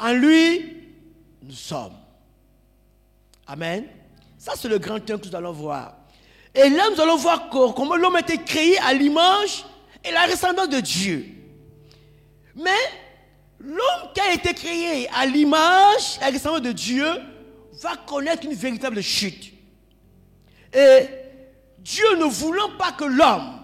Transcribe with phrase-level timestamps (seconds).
[0.00, 0.76] en lui,
[1.42, 1.94] nous sommes.
[3.46, 3.84] Amen.
[4.38, 5.94] Ça, c'est le grand thème que nous allons voir.
[6.54, 9.64] Et là, nous allons voir comment l'homme a été créé à l'image
[10.04, 11.26] et la ressemblance de Dieu.
[12.56, 12.70] Mais
[13.60, 17.06] l'homme qui a été créé à l'image et la ressemblance de Dieu
[17.82, 19.52] va connaître une véritable chute.
[20.72, 21.06] Et
[21.78, 23.58] Dieu ne voulant pas que l'homme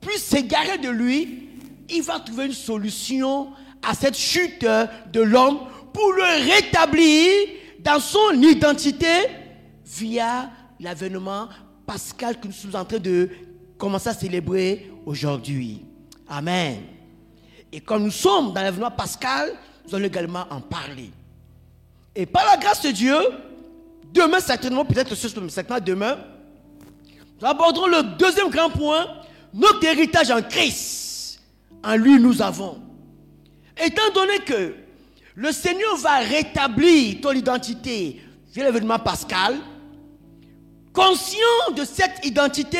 [0.00, 1.48] puisse s'égarer de lui,
[1.88, 5.60] il va trouver une solution à cette chute de l'homme
[5.94, 9.06] pour le rétablir dans son identité
[9.86, 10.50] via
[10.80, 11.48] l'avènement
[11.86, 13.30] pascal que nous sommes en train de
[13.78, 15.82] commencer à célébrer aujourd'hui.
[16.28, 16.82] Amen.
[17.72, 19.52] Et comme nous sommes dans l'avènement pascal,
[19.86, 21.10] nous allons également en parler.
[22.14, 23.16] Et par la grâce de Dieu,
[24.12, 26.18] demain certainement, peut-être ce certainement demain,
[27.40, 29.06] nous aborderons le deuxième grand point,
[29.52, 31.40] notre héritage en Christ.
[31.84, 32.80] En lui, nous avons.
[33.76, 34.83] Étant donné que
[35.34, 38.20] le Seigneur va rétablir ton identité
[38.52, 39.56] via l'événement pascal,
[40.92, 42.78] conscient de cette identité,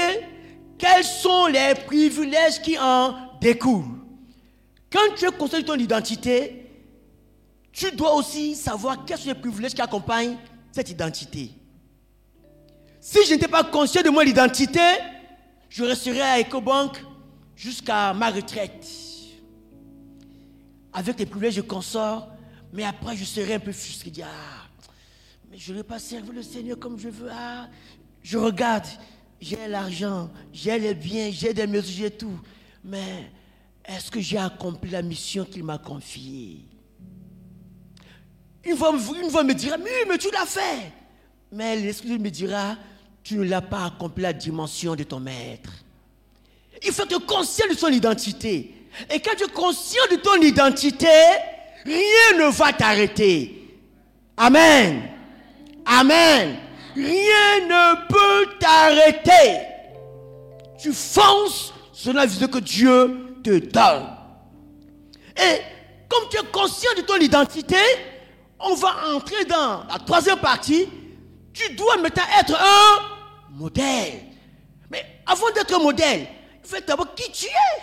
[0.79, 4.01] quels sont les privilèges qui en découlent?
[4.91, 6.71] Quand tu es conscient de ton identité,
[7.73, 10.37] tu dois aussi savoir quels sont les privilèges qui accompagnent
[10.71, 11.51] cette identité.
[13.01, 14.81] Si je n'étais pas conscient de mon identité,
[15.69, 17.05] je resterais à EcoBank
[17.57, 18.87] jusqu'à ma retraite.
[20.93, 22.29] Avec les privilèges, je consors,
[22.75, 24.11] mais après, je serais un peu frustré.
[24.25, 24.67] Ah,
[25.49, 27.31] mais je n'aurais pas servi le Seigneur comme je veux.
[27.31, 27.69] Ah,
[28.21, 28.87] je regarde,
[29.41, 32.41] j'ai l'argent, j'ai les biens, j'ai des maisons, j'ai tout.
[32.83, 33.31] Mais
[33.85, 36.65] est-ce que j'ai accompli la mission qu'il m'a confiée?
[38.65, 40.91] Une fois, une fois, me dira, mais, mais tu l'as fait.
[41.53, 42.77] Mais l'Esprit me dira,
[43.23, 45.71] tu ne l'as pas accompli la dimension de ton maître.
[46.85, 48.89] Il faut être conscient de son identité.
[49.13, 51.07] Et quand tu es conscient de ton identité,
[51.85, 53.79] rien ne va t'arrêter.
[54.37, 55.03] Amen.
[55.87, 56.57] Amen.
[56.95, 59.61] Rien ne peut t'arrêter.
[60.79, 64.07] Tu fonces sur la vision que Dieu te donne.
[65.37, 65.61] Et
[66.09, 67.77] comme tu es conscient de ton identité,
[68.61, 70.89] on va entrer dans la troisième partie.
[71.53, 74.21] Tu dois maintenant être un modèle.
[74.91, 76.27] Mais avant d'être un modèle,
[76.63, 77.83] il faut d'abord qui tu es.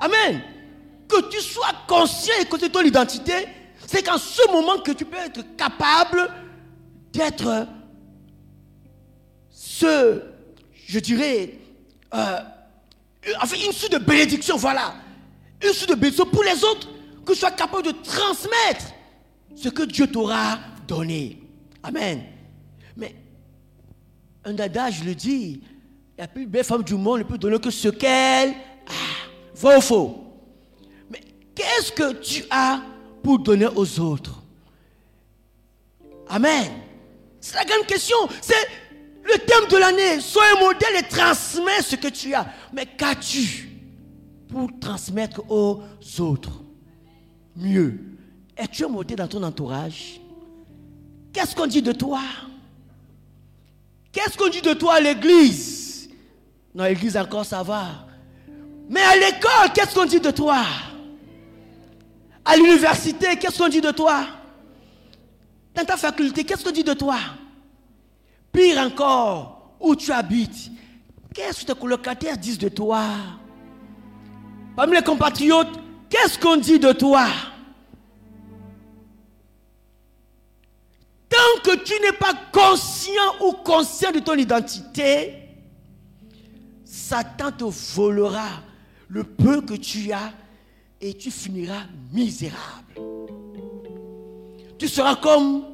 [0.00, 0.42] Amen.
[1.12, 3.34] Que tu sois conscient et que tu ton identité,
[3.86, 6.30] c'est qu'en ce moment que tu peux être capable
[7.12, 7.66] d'être
[9.50, 10.22] ce,
[10.86, 11.58] je dirais,
[12.14, 12.38] euh,
[13.42, 14.94] enfin une suite de bénédiction, voilà.
[15.62, 16.88] Une suite de bénédiction pour les autres,
[17.26, 18.86] que tu sois capable de transmettre
[19.54, 21.42] ce que Dieu t'aura donné.
[21.82, 22.22] Amen.
[22.96, 23.14] Mais
[24.46, 25.60] un adage le dit,
[26.16, 29.54] la plus belle femme du monde ne peut donner que ce qu'elle a.
[29.54, 30.21] Vrai ou faux
[31.54, 32.82] qu'est-ce que tu as
[33.22, 34.42] pour donner aux autres?
[36.28, 36.72] Amen.
[37.40, 38.16] C'est la grande question.
[38.40, 38.54] C'est
[39.24, 40.20] le thème de l'année.
[40.20, 42.46] Sois un modèle et transmets ce que tu as.
[42.72, 43.70] Mais qu'as-tu
[44.48, 45.82] pour transmettre aux
[46.18, 46.62] autres?
[47.56, 47.98] Mieux.
[48.56, 50.20] Es-tu un modèle dans ton entourage?
[51.32, 52.20] Qu'est-ce qu'on dit de toi?
[54.12, 56.10] Qu'est-ce qu'on dit de toi à l'église?
[56.74, 58.06] Non, l'église encore ça va.
[58.88, 60.64] Mais à l'école, qu'est-ce qu'on dit de toi?
[62.44, 64.26] À l'université, qu'est-ce qu'on dit de toi?
[65.74, 67.16] Dans ta faculté, qu'est-ce qu'on dit de toi?
[68.52, 70.70] Pire encore, où tu habites,
[71.32, 73.04] qu'est-ce que tes colocataires disent de toi?
[74.76, 75.78] Parmi les compatriotes,
[76.10, 77.26] qu'est-ce qu'on dit de toi?
[81.28, 85.38] Tant que tu n'es pas conscient ou conscient de ton identité,
[86.84, 88.48] Satan te volera
[89.08, 90.32] le peu que tu as
[91.02, 91.82] et tu finiras
[92.12, 92.94] misérable.
[94.78, 95.64] Tu seras comme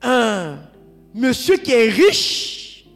[0.00, 0.58] un
[1.12, 2.86] monsieur qui est riche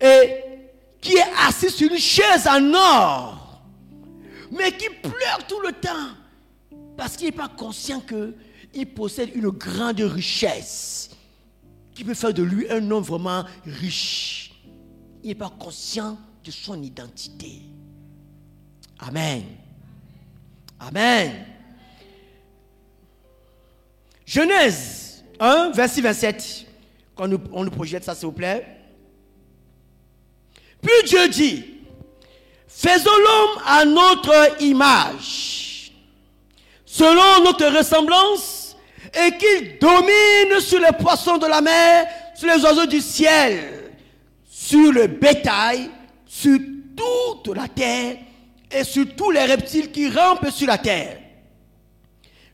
[0.00, 0.44] et
[1.00, 3.62] qui est assis sur une chaise en or,
[4.50, 6.14] mais qui pleure tout le temps
[6.96, 11.10] parce qu'il n'est pas conscient qu'il possède une grande richesse
[11.94, 14.52] qui peut faire de lui un homme vraiment riche.
[15.22, 16.16] Il n'est pas conscient
[16.50, 17.62] son identité.
[18.98, 19.44] Amen.
[20.80, 21.46] Amen.
[24.26, 26.66] Genèse 1, verset 27.
[27.14, 28.66] Quand on nous projette ça, s'il vous plaît.
[30.80, 31.64] Puis Dieu dit,
[32.68, 35.58] faisons l'homme à notre image
[36.98, 38.76] selon notre ressemblance,
[39.14, 43.92] et qu'il domine sur les poissons de la mer, sur les oiseaux du ciel,
[44.50, 45.90] sur le bétail,
[46.28, 46.58] sur
[46.94, 48.18] toute la terre
[48.70, 51.18] et sur tous les reptiles qui rampent sur la terre.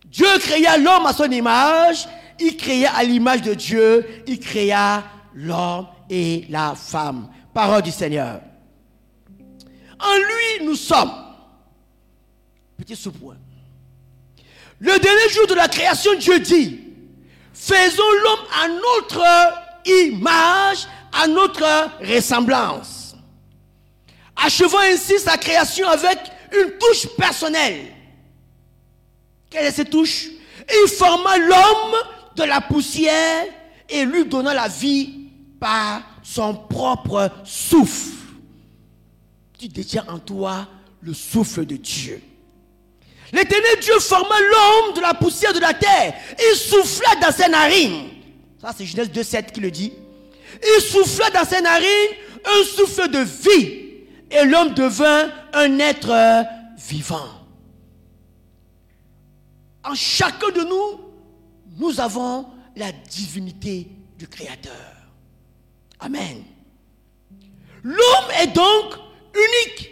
[0.06, 5.02] Dieu créa l'homme à son image, il créa à l'image de Dieu, il créa
[5.34, 7.28] l'homme et la femme.
[7.52, 8.40] Parole du Seigneur.
[9.98, 11.12] En lui, nous sommes.
[12.76, 13.36] Petit sous-point.
[14.78, 16.80] Le dernier jour de la création, Dieu dit,
[17.52, 19.24] faisons l'homme à notre
[19.86, 23.03] image, à notre ressemblance.
[24.36, 26.18] Achevons ainsi sa création avec
[26.52, 27.86] une touche personnelle.
[29.50, 30.26] Quelle est cette touche?
[30.68, 31.94] Il forma l'homme
[32.36, 33.44] de la poussière
[33.88, 35.28] et lui donna la vie
[35.60, 38.14] par son propre souffle.
[39.58, 40.66] Tu détiens en toi
[41.00, 42.20] le souffle de Dieu.
[43.32, 46.14] L'éternel Dieu forma l'homme de la poussière de la terre.
[46.38, 48.08] Il souffla dans ses narines.
[48.60, 49.92] Ça, c'est Genèse 2,7 qui le dit.
[50.62, 53.83] Il souffla dans ses narines un souffle de vie.
[54.34, 56.44] Et l'homme devint un être
[56.76, 57.28] vivant.
[59.84, 61.00] En chacun de nous,
[61.76, 62.46] nous avons
[62.76, 63.88] la divinité
[64.18, 64.72] du Créateur.
[66.00, 66.42] Amen.
[67.82, 68.94] L'homme est donc
[69.34, 69.90] unique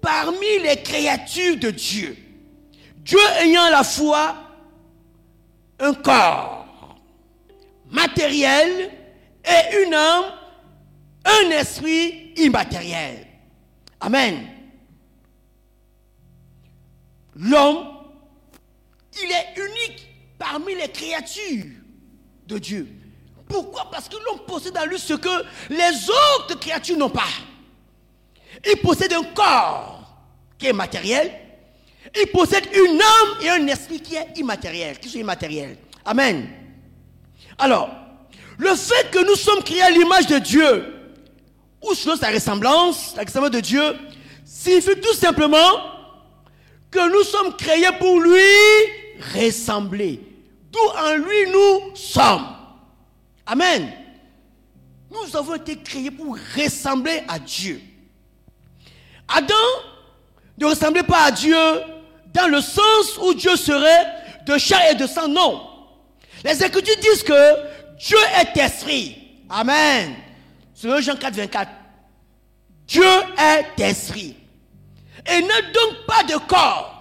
[0.00, 2.16] parmi les créatures de Dieu.
[2.98, 4.36] Dieu ayant la fois
[5.78, 6.66] un corps
[7.90, 8.90] matériel
[9.44, 10.24] et une âme,
[11.26, 13.26] un esprit immatériel.
[14.00, 14.46] Amen.
[17.34, 17.88] L'homme,
[19.22, 20.08] il est unique
[20.38, 21.64] parmi les créatures
[22.46, 22.88] de Dieu.
[23.48, 23.90] Pourquoi?
[23.90, 27.22] Parce que l'homme possède en lui ce que les autres créatures n'ont pas.
[28.64, 30.16] Il possède un corps
[30.58, 31.32] qui est matériel.
[32.18, 35.76] Il possède une âme et un esprit qui est immatériel, qui sont immatériels.
[36.04, 36.48] Amen.
[37.58, 37.90] Alors,
[38.58, 40.95] le fait que nous sommes créés à l'image de Dieu,
[41.82, 43.82] ou selon sa ressemblance, la ressemblance de Dieu,
[44.44, 45.96] signifie tout simplement
[46.90, 48.40] que nous sommes créés pour lui
[49.34, 50.20] ressembler.
[50.70, 52.46] D'où en lui nous sommes.
[53.46, 53.92] Amen.
[55.10, 57.80] Nous avons été créés pour ressembler à Dieu.
[59.28, 59.54] Adam
[60.58, 61.56] ne ressemblait pas à Dieu
[62.34, 64.06] dans le sens où Dieu serait
[64.46, 65.28] de chair et de sang.
[65.28, 65.68] Non.
[66.44, 69.16] Les Écritures disent que Dieu est esprit.
[69.48, 70.14] Amen.
[70.76, 71.70] Selon Jean 4, 24.
[72.86, 73.02] Dieu
[73.38, 74.36] est esprit.
[75.26, 76.92] Et n'a donc pas de corps.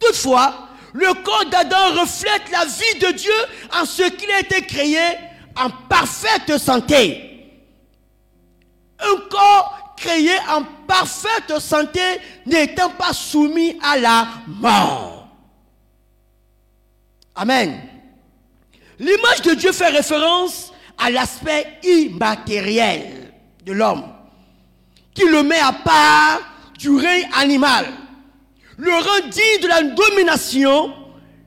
[0.00, 3.32] Toutefois, le corps d'Adam reflète la vie de Dieu
[3.72, 4.98] en ce qu'il a été créé
[5.56, 7.52] en parfaite santé.
[8.98, 12.00] Un corps créé en parfaite santé
[12.46, 15.28] n'étant pas soumis à la mort.
[17.36, 17.80] Amen.
[18.98, 23.32] L'image de Dieu fait référence à l'aspect immatériel
[23.64, 24.04] de l'homme,
[25.14, 26.40] qui le met à part
[26.78, 27.86] du règne animal
[28.76, 30.92] le rend digne de la domination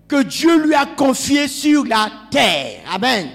[0.08, 2.82] que Dieu lui a confiée sur la terre.
[2.90, 3.30] Amen.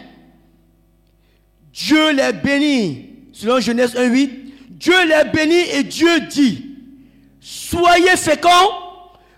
[1.73, 3.09] Dieu les bénit.
[3.33, 4.31] Selon Genèse 1.8,
[4.71, 6.77] Dieu les bénit et Dieu dit,
[7.41, 8.51] soyez féconds,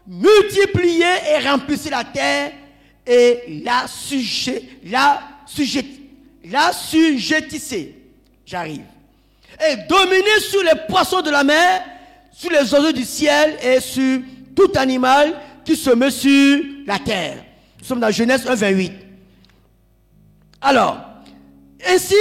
[0.07, 2.53] multipliez et remplissez la terre
[3.07, 4.63] et la, sujet,
[6.45, 7.95] la sujettissez.
[8.47, 8.85] J'arrive.
[9.69, 11.83] Et dominez sur les poissons de la mer,
[12.33, 14.21] sur les oiseaux du ciel et sur
[14.55, 17.45] tout animal qui se met sur la terre.
[17.81, 18.93] Nous sommes dans Genèse 1, 28.
[20.61, 20.99] Alors,
[21.87, 22.15] ainsi,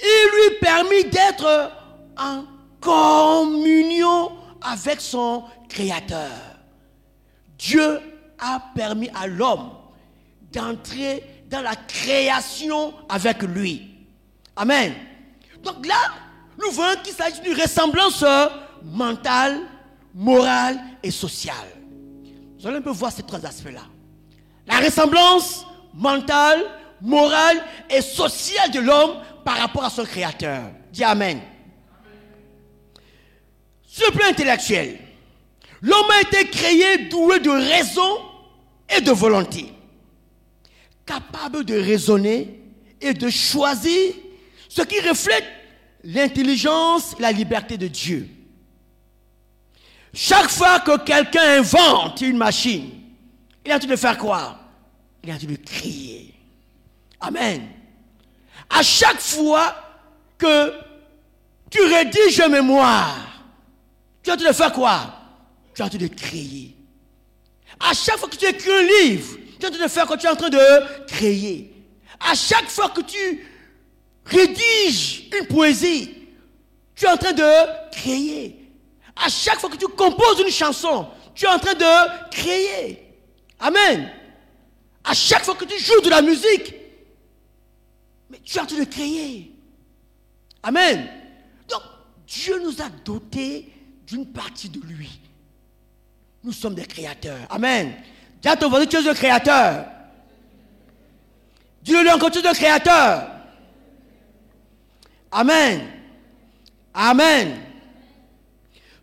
[0.00, 1.72] il lui permit d'être
[2.18, 2.44] en
[2.80, 6.30] communion avec son Créateur.
[7.58, 7.98] Dieu
[8.38, 9.70] a permis à l'homme
[10.52, 13.90] d'entrer dans la création avec lui.
[14.56, 14.94] Amen.
[15.62, 16.10] Donc là,
[16.58, 18.24] nous voyons qu'il s'agit d'une ressemblance
[18.82, 19.60] mentale,
[20.14, 21.54] morale et sociale.
[22.58, 23.82] Vous allez un peu voir ces trois aspects-là.
[24.66, 26.64] La ressemblance mentale,
[27.02, 30.62] morale et sociale de l'homme par rapport à son créateur.
[30.90, 31.38] Dis Amen.
[33.86, 34.98] Sur le plan intellectuel,
[35.82, 38.18] l'homme a été créé doué de raison
[38.88, 39.70] et de volonté.
[41.04, 42.60] Capable de raisonner
[43.00, 44.14] et de choisir
[44.68, 45.44] ce qui reflète
[46.04, 48.28] l'intelligence et la liberté de Dieu.
[50.14, 52.90] Chaque fois que quelqu'un invente une machine,
[53.64, 54.58] il a envie de faire quoi?
[55.22, 56.34] Il a envie de crier.
[57.20, 57.68] Amen.
[58.68, 59.74] À chaque fois
[60.36, 60.72] que
[61.70, 63.44] tu rédiges une mémoire,
[64.22, 65.14] tu as envie de faire quoi?
[65.74, 66.76] Tu as envie de crier.
[67.80, 70.26] À chaque fois que tu écris un livre, tu as envie de faire quoi Tu
[70.26, 71.72] es en train de crier.
[72.18, 73.46] À chaque fois que tu
[74.24, 76.10] rédiges une poésie,
[76.94, 78.58] tu es en train de crier.
[79.14, 83.06] À chaque fois que tu composes une chanson, tu es en train de créer.
[83.60, 84.10] Amen.
[85.04, 86.74] À chaque fois que tu joues de la musique,
[88.30, 89.52] mais tu es en train de créer.
[90.62, 91.08] Amen.
[91.68, 91.82] Donc,
[92.26, 93.72] Dieu nous a dotés
[94.06, 95.10] d'une partie de lui.
[96.42, 97.46] Nous sommes des créateurs.
[97.50, 97.94] Amen.
[98.42, 99.86] Dis à ton voisin, tu es un créateur.
[101.82, 103.30] Dis-le encore, tu es un créateur.
[105.30, 105.80] Amen.
[106.92, 107.56] Amen.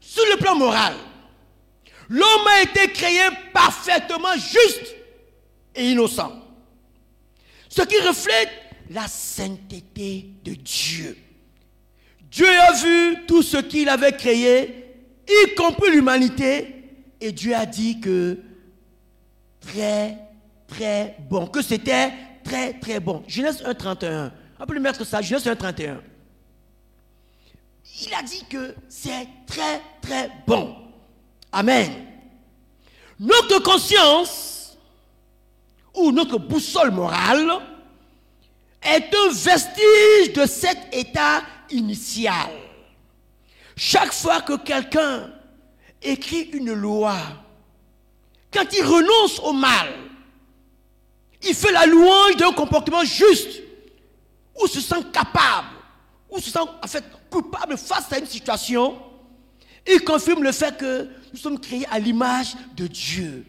[0.02, 0.94] Sur le plan moral,
[2.10, 3.22] l'homme a été créé
[3.54, 4.94] parfaitement juste
[5.74, 6.34] et innocent.
[7.70, 8.50] Ce qui reflète
[8.90, 11.18] la sainteté de Dieu.
[12.30, 14.86] Dieu a vu tout ce qu'il avait créé,
[15.28, 16.76] y compris l'humanité,
[17.22, 18.38] et Dieu a dit que
[19.74, 20.18] très,
[20.68, 22.12] très bon, que c'était
[22.44, 23.24] très, très bon.
[23.28, 24.32] Genèse 1.31.
[24.60, 25.98] On peut lui mettre ça, Genèse 1.31.
[28.02, 30.76] Il a dit que c'est très, très bon.
[31.52, 32.06] Amen.
[33.20, 34.78] Notre conscience,
[35.94, 37.50] ou notre boussole morale,
[38.82, 42.50] est un vestige de cet état initial.
[43.76, 45.32] Chaque fois que quelqu'un
[46.02, 47.18] écrit une loi,
[48.52, 49.88] quand il renonce au mal,
[51.42, 53.62] il fait la louange d'un comportement juste,
[54.62, 55.68] ou se sent capable,
[56.30, 58.98] ou se sent en fait coupable face à une situation,
[59.88, 63.46] il confirme le fait que nous sommes créés à l'image de Dieu.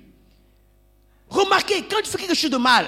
[1.29, 2.87] Remarquez, quand tu fais quelque chose de mal,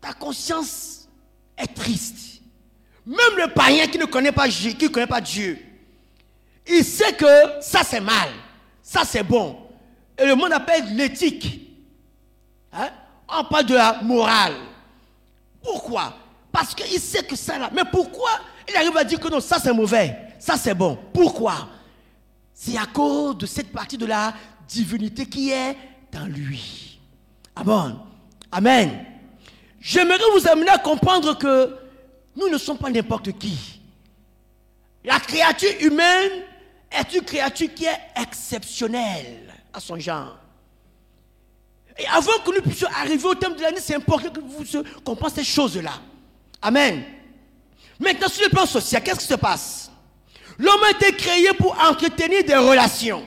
[0.00, 1.08] ta conscience
[1.56, 2.42] est triste.
[3.06, 5.58] Même le païen qui ne connaît pas, qui ne connaît pas Dieu,
[6.66, 7.26] il sait que
[7.60, 8.28] ça c'est mal,
[8.82, 9.69] ça c'est bon.
[10.20, 11.60] Et le monde appelle l'éthique.
[12.72, 12.90] Hein?
[13.26, 14.54] On parle de la morale.
[15.62, 16.14] Pourquoi?
[16.52, 17.70] Parce qu'il sait que ça là.
[17.72, 18.30] Mais pourquoi
[18.68, 20.98] il arrive à dire que non, ça c'est mauvais, ça c'est bon?
[21.12, 21.68] Pourquoi?
[22.52, 24.34] C'est à cause de cette partie de la
[24.68, 25.76] divinité qui est
[26.12, 26.98] dans lui.
[27.56, 27.96] Amen.
[28.52, 29.06] Amen.
[29.80, 31.76] J'aimerais vous amener à comprendre que
[32.36, 33.80] nous ne sommes pas n'importe qui.
[35.02, 36.42] La créature humaine
[36.90, 40.38] est une créature qui est exceptionnelle à son genre.
[41.98, 44.64] Et avant que nous puissions arriver au thème de l'année, c'est important que vous
[45.04, 45.92] compreniez ces choses-là.
[46.62, 47.02] Amen.
[47.98, 49.90] Maintenant, sur le plan social, qu'est-ce qui se passe?
[50.58, 53.26] L'homme a été créé pour entretenir des relations.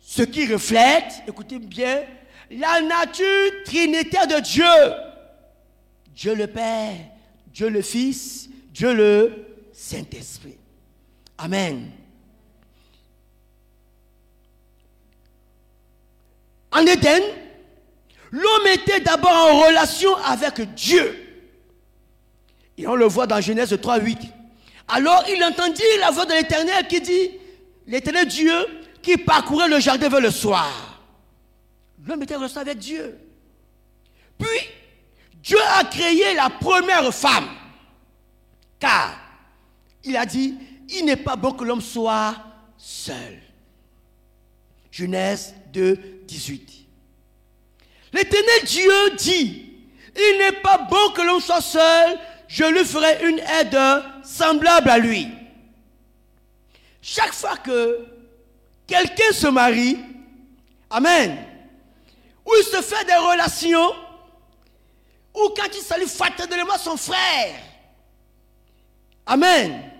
[0.00, 2.04] Ce qui reflète, écoutez bien,
[2.50, 4.64] la nature trinitaire de Dieu.
[6.14, 6.96] Dieu le Père,
[7.48, 10.56] Dieu le Fils, Dieu le Saint-Esprit.
[11.36, 11.90] Amen.
[16.76, 17.22] En Éden,
[18.30, 21.16] l'homme était d'abord en relation avec Dieu.
[22.76, 24.18] Et on le voit dans Genèse 3, 8.
[24.88, 27.30] Alors il entendit la voix de l'Éternel qui dit,
[27.86, 28.52] l'Éternel Dieu
[29.00, 31.00] qui parcourait le jardin vers le soir.
[32.06, 33.18] L'homme était en relation avec Dieu.
[34.38, 34.68] Puis,
[35.42, 37.48] Dieu a créé la première femme.
[38.78, 39.16] Car
[40.04, 40.54] il a dit,
[40.90, 42.36] il n'est pas bon que l'homme soit
[42.76, 43.40] seul.
[44.90, 46.72] Genèse 2, 18.
[48.14, 49.66] L'éternel Dieu dit,
[50.16, 52.18] il n'est pas bon que l'homme soit seul,
[52.48, 53.78] je lui ferai une aide
[54.24, 55.28] semblable à lui.
[57.02, 58.06] Chaque fois que
[58.86, 59.98] quelqu'un se marie,
[60.88, 61.36] Amen,
[62.46, 63.92] ou il se fait des relations,
[65.34, 67.60] ou quand il salue fraternellement son frère.
[69.26, 69.90] Amen.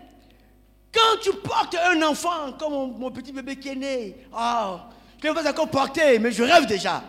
[0.93, 4.79] Quand tu portes un enfant comme mon, petit bébé qui est né, oh,
[5.35, 7.03] je encore porter, mais je rêve déjà.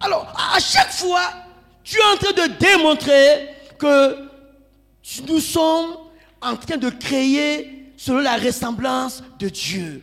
[0.00, 1.28] Alors, à chaque fois,
[1.82, 3.48] tu es en train de démontrer
[3.78, 4.16] que
[5.26, 5.96] nous sommes
[6.40, 10.02] en train de créer selon la ressemblance de Dieu.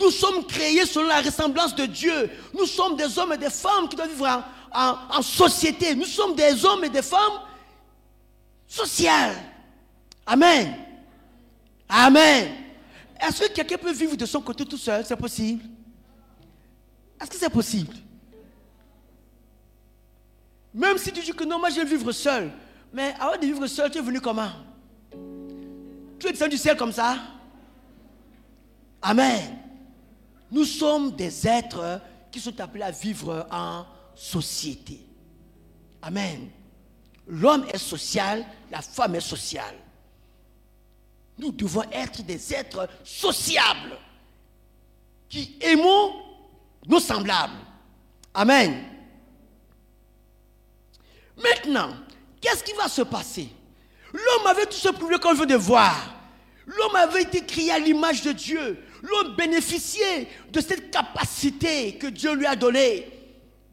[0.00, 2.30] Nous sommes créés selon la ressemblance de Dieu.
[2.52, 5.94] Nous sommes des hommes et des femmes qui doivent vivre en, société.
[5.94, 7.40] Nous sommes des hommes et des femmes
[8.66, 9.36] sociales.
[10.26, 10.74] Amen.
[11.88, 12.48] Amen.
[13.20, 15.04] Est-ce que quelqu'un peut vivre de son côté tout seul?
[15.06, 15.62] C'est possible
[17.24, 17.96] Est-ce que c'est possible?
[20.74, 22.52] Même si tu dis que non, moi je vais vivre seul.
[22.92, 24.50] Mais avant de vivre seul, tu es venu comment?
[26.18, 27.16] Tu es descendu du ciel comme ça?
[29.00, 29.56] Amen.
[30.50, 35.00] Nous sommes des êtres qui sont appelés à vivre en société.
[36.02, 36.50] Amen.
[37.26, 39.76] L'homme est social, la femme est sociale.
[41.38, 43.96] Nous devons être des êtres sociables
[45.30, 46.23] qui aimons
[46.86, 47.52] nos semblables.
[48.32, 48.84] Amen.
[51.36, 51.90] Maintenant,
[52.40, 53.48] qu'est-ce qui va se passer?
[54.12, 56.14] L'homme avait tout ce privilège qu'on veut de voir.
[56.66, 58.78] L'homme avait été créé à l'image de Dieu.
[59.02, 63.06] l'homme bénéficiait de cette capacité que Dieu lui a donnée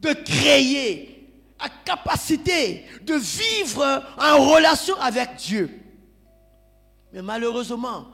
[0.00, 5.70] de créer, la capacité de vivre en relation avec Dieu.
[7.12, 8.08] Mais malheureusement,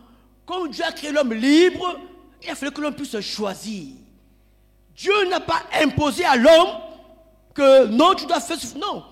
[0.45, 1.99] comme Dieu a créé l'homme libre,
[2.43, 3.95] il a fallu que l'homme puisse choisir.
[4.99, 6.81] Dieu n'a pas imposé à l'homme
[7.55, 8.59] que non, tu dois faire.
[8.77, 9.05] Non.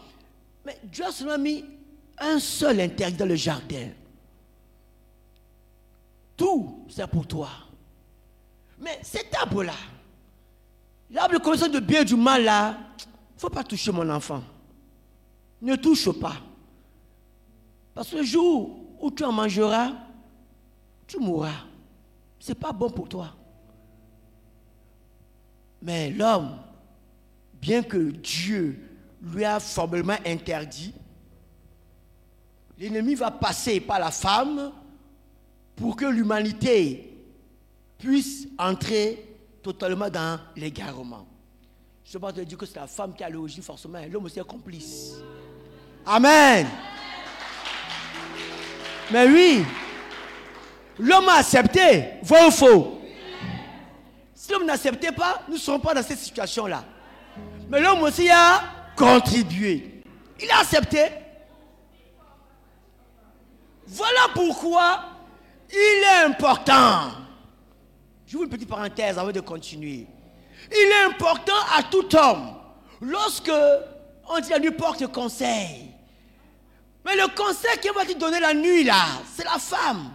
[0.65, 1.65] Mais Dieu a seulement mis
[2.19, 3.91] un seul interdit dans le jardin.
[6.37, 7.49] Tout, c'est pour toi.
[8.81, 9.75] Mais cet arbre-là,
[11.11, 14.11] l'arbre de connaissance de bien et du mal, là, il ne faut pas toucher mon
[14.11, 14.43] enfant.
[15.63, 16.35] Ne touche pas.
[17.95, 19.93] Parce que le jour où tu en mangeras,
[21.07, 21.65] tu mourras.
[22.41, 23.35] Ce n'est pas bon pour toi.
[25.87, 26.59] Mais l'homme,
[27.63, 28.77] bien que Dieu
[29.23, 30.93] lui a formellement interdit,
[32.77, 34.73] l'ennemi va passer par la femme
[35.77, 37.17] pour que l'humanité
[37.99, 41.25] puisse entrer totalement dans l'égarement.
[42.05, 44.41] Je ne pas te dire que c'est la femme qui a l'origine forcément, l'homme aussi
[44.41, 45.13] est complice.
[46.05, 46.67] Amen.
[49.13, 49.65] Mais oui,
[50.99, 53.06] l'homme a accepté, vrai ou faux?
[54.47, 56.85] Si l'homme n'acceptait pas, nous ne serons pas dans cette situation-là.
[57.69, 58.63] Mais l'homme aussi a
[58.95, 60.05] contribué.
[60.41, 61.05] Il a accepté.
[63.89, 65.03] Voilà pourquoi
[65.69, 67.11] il est important.
[68.25, 70.07] Je vous une petite parenthèse avant de continuer.
[70.71, 72.55] Il est important à tout homme,
[73.01, 73.51] lorsque
[74.29, 75.91] on dit la nuit porte conseil.
[77.05, 80.09] Mais le conseil qui va te donner la nuit là, c'est la femme.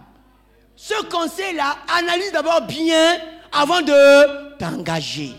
[0.74, 3.18] Ce conseil-là, analyse d'abord bien
[3.52, 5.34] avant de t'engager.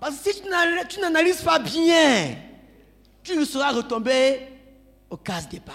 [0.00, 0.42] Parce que si
[0.88, 2.36] tu n'analyses pas bien,
[3.22, 4.48] tu seras retombé
[5.10, 5.74] au casse départ.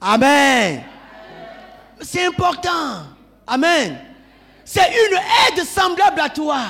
[0.00, 0.82] Amen.
[2.00, 3.02] C'est important.
[3.46, 3.98] Amen.
[4.64, 6.62] C'est une aide semblable à toi.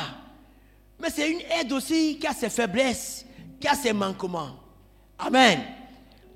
[0.99, 3.25] Mais c'est une aide aussi qui a ses faiblesses,
[3.61, 4.57] qui a ses manquements.
[5.19, 5.61] Amen.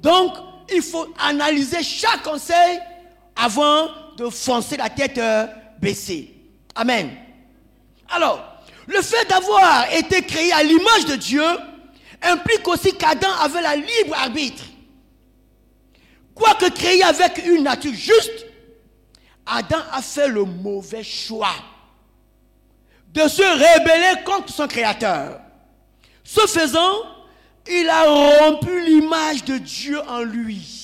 [0.00, 0.34] Donc,
[0.72, 2.78] il faut analyser chaque conseil
[3.36, 3.88] avant
[4.28, 5.46] foncer la tête euh,
[5.80, 6.34] baissée.
[6.74, 7.10] Amen.
[8.08, 11.44] Alors, le fait d'avoir été créé à l'image de Dieu
[12.22, 14.64] implique aussi qu'Adam avait la libre arbitre.
[16.34, 18.46] Quoique créé avec une nature juste,
[19.46, 21.54] Adam a fait le mauvais choix
[23.12, 25.40] de se rebeller contre son Créateur.
[26.22, 26.94] Ce faisant,
[27.66, 30.80] il a rompu l'image de Dieu en lui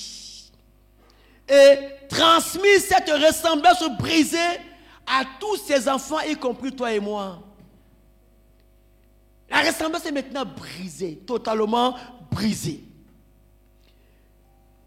[1.49, 4.37] et transmis cette ressemblance brisée
[5.05, 7.39] à tous ses enfants, y compris toi et moi.
[9.49, 11.95] La ressemblance est maintenant brisée, totalement
[12.29, 12.83] brisée.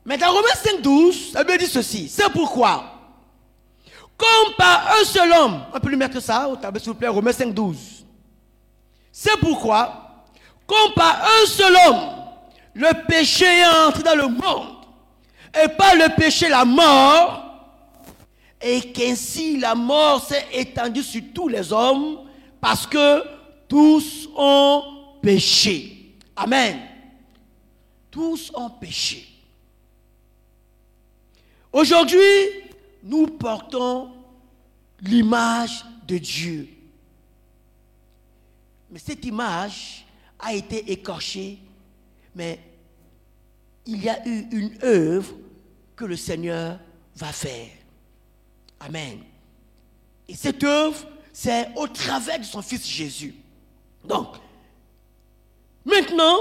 [0.05, 2.09] Mais dans Romains 5, 12, ça veut dit ceci.
[2.09, 2.85] C'est pourquoi,
[4.17, 7.09] comme par un seul homme, on peut lui mettre ça au tableau, s'il vous plaît,
[7.09, 8.05] Romains 5, 12.
[9.13, 10.25] C'est pourquoi,
[10.67, 12.21] comme par un seul homme,
[12.75, 14.80] le péché est entré dans le monde,
[15.55, 17.47] et par le péché la mort,
[18.61, 22.21] et qu'ainsi la mort s'est étendue sur tous les hommes,
[22.61, 23.23] parce que
[23.69, 24.83] tous ont
[25.23, 26.15] péché.
[26.37, 26.79] Amen.
[28.11, 29.27] Tous ont péché.
[31.73, 32.19] Aujourd'hui,
[33.03, 34.11] nous portons
[35.01, 36.69] l'image de Dieu.
[38.91, 40.05] Mais cette image
[40.39, 41.59] a été écorchée,
[42.35, 42.59] mais
[43.87, 45.33] il y a eu une œuvre
[45.97, 46.79] que le Seigneur
[47.17, 47.69] va faire.
[48.81, 49.21] Amen.
[50.29, 50.99] Et cette œuvre,
[51.33, 53.35] c'est au travers de son Fils Jésus.
[54.05, 54.37] Donc,
[55.85, 56.39] maintenant,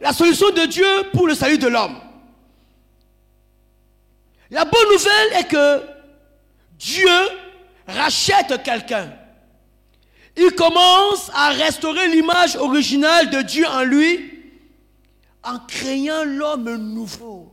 [0.00, 1.98] la solution de Dieu pour le salut de l'homme.
[4.50, 5.82] La bonne nouvelle est que
[6.78, 7.08] Dieu
[7.86, 9.12] rachète quelqu'un.
[10.36, 14.31] Il commence à restaurer l'image originale de Dieu en lui
[15.44, 17.52] en créant l'homme nouveau.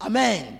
[0.00, 0.58] Amen.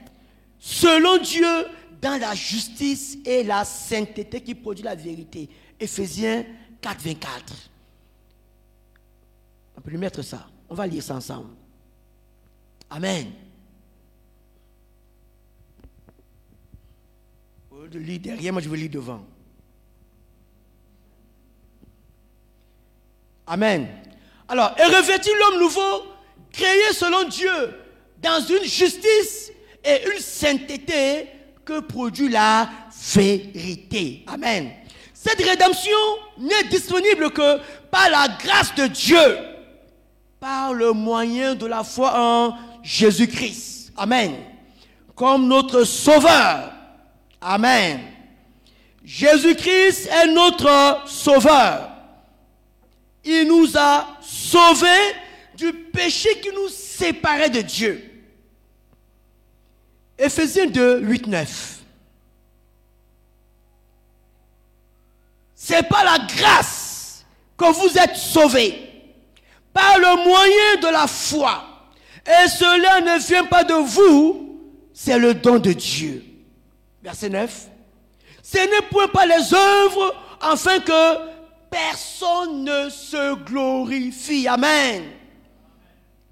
[0.58, 1.66] Selon Dieu,
[2.00, 5.48] dans la justice et la sainteté qui produit la vérité.
[5.80, 6.44] Éphésiens
[6.80, 7.54] 4, 24.
[9.76, 10.46] On peut lui mettre ça.
[10.68, 11.50] On va lire ça ensemble.
[12.90, 13.32] Amen.
[17.90, 19.24] de lire derrière, moi je veux lire devant.
[23.46, 23.88] Amen.
[24.48, 26.13] Alors, et revêtir l'homme nouveau,
[26.56, 27.50] créé selon Dieu,
[28.22, 29.52] dans une justice
[29.84, 31.28] et une sainteté
[31.64, 32.68] que produit la
[33.14, 34.24] vérité.
[34.26, 34.70] Amen.
[35.12, 35.98] Cette rédemption
[36.38, 37.58] n'est disponible que
[37.90, 39.38] par la grâce de Dieu,
[40.40, 43.92] par le moyen de la foi en Jésus-Christ.
[43.96, 44.34] Amen.
[45.14, 46.74] Comme notre sauveur
[47.46, 48.00] Amen.
[49.04, 51.90] Jésus-Christ est notre sauveur.
[53.22, 55.14] Il nous a sauvés
[55.94, 58.10] péché qui nous séparait de Dieu.
[60.18, 61.78] Éphésiens 2, 8, 9.
[65.54, 67.24] C'est par la grâce
[67.56, 68.78] que vous êtes sauvés,
[69.72, 71.64] par le moyen de la foi.
[72.26, 74.60] Et cela ne vient pas de vous,
[74.92, 76.22] c'est le don de Dieu.
[77.02, 77.68] Verset 9.
[78.42, 81.18] Ce n'est point pas les œuvres afin que
[81.70, 84.46] personne ne se glorifie.
[84.46, 85.04] Amen.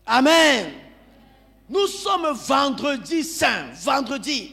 [0.06, 0.72] Amen.
[1.68, 4.52] Nous sommes vendredi saint, vendredi.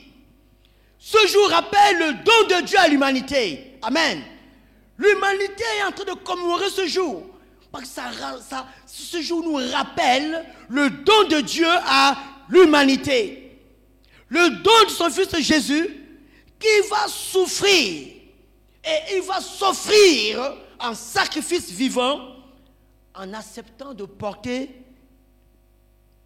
[0.97, 3.77] Ce jour rappelle le don de Dieu à l'humanité.
[3.81, 4.21] Amen.
[4.97, 7.23] L'humanité est en train de commémorer ce jour.
[7.71, 12.17] Parce que ce jour nous rappelle le don de Dieu à
[12.49, 13.57] l'humanité.
[14.27, 15.88] Le don de son Fils Jésus
[16.59, 18.07] qui va souffrir
[18.83, 22.19] et il va s'offrir en sacrifice vivant
[23.13, 24.69] en acceptant de porter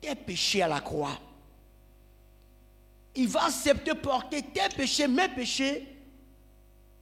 [0.03, 1.17] tes péchés à la croix.
[3.15, 5.87] Il va accepter porter tes péchés, mes péchés,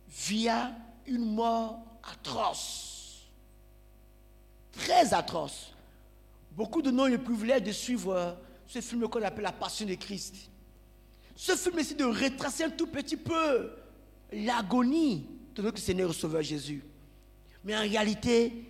[0.07, 0.71] via
[1.07, 3.23] une mort atroce.
[4.71, 5.73] Très atroce.
[6.51, 8.37] Beaucoup de nous ont le privilège de suivre
[8.67, 10.35] ce film qu'on appelle La Passion de Christ.
[11.35, 13.71] Ce film essaie de retracer un tout petit peu
[14.31, 16.83] l'agonie de notre Seigneur Sauveur Jésus.
[17.63, 18.65] Mais en réalité,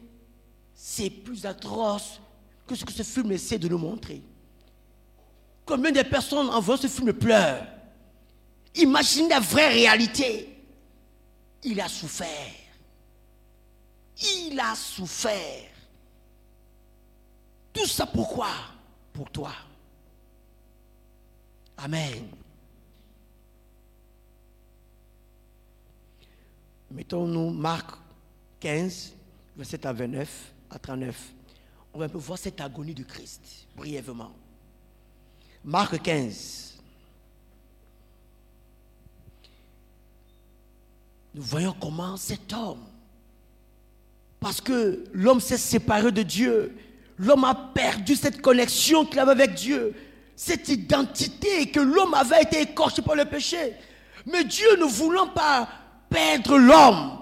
[0.74, 2.22] c'est plus atroce
[2.72, 4.22] que ce que ce film essaie de nous montrer.
[5.66, 7.66] Combien de personnes en voyant ce film pleurent
[8.76, 10.48] Imaginez la vraie réalité.
[11.64, 12.28] Il a souffert.
[14.18, 15.70] Il a souffert.
[17.74, 18.50] Tout ça pourquoi?
[19.14, 19.52] Pour toi.
[21.78, 22.30] Amen.
[26.90, 27.92] Mettons-nous Marc
[28.60, 29.14] 15,
[29.58, 31.34] verset à 29 à 39.
[31.94, 33.42] On va un peu voir cette agonie du Christ,
[33.76, 34.32] brièvement.
[35.64, 36.80] Marc 15.
[41.34, 42.84] Nous voyons comment cet homme,
[44.40, 46.76] parce que l'homme s'est séparé de Dieu,
[47.18, 49.94] l'homme a perdu cette connexion qu'il avait avec Dieu,
[50.36, 53.76] cette identité que l'homme avait été écorché par le péché.
[54.26, 55.70] Mais Dieu ne voulant pas
[56.10, 57.20] perdre l'homme,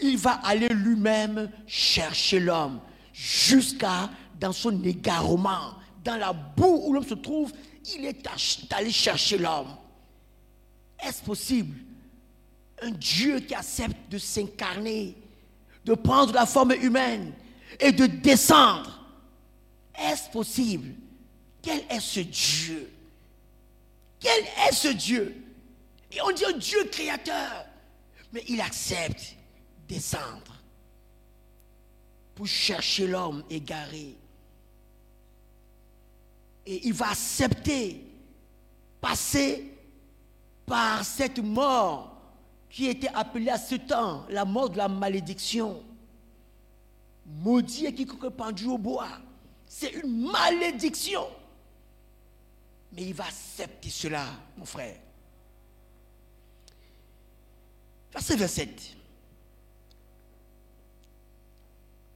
[0.00, 2.80] il va aller lui-même chercher l'homme
[3.20, 7.52] jusqu'à dans son égarement, dans la boue où l'homme se trouve,
[7.94, 8.26] il est
[8.70, 9.76] allé chercher l'homme.
[10.98, 11.76] Est-ce possible?
[12.82, 15.14] Un Dieu qui accepte de s'incarner,
[15.84, 17.32] de prendre la forme humaine
[17.78, 19.04] et de descendre.
[19.94, 20.94] Est-ce possible?
[21.60, 22.90] Quel est ce Dieu?
[24.18, 25.44] Quel est ce Dieu?
[26.12, 27.66] Et on dit un Dieu créateur
[28.32, 29.34] mais il accepte
[29.88, 30.59] descendre
[32.40, 34.16] pour chercher l'homme égaré.
[36.64, 38.02] Et il va accepter
[38.98, 39.74] passer
[40.64, 42.16] par cette mort
[42.70, 45.84] qui était appelée à ce temps la mort de la malédiction.
[47.26, 49.18] Maudit et quiconque pendu au bois.
[49.66, 51.26] C'est une malédiction.
[52.94, 54.24] Mais il va accepter cela,
[54.56, 54.96] mon frère.
[58.10, 58.96] Verset 27.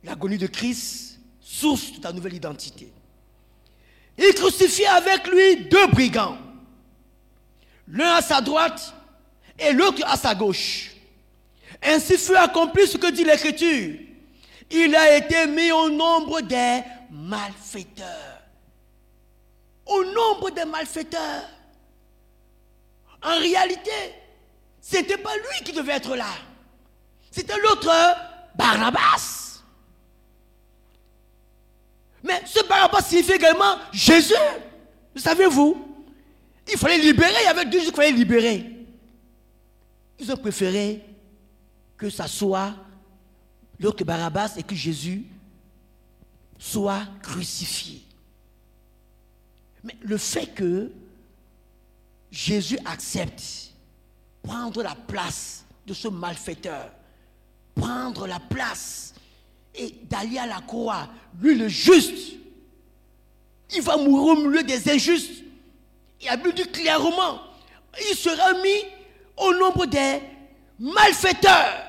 [0.04, 2.92] L'agonie de Christ, source de ta nouvelle identité.
[4.18, 6.38] Il crucifie avec lui deux brigands,
[7.88, 8.94] l'un à sa droite
[9.58, 10.92] et l'autre à sa gauche.
[11.82, 13.98] Ainsi fut accompli ce que dit l'Écriture.
[14.70, 18.40] Il a été mis au nombre des malfaiteurs.
[19.86, 21.48] Au nombre des malfaiteurs.
[23.22, 23.90] En réalité,
[24.80, 26.28] ce n'était pas lui qui devait être là.
[27.30, 27.90] C'était l'autre
[28.54, 29.43] Barnabas.
[32.24, 34.32] Mais ce Barnabas signifie également Jésus.
[35.14, 35.76] Le savez-vous
[36.72, 38.64] Il fallait libérer, il y avait deux jours qu'il fallait libérer.
[40.18, 41.04] Ils ont préféré
[41.98, 42.74] que ça soit
[43.78, 45.24] l'autre Barabbas et que Jésus
[46.58, 48.02] soit crucifié.
[49.82, 50.90] Mais le fait que
[52.30, 53.70] Jésus accepte
[54.42, 56.90] prendre la place de ce malfaiteur,
[57.74, 59.14] prendre la place
[59.74, 61.08] et d'aller à la croix,
[61.40, 62.34] lui le juste,
[63.74, 65.42] il va mourir au milieu des injustes.
[66.20, 67.40] Il a dit clairement,
[68.10, 68.84] il sera mis
[69.36, 70.20] au nombre des
[70.78, 71.86] malfaiteurs.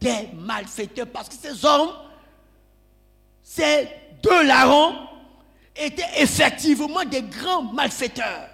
[0.00, 1.90] Des malfaiteurs, parce que ces hommes,
[3.42, 3.88] ces
[4.22, 4.94] deux larrons,
[5.74, 8.50] étaient effectivement des grands malfaiteurs.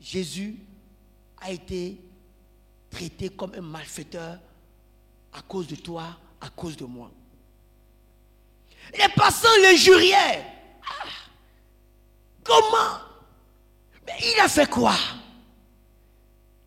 [0.00, 0.56] Jésus
[1.40, 1.96] a été
[2.90, 4.38] traité comme un malfaiteur
[5.32, 7.10] à cause de toi, à cause de moi.
[8.92, 10.44] Les passants l'injuriaient.
[10.82, 11.06] Ah,
[12.42, 12.98] comment?
[14.06, 14.94] Mais il a fait quoi?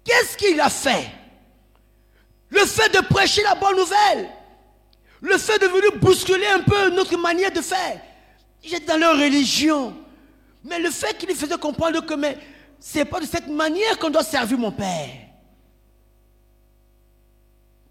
[0.03, 1.09] Qu'est-ce qu'il a fait?
[2.49, 4.29] Le fait de prêcher la bonne nouvelle,
[5.21, 7.99] le fait de venir bousculer un peu notre manière de faire.
[8.62, 9.97] J'étais dans leur religion.
[10.63, 12.38] Mais le fait qu'il faisait comprendre que mais
[12.79, 15.09] c'est pas de cette manière qu'on doit servir mon Père.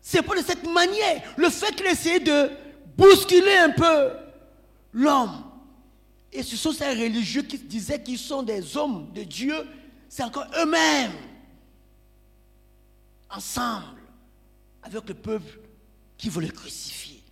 [0.03, 1.23] C'est pas de cette manière.
[1.37, 2.51] Le fait qu'il essayait de
[2.97, 4.11] bousculer un peu
[4.93, 5.45] l'homme.
[6.33, 9.55] Et ce sont ces religieux qui disaient qu'ils sont des hommes de Dieu.
[10.09, 11.13] C'est encore eux-mêmes.
[13.31, 14.01] Ensemble.
[14.83, 15.61] Avec le peuple
[16.19, 17.23] qui veut le crucifier.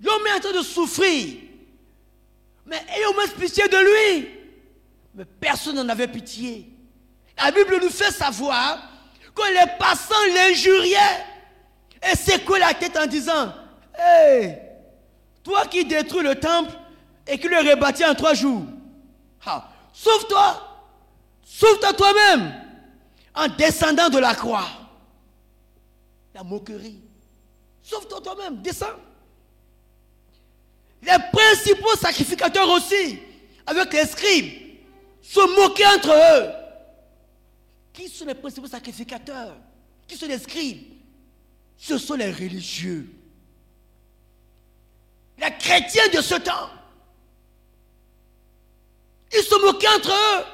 [0.00, 1.36] L'homme est en train de souffrir.
[2.64, 3.76] Mais ayons moins pitié de
[4.20, 4.28] lui.
[5.14, 6.70] Mais personne n'en avait pitié.
[7.36, 8.93] La Bible nous fait savoir
[9.34, 11.24] que les passants l'injuriaient
[12.02, 13.52] et secouaient la tête en disant
[13.98, 14.54] Hé,
[15.42, 16.72] toi qui détruis le temple
[17.26, 18.62] et qui le rebâtis en trois jours,
[19.92, 20.78] sauve-toi,
[21.44, 22.54] sauve-toi toi-même
[23.34, 24.66] en descendant de la croix.
[26.34, 27.00] La moquerie.
[27.82, 28.86] Sauve-toi toi-même, descends.
[31.02, 33.18] Les principaux sacrificateurs aussi,
[33.66, 34.52] avec les scribes,
[35.22, 36.63] se moquaient entre eux.
[37.94, 39.56] Qui sont les principaux sacrificateurs?
[40.06, 40.94] Qui sont les scribes?
[41.78, 43.08] Ce sont les religieux.
[45.38, 46.70] Les chrétiens de ce temps.
[49.32, 50.44] Ils se moquaient entre eux.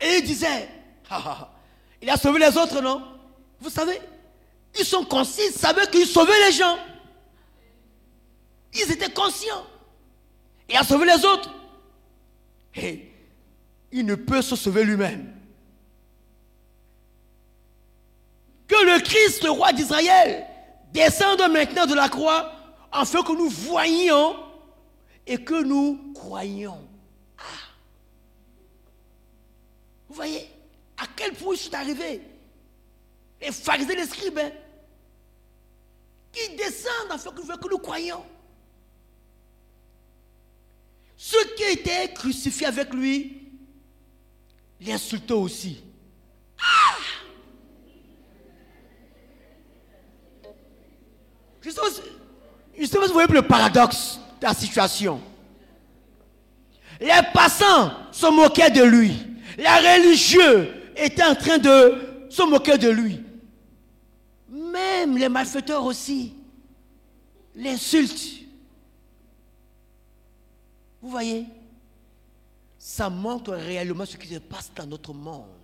[0.00, 0.68] Et ils disaient,
[2.02, 3.02] il a sauvé les autres, non?
[3.60, 4.00] Vous savez,
[4.78, 6.78] ils sont conscients, ils savaient qu'ils sauvaient les gens.
[8.74, 9.66] Ils étaient conscients.
[10.68, 11.52] Il a sauvé les autres.
[12.74, 13.10] Et
[13.92, 15.37] il ne peut se sauver lui-même.
[18.68, 20.46] Que le Christ, le roi d'Israël,
[20.92, 22.52] descende maintenant de la croix
[22.92, 24.36] afin que nous voyions
[25.26, 26.86] et que nous croyions.
[27.38, 27.42] Ah.
[30.08, 30.48] Vous voyez
[30.98, 32.20] à quel point ils sont arrivés?
[33.40, 34.50] Les pharisiens, les scribes, hein,
[36.32, 38.24] qui descendent afin que nous croyions.
[41.16, 43.50] Ceux qui étaient crucifiés avec lui
[44.80, 45.82] l'insultaient aussi.
[46.60, 46.96] Ah!
[51.68, 55.20] Je vous voyez le paradoxe de la situation.
[57.00, 59.12] Les passants se moquaient de lui.
[59.56, 63.20] Les religieux étaient en train de se moquer de lui.
[64.48, 66.34] Même les malfaiteurs aussi
[67.54, 68.46] l'insultent.
[71.00, 71.46] Vous voyez
[72.78, 75.57] Ça montre réellement ce qui se passe dans notre monde.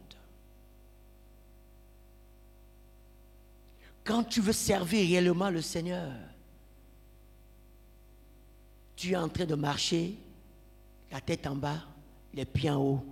[4.05, 6.13] Quand tu veux servir réellement le Seigneur,
[8.95, 10.15] tu es en train de marcher,
[11.11, 11.83] la tête en bas,
[12.35, 13.05] les pieds en haut,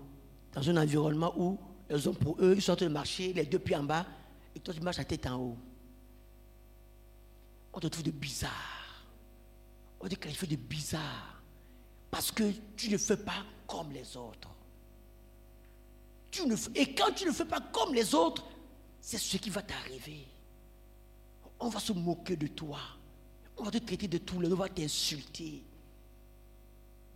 [0.53, 3.45] dans un environnement où les hommes, pour eux, ils sont en train de marcher, les
[3.45, 4.07] deux pieds en bas,
[4.55, 5.57] et toi, tu marches la tête en haut.
[7.73, 9.07] On te trouve de bizarre.
[10.01, 11.41] On qu'il fait de bizarre.
[12.11, 14.51] Parce que tu ne fais pas comme les autres.
[16.75, 18.45] Et quand tu ne fais pas comme les autres,
[19.01, 20.27] c'est ce qui va t'arriver.
[21.65, 22.81] On va se moquer de toi.
[23.57, 25.63] On va te traiter de tout, on va t'insulter.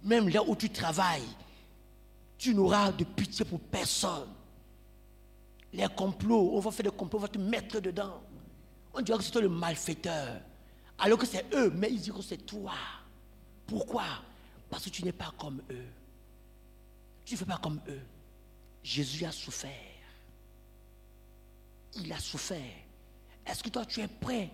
[0.04, 1.26] Même là où tu travailles,
[2.38, 4.28] tu n'auras de pitié pour personne.
[5.72, 8.22] Les complots, on va faire des complots, on va te mettre dedans.
[8.94, 10.40] On dira que c'est toi le malfaiteur.
[10.98, 12.74] Alors que c'est eux, mais ils diront que c'est toi.
[13.66, 14.04] Pourquoi?
[14.70, 15.88] Parce que tu n'es pas comme eux.
[17.24, 18.02] Tu ne fais pas comme eux.
[18.84, 19.72] Jésus a souffert.
[21.96, 22.85] Il a souffert.
[23.46, 24.50] Est-ce que toi, tu es prêt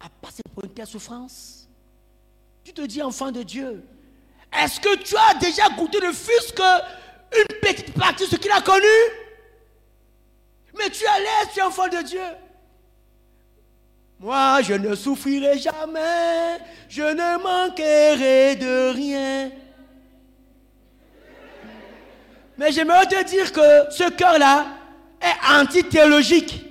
[0.00, 1.68] à passer pour une telle souffrance?
[2.64, 3.82] Tu te dis enfant de Dieu.
[4.56, 6.78] Est-ce que tu as déjà goûté le fils que
[7.40, 8.86] une petite partie de ce qu'il a connu?
[10.76, 12.20] Mais tu es l'aise, tu es enfant de Dieu.
[14.20, 19.50] Moi, je ne souffrirai jamais, je ne manquerai de rien.
[22.56, 24.66] Mais j'aimerais te dire que ce cœur-là
[25.20, 26.67] est anti-théologique.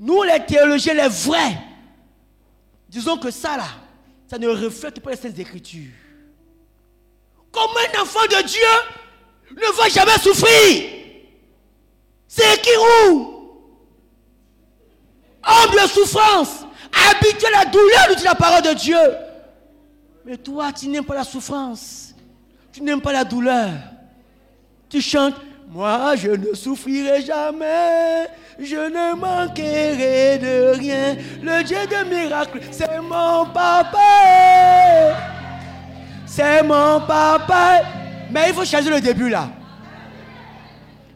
[0.00, 1.58] Nous, les théologiens, les vrais,
[2.88, 3.66] disons que ça, là,
[4.26, 5.92] ça ne reflète pas les Saintes Écritures.
[7.52, 10.90] Comment un enfant de Dieu ne va jamais souffrir
[12.26, 12.70] C'est écrit
[13.10, 13.36] où?
[15.42, 16.64] Humble souffrance,
[17.10, 18.98] habitué à la douleur, de la parole de Dieu.
[20.24, 22.14] Mais toi, tu n'aimes pas la souffrance,
[22.72, 23.70] tu n'aimes pas la douleur.
[24.88, 25.34] Tu chantes,
[25.72, 28.26] Moi, je ne souffrirai jamais.
[28.58, 31.16] Je ne manquerai de rien.
[31.40, 35.16] Le Dieu de miracles, c'est mon papa.
[36.26, 37.82] C'est mon papa.
[38.32, 39.48] Mais il faut changer le début là.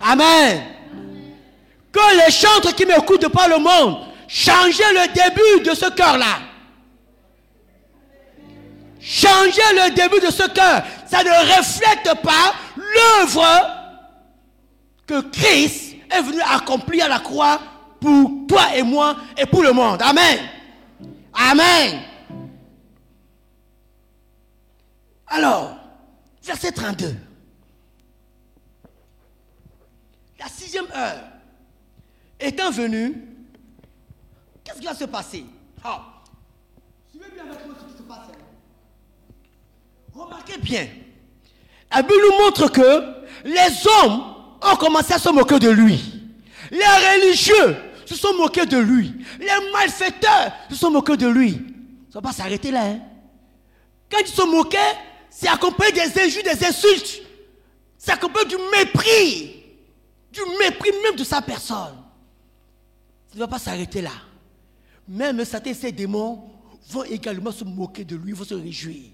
[0.00, 0.62] Amen.
[1.90, 6.38] Que les chantres qui m'écoutent par le monde, changez le début de ce cœur-là.
[9.00, 10.82] Changez le début de ce cœur.
[11.06, 13.73] Ça ne reflète pas l'œuvre
[15.06, 17.60] que Christ est venu accomplir à la croix
[18.00, 20.00] pour toi et moi et pour le monde.
[20.02, 20.38] Amen.
[21.32, 22.02] Amen.
[25.26, 25.76] Alors,
[26.42, 27.16] verset 32.
[30.38, 31.24] La sixième heure
[32.38, 33.14] étant venue,
[34.62, 35.44] qu'est-ce qui va se passer?
[35.82, 36.22] Ah.
[37.10, 38.28] Suivez bien ce qui se passe.
[40.12, 40.86] Remarquez bien.
[41.90, 44.34] La Bible nous montre que les hommes
[44.64, 46.00] ont commencé à se moquer de lui.
[46.70, 49.14] Les religieux se sont moqués de lui.
[49.38, 51.53] Les malfaiteurs se sont moqués de lui.
[52.11, 52.85] Ça ne va pas s'arrêter là.
[52.85, 53.00] Hein.
[54.11, 54.79] Quand ils se moquaient,
[55.31, 57.22] c'est accompagné des injures, des insultes.
[57.98, 59.62] C'est accompagné du mépris.
[60.33, 61.96] Du mépris même de sa personne.
[63.29, 64.12] Ça ne va pas s'arrêter là.
[65.09, 66.50] Même Satan et ses démons
[66.88, 69.11] vont également se moquer de lui, vont se réjouir.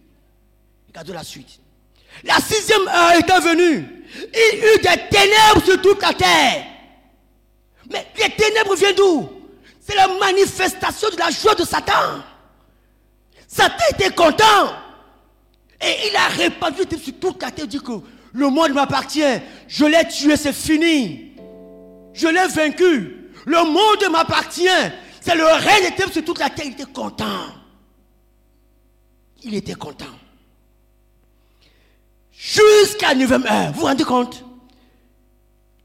[0.89, 1.61] Regardez la suite.
[2.25, 3.87] La sixième heure est venue.
[4.14, 6.66] Il y eut des ténèbres sur toute la terre.
[7.90, 9.29] Mais les ténèbres viennent d'où?
[9.81, 12.23] C'est la manifestation de la joie de Satan.
[13.49, 14.75] Satan était content.
[15.81, 17.64] Et il a répandu sur toute la terre.
[17.64, 17.92] Il dit que
[18.33, 19.40] le monde m'appartient.
[19.66, 21.33] Je l'ai tué, c'est fini.
[22.12, 23.31] Je l'ai vaincu.
[23.46, 24.68] Le monde m'appartient.
[25.20, 26.66] C'est le règne des ténèbres sur toute la terre.
[26.66, 27.46] Il était content.
[29.42, 30.20] Il était content
[32.40, 33.72] jusqu'à 9e heure.
[33.72, 34.44] Vous vous rendez compte?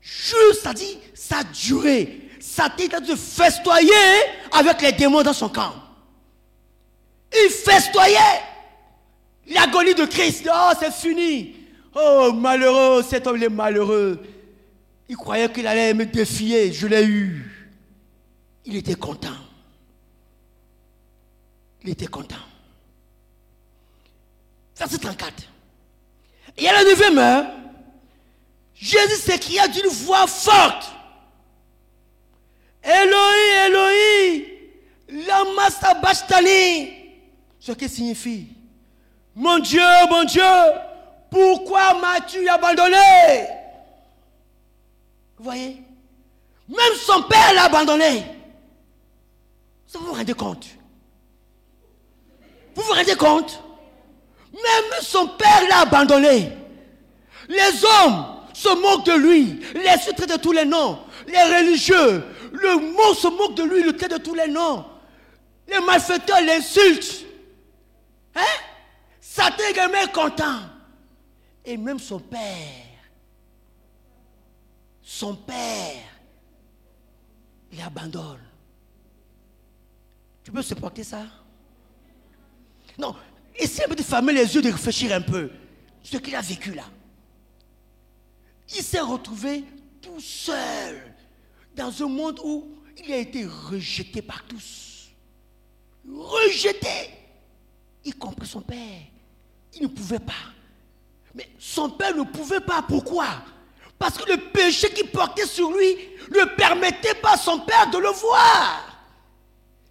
[0.02, 2.22] Juste, dit, ça a duré.
[2.58, 3.92] A de festoyer
[4.52, 5.74] avec les démons dans son camp.
[7.34, 8.42] Il festoyait
[9.48, 10.50] l'agonie de Christ.
[10.50, 11.54] Oh, c'est fini.
[11.94, 14.24] Oh, malheureux, cet homme est malheureux.
[15.10, 16.72] Il croyait qu'il allait me défier.
[16.72, 17.70] Je l'ai eu.
[18.64, 19.36] Il était content.
[21.84, 22.36] Il était content.
[24.78, 25.55] Verset 34.
[26.58, 27.46] Et à la neuvième heure,
[28.74, 30.92] Jésus s'écria d'une voix forte.
[32.84, 34.44] Elohim, Elohim,
[35.28, 36.94] lama sabachthani.
[37.60, 38.48] Ce qui signifie,
[39.34, 40.44] mon Dieu, mon Dieu,
[41.30, 43.48] pourquoi m'as-tu abandonné?
[45.38, 45.82] Vous voyez?
[46.68, 48.24] Même son père l'a abandonné.
[49.94, 50.68] Vous vous rendez compte?
[52.76, 53.64] Vous vous rendez compte?
[54.56, 56.52] Même son père l'a abandonné.
[57.48, 61.00] Les hommes se moquent de lui, les se de tous les noms.
[61.28, 64.86] Les religieux, le monde se moque de lui, le trait de tous les noms.
[65.68, 67.26] Les malfaiteurs l'insultent.
[68.36, 68.42] Hein?
[69.20, 70.60] Satan est content.
[71.66, 72.40] Et même son père,
[75.02, 76.04] son père,
[77.72, 78.44] il abandonne.
[80.44, 81.24] Tu peux supporter ça?
[83.00, 83.16] Non,
[83.58, 85.50] Essayez de fermer les yeux, de réfléchir un peu.
[86.04, 86.84] Ce qu'il a vécu là.
[88.76, 89.64] Il s'est retrouvé
[90.02, 91.14] tout seul
[91.76, 92.68] dans un monde où
[93.04, 95.10] il a été rejeté par tous.
[96.08, 97.12] Rejeté.
[98.04, 99.02] Y compris son père.
[99.74, 100.34] Il ne pouvait pas.
[101.34, 102.82] Mais son père ne pouvait pas.
[102.82, 103.28] Pourquoi?
[103.98, 105.98] Parce que le péché qu'il portait sur lui
[106.30, 109.08] ne permettait pas à son père de le voir.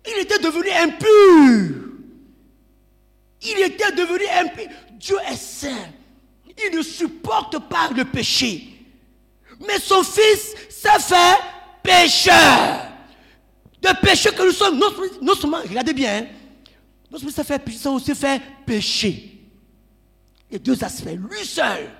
[0.06, 1.83] Il était devenu impur.
[3.42, 4.66] Il était devenu impur.
[4.92, 5.92] Dieu est saint.
[6.46, 8.74] Il ne supporte pas le péché.
[9.60, 11.38] Mais son fils s'est fait
[11.82, 12.88] pécheur.
[13.80, 16.26] De péché que nous sommes, non, seulement, regardez bien, hein,
[17.10, 19.30] non seulement s'est fait péché, aussi fait péché.
[20.50, 21.10] Les deux aspects.
[21.10, 21.90] Lui seul,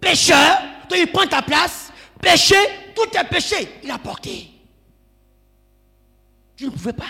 [0.00, 0.58] pécheur,
[0.88, 2.54] toi il prend ta place, péché,
[2.94, 4.50] tout est péché, il a porté.
[6.56, 7.04] Dieu ne pouvait pas.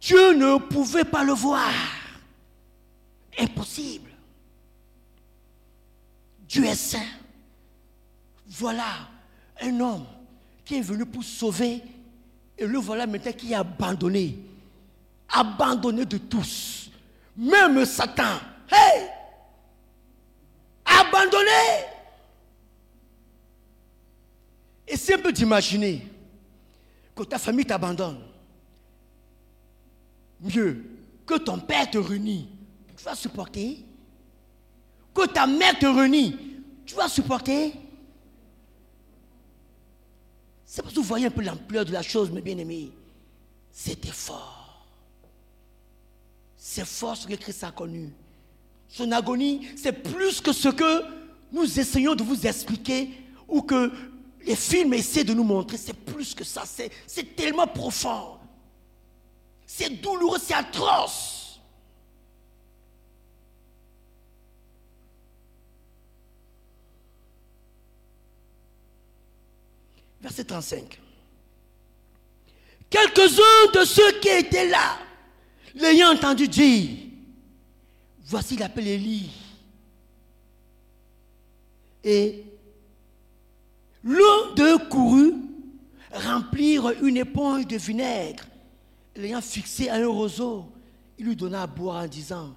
[0.00, 1.70] Dieu ne pouvait pas le voir.
[3.38, 4.10] Impossible.
[6.48, 7.06] Dieu est saint.
[8.48, 9.08] Voilà
[9.60, 10.06] un homme
[10.64, 11.82] qui est venu pour sauver
[12.56, 14.38] et le voilà maintenant qui est abandonné.
[15.28, 16.90] Abandonné de tous.
[17.36, 18.40] Même Satan.
[18.70, 19.08] Hey!
[20.84, 21.86] Abandonné.
[24.96, 26.06] C'est un peu d'imaginer
[27.14, 28.20] que ta famille t'abandonne.
[30.40, 30.84] Mieux
[31.26, 32.57] que ton père te réunit
[32.98, 33.84] tu vas supporter.
[35.14, 36.36] Que ta mère te renie,
[36.84, 37.72] tu vas supporter.
[40.64, 42.92] C'est parce que vous voyez un peu l'ampleur de la chose, mes bien-aimés.
[43.70, 44.86] C'était fort.
[46.56, 48.12] C'est fort ce que Christ a connu.
[48.88, 51.04] Son agonie, c'est plus que ce que
[51.52, 53.10] nous essayons de vous expliquer
[53.46, 53.92] ou que
[54.44, 55.76] les films essaient de nous montrer.
[55.76, 56.64] C'est plus que ça.
[56.66, 58.38] C'est tellement profond.
[59.66, 61.37] C'est douloureux, c'est atroce.
[70.20, 71.00] Verset 35.
[72.90, 74.98] Quelques-uns de ceux qui étaient là,
[75.74, 76.90] l'ayant entendu dire,
[78.24, 79.30] voici l'appel Élie.
[82.02, 82.44] Et
[84.02, 85.34] l'un d'eux courut
[86.12, 88.44] remplir une éponge de vinaigre,
[89.14, 90.72] l'ayant fixé à un roseau,
[91.18, 92.54] il lui donna à boire en disant,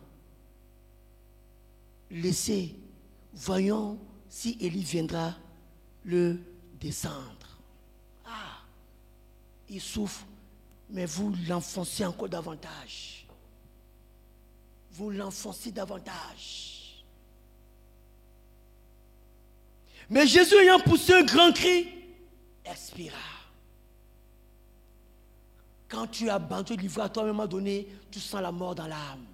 [2.09, 2.76] laissez,
[3.34, 3.99] voyons
[4.30, 5.36] si Élie viendra
[6.05, 6.39] le
[6.80, 7.40] descendre
[9.72, 10.26] il souffre,
[10.89, 13.26] mais vous l'enfoncez encore davantage.
[14.91, 17.03] Vous l'enfoncez davantage.
[20.09, 21.88] Mais Jésus ayant poussé un grand cri,
[22.65, 23.17] expira.
[25.88, 28.88] Quand tu abandonnes livré à toi, à un moment donné, tu sens la mort dans
[28.88, 29.26] l'âme.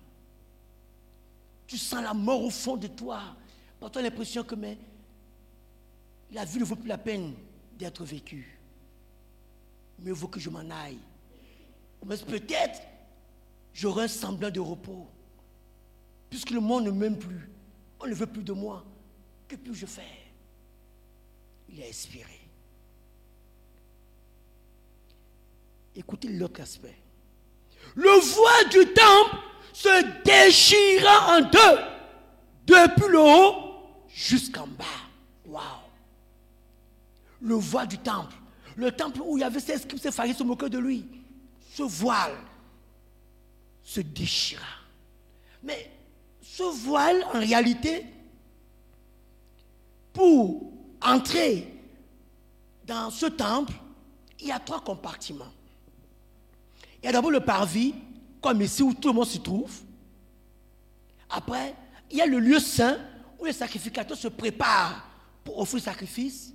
[1.66, 3.22] Tu sens la mort au fond de toi.
[3.80, 4.56] Par toi l'impression que
[6.32, 7.34] la vie ne vaut plus la peine
[7.78, 8.57] d'être vécue
[10.00, 11.00] mieux vaut que je m'en aille.
[12.06, 12.82] Mais peut-être
[13.74, 15.08] j'aurai un semblant de repos.
[16.30, 17.50] Puisque le monde ne m'aime plus,
[18.00, 18.86] on ne veut plus de moi.
[19.48, 20.04] Que puis-je faire?
[21.70, 22.40] Il a expiré.
[25.96, 26.96] Écoutez l'autre aspect.
[27.96, 29.38] Le voile du temple
[29.74, 31.80] se déchira en deux,
[32.66, 33.74] depuis le haut
[34.08, 34.86] jusqu'en bas.
[35.46, 35.64] Waouh!
[37.42, 38.36] Le voile du temple
[38.78, 41.06] le temple où il y avait ces scribes, ces pharisiens se moquaient de lui.
[41.74, 42.38] Ce voile
[43.84, 44.64] se déchira.
[45.64, 45.92] Mais
[46.42, 48.06] ce voile, en réalité,
[50.14, 50.72] pour
[51.02, 51.74] entrer
[52.86, 53.74] dans ce temple,
[54.40, 55.52] il y a trois compartiments.
[57.02, 57.96] Il y a d'abord le parvis,
[58.42, 59.72] comme ici où tout le monde se trouve.
[61.30, 61.76] Après,
[62.12, 63.00] il y a le lieu saint
[63.40, 65.08] où les sacrificateurs se préparent
[65.44, 66.54] pour offrir le sacrifice.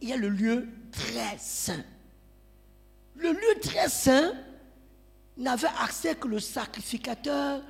[0.00, 1.84] Il y a le lieu très saint.
[3.16, 4.32] Le lieu très saint
[5.36, 7.62] n'avait accès que le sacrificateur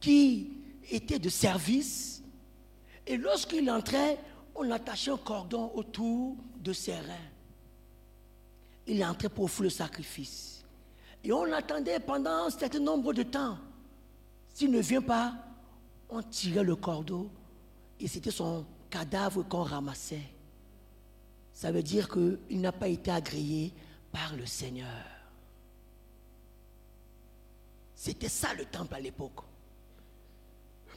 [0.00, 0.50] qui
[0.90, 2.22] était de service.
[3.06, 4.18] Et lorsqu'il entrait,
[4.54, 7.30] on attachait un cordon autour de ses reins.
[8.86, 10.64] Il entrait pour offrir le sacrifice.
[11.22, 13.58] Et on l'attendait pendant un certain nombre de temps.
[14.52, 15.34] S'il ne vient pas,
[16.10, 17.30] on tirait le cordon
[17.98, 20.33] et c'était son cadavre qu'on ramassait
[21.54, 23.72] ça veut dire qu'il n'a pas été agréé
[24.12, 24.88] par le Seigneur.
[27.94, 29.40] C'était ça le temple à l'époque.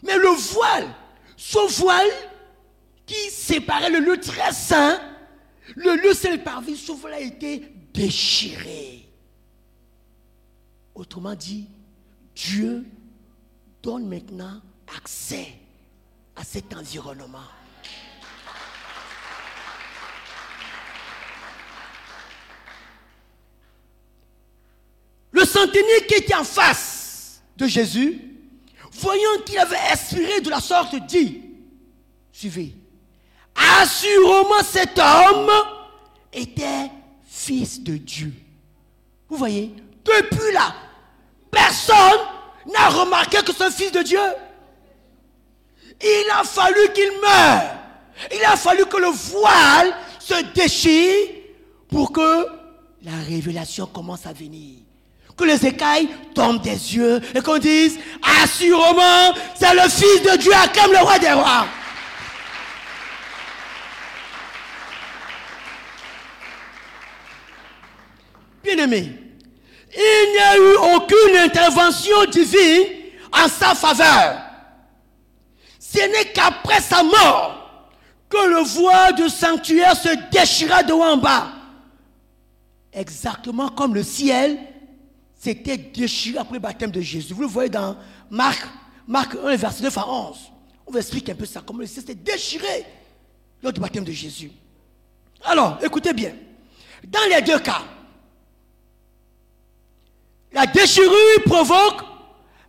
[0.02, 0.94] Mais le voile,
[1.38, 2.10] ce voile
[3.06, 5.00] qui séparait le lieu très saint,
[5.76, 9.08] le lieu seul parvis, ce voile a été déchiré.
[10.96, 11.68] Autrement dit,
[12.36, 12.86] Dieu
[13.84, 14.60] donne maintenant
[14.96, 15.54] accès
[16.36, 17.40] à cet environnement.
[25.38, 28.20] Le centenier qui était en face de Jésus,
[28.92, 31.44] voyant qu'il avait expiré de la sorte, dit,
[32.32, 32.74] suivez,
[33.80, 35.52] assurément cet homme
[36.34, 36.90] était
[37.28, 38.34] fils de Dieu.
[39.30, 40.74] Vous voyez, depuis là,
[41.52, 42.20] personne
[42.74, 44.20] n'a remarqué que c'est un fils de Dieu.
[46.02, 47.78] Il a fallu qu'il meure.
[48.34, 51.28] Il a fallu que le voile se déchire
[51.90, 52.48] pour que
[53.04, 54.87] la révélation commence à venir
[55.38, 58.00] que les écailles tombent des yeux et qu'on dise,
[58.42, 61.68] assurément, c'est le Fils de Dieu, comme le roi des rois.
[68.64, 69.14] Bien-aimé,
[69.96, 72.84] il n'y a eu aucune intervention divine
[73.32, 74.42] en sa faveur.
[75.80, 77.90] Ce n'est qu'après sa mort
[78.28, 81.48] que le voile du sanctuaire se déchira de haut en bas.
[82.92, 84.58] Exactement comme le ciel
[85.38, 87.34] c'était déchiré après le baptême de Jésus.
[87.34, 87.96] Vous le voyez dans
[88.30, 88.68] Marc,
[89.08, 90.38] Marc 1, verset 9 à 11.
[90.86, 92.86] On vous explique un peu ça, comment c'était déchiré
[93.62, 94.52] lors du baptême de Jésus.
[95.44, 96.34] Alors, écoutez bien.
[97.08, 97.84] Dans les deux cas,
[100.52, 102.02] la déchirure provoque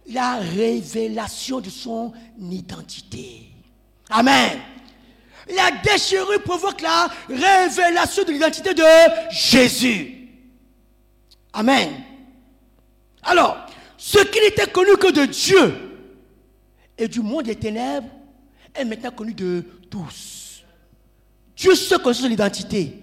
[0.09, 3.49] la révélation de son identité.
[4.11, 4.59] Amen.
[5.55, 8.85] La déchirure provoque la révélation de l'identité de
[9.31, 10.29] Jésus.
[11.53, 12.05] Amen.
[13.23, 13.67] Alors,
[13.97, 15.75] ce qui n'était connu que de Dieu
[16.97, 18.09] et du monde des ténèbres
[18.75, 20.63] est maintenant connu de tous.
[21.57, 23.03] Dieu sait connaît son identité.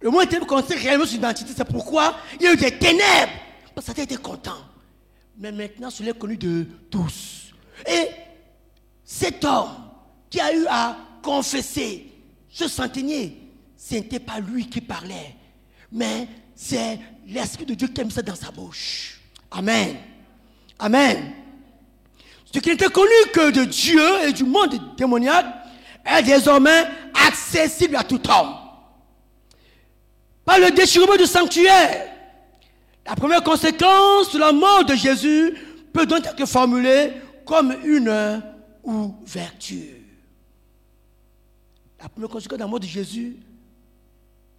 [0.00, 1.52] Le monde des ténèbres connaît réellement son identité.
[1.56, 3.32] C'est pourquoi il y a eu des ténèbres.
[3.74, 4.58] Parce que ça été content.
[5.36, 7.52] Mais maintenant, cela est connu de tous.
[7.86, 8.08] Et
[9.04, 9.70] cet homme
[10.30, 12.06] qui a eu à confesser
[12.48, 13.40] ce centenier,
[13.76, 15.34] ce n'était pas lui qui parlait,
[15.90, 19.13] mais c'est l'Esprit de Dieu qui a mis ça dans sa bouche.
[19.54, 19.96] Amen.
[20.78, 21.32] Amen.
[22.52, 25.46] Ce qui n'était connu que de Dieu et du monde démoniaque
[26.04, 26.84] est désormais
[27.26, 28.54] accessible à tout homme.
[30.44, 32.12] Par le déchirement du sanctuaire,
[33.06, 35.54] la première conséquence de la mort de Jésus
[35.92, 37.12] peut donc être formulée
[37.46, 38.42] comme une
[38.82, 39.96] ouverture.
[42.00, 43.36] La première conséquence de la mort de Jésus,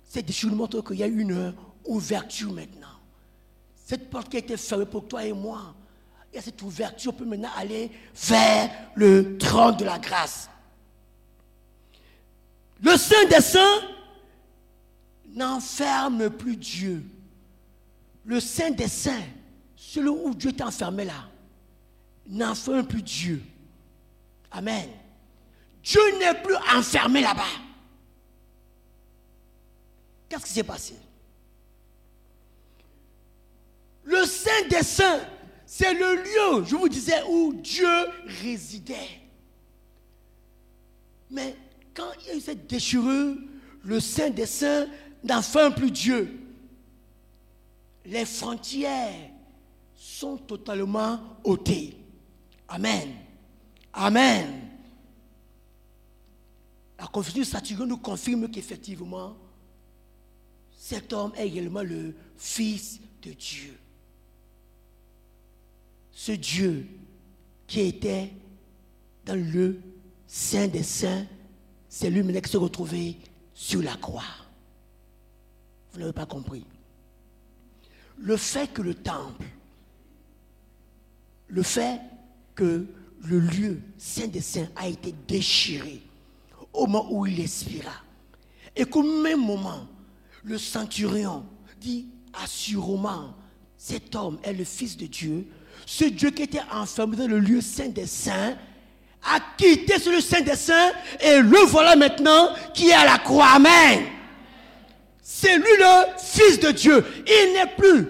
[0.08, 2.84] c'est déchirement qu'il y a une ouverture maintenant.
[3.86, 5.75] Cette porte qui a été fermée pour toi et moi,
[6.33, 10.49] il y a cette ouverture, on peut maintenant aller vers le trône de la grâce.
[12.81, 13.81] Le Saint des Saints
[15.36, 17.03] n'enferme plus Dieu.
[18.25, 19.23] Le Saint des Saints,
[19.75, 21.29] celui où Dieu est enfermé là,
[22.27, 23.43] n'enferme plus Dieu.
[24.51, 24.89] Amen.
[25.83, 27.43] Dieu n'est plus enfermé là-bas.
[30.27, 30.95] Qu'est-ce qui s'est passé?
[34.06, 35.22] Le Saint des Saints,
[35.66, 37.88] c'est le lieu, je vous disais, où Dieu
[38.41, 39.22] résidait.
[41.32, 41.56] Mais
[41.93, 43.36] quand il y a eu cette déchirure,
[43.84, 44.88] le Saint des Saints
[45.76, 46.39] plus Dieu.
[48.06, 49.32] Les frontières
[49.95, 51.97] sont totalement ôtées.
[52.68, 53.10] Amen.
[53.91, 54.62] Amen.
[56.99, 59.36] La confession de Saturne nous confirme qu'effectivement,
[60.78, 63.74] cet homme est également le Fils de Dieu
[66.16, 66.88] ce Dieu
[67.68, 68.32] qui était
[69.26, 69.82] dans le
[70.26, 71.26] Saint des Saints,
[71.89, 73.18] c'est lui qui se retrouvait
[73.53, 74.24] sur la croix.
[75.91, 76.66] Vous n'avez pas compris.
[78.18, 79.45] Le fait que le temple,
[81.47, 81.99] le fait
[82.55, 82.88] que
[83.26, 86.01] le lieu Saint des Saints a été déchiré
[86.72, 87.91] au moment où il expira,
[88.74, 89.86] et qu'au même moment,
[90.43, 91.45] le centurion
[91.82, 93.36] dit assurément,
[93.78, 95.45] cet homme est le Fils de Dieu,
[95.86, 98.55] ce Dieu qui était enfermé dans le lieu saint des saints,
[99.23, 103.17] a quitté ce lieu saint des saints et le voilà maintenant qui est à la
[103.17, 103.47] croix.
[103.55, 104.05] Amen.
[105.21, 107.05] C'est lui le Fils de Dieu.
[107.27, 108.07] Il n'est plus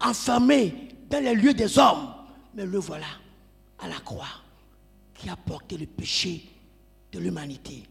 [0.00, 0.74] enfermé
[1.08, 2.14] dans les lieux des hommes,
[2.54, 3.06] mais le voilà
[3.78, 4.26] à la croix
[5.14, 6.44] qui a porté le péché
[7.12, 7.82] de l'humanité.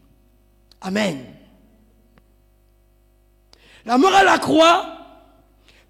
[0.80, 1.24] Amen.
[3.84, 4.86] La mort à la croix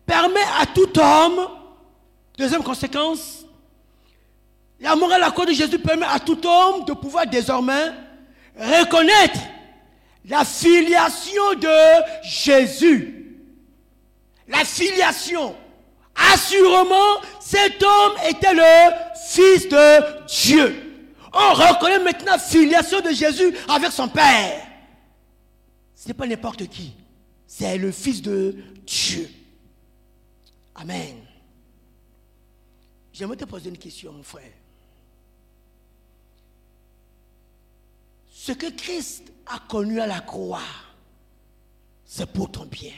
[0.06, 1.59] permet à tout homme
[2.40, 3.44] Deuxième conséquence,
[4.80, 7.92] la morale à cause de Jésus permet à tout homme de pouvoir désormais
[8.58, 9.40] reconnaître
[10.24, 11.68] la filiation de
[12.22, 13.36] Jésus.
[14.48, 15.54] La filiation.
[16.32, 18.90] Assurément, cet homme était le
[19.28, 21.12] Fils de Dieu.
[21.34, 24.66] On reconnaît maintenant la filiation de Jésus avec son Père.
[25.94, 26.94] Ce n'est pas n'importe qui.
[27.46, 29.28] C'est le Fils de Dieu.
[30.74, 31.29] Amen.
[33.20, 34.50] J'aimerais te poser une question, mon frère.
[38.32, 40.62] Ce que Christ a connu à la croix,
[42.02, 42.94] c'est pour ton bien.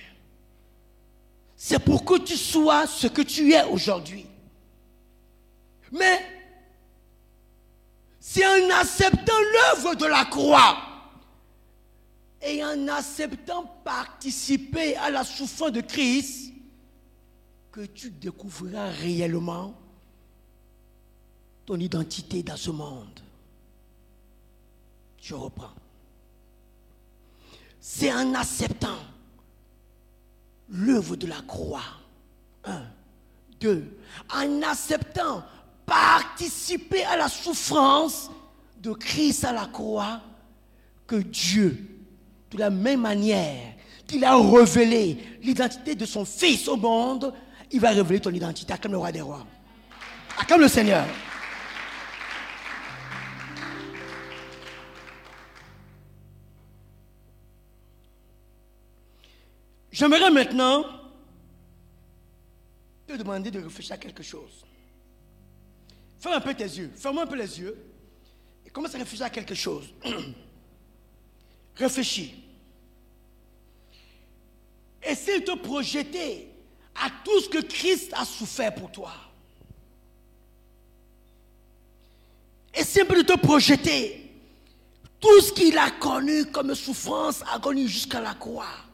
[1.56, 4.24] C'est pour que tu sois ce que tu es aujourd'hui.
[5.90, 6.24] Mais
[8.20, 10.76] c'est en acceptant l'œuvre de la croix
[12.40, 16.52] et en acceptant participer à la souffrance de Christ
[17.72, 19.81] que tu découvriras réellement
[21.66, 23.20] ton identité dans ce monde.
[25.20, 25.70] Je reprends.
[27.80, 28.98] C'est en acceptant
[30.68, 31.80] l'œuvre de la croix.
[32.64, 32.82] Un.
[33.60, 33.96] Deux.
[34.32, 35.44] En acceptant
[35.86, 38.30] participer à la souffrance
[38.80, 40.20] de Christ à la croix
[41.06, 41.76] que Dieu,
[42.50, 43.74] de la même manière
[44.06, 47.32] qu'il a révélé l'identité de son Fils au monde,
[47.70, 49.46] il va révéler ton identité comme le roi des rois.
[50.48, 51.06] Comme le Seigneur.
[59.92, 60.86] J'aimerais maintenant
[63.06, 64.64] te demander de réfléchir à quelque chose.
[66.18, 67.76] Ferme un peu tes yeux, ferme un peu les yeux
[68.64, 69.92] et commence à réfléchir à quelque chose.
[71.76, 72.42] Réfléchis.
[75.02, 76.48] Essaye de te projeter
[76.94, 79.12] à tout ce que Christ a souffert pour toi.
[82.72, 84.30] Essaye de te projeter
[85.20, 88.91] tout ce qu'il a connu comme souffrance, agonie jusqu'à la croix.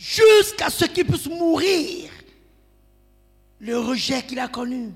[0.00, 2.10] Jusqu'à ce qu'il puisse mourir.
[3.58, 4.94] Le rejet qu'il a connu,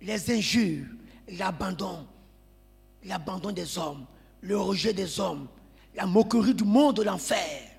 [0.00, 0.86] les injures,
[1.28, 2.04] l'abandon,
[3.04, 4.04] l'abandon des hommes,
[4.40, 5.46] le rejet des hommes,
[5.94, 7.70] la moquerie du monde de l'enfer,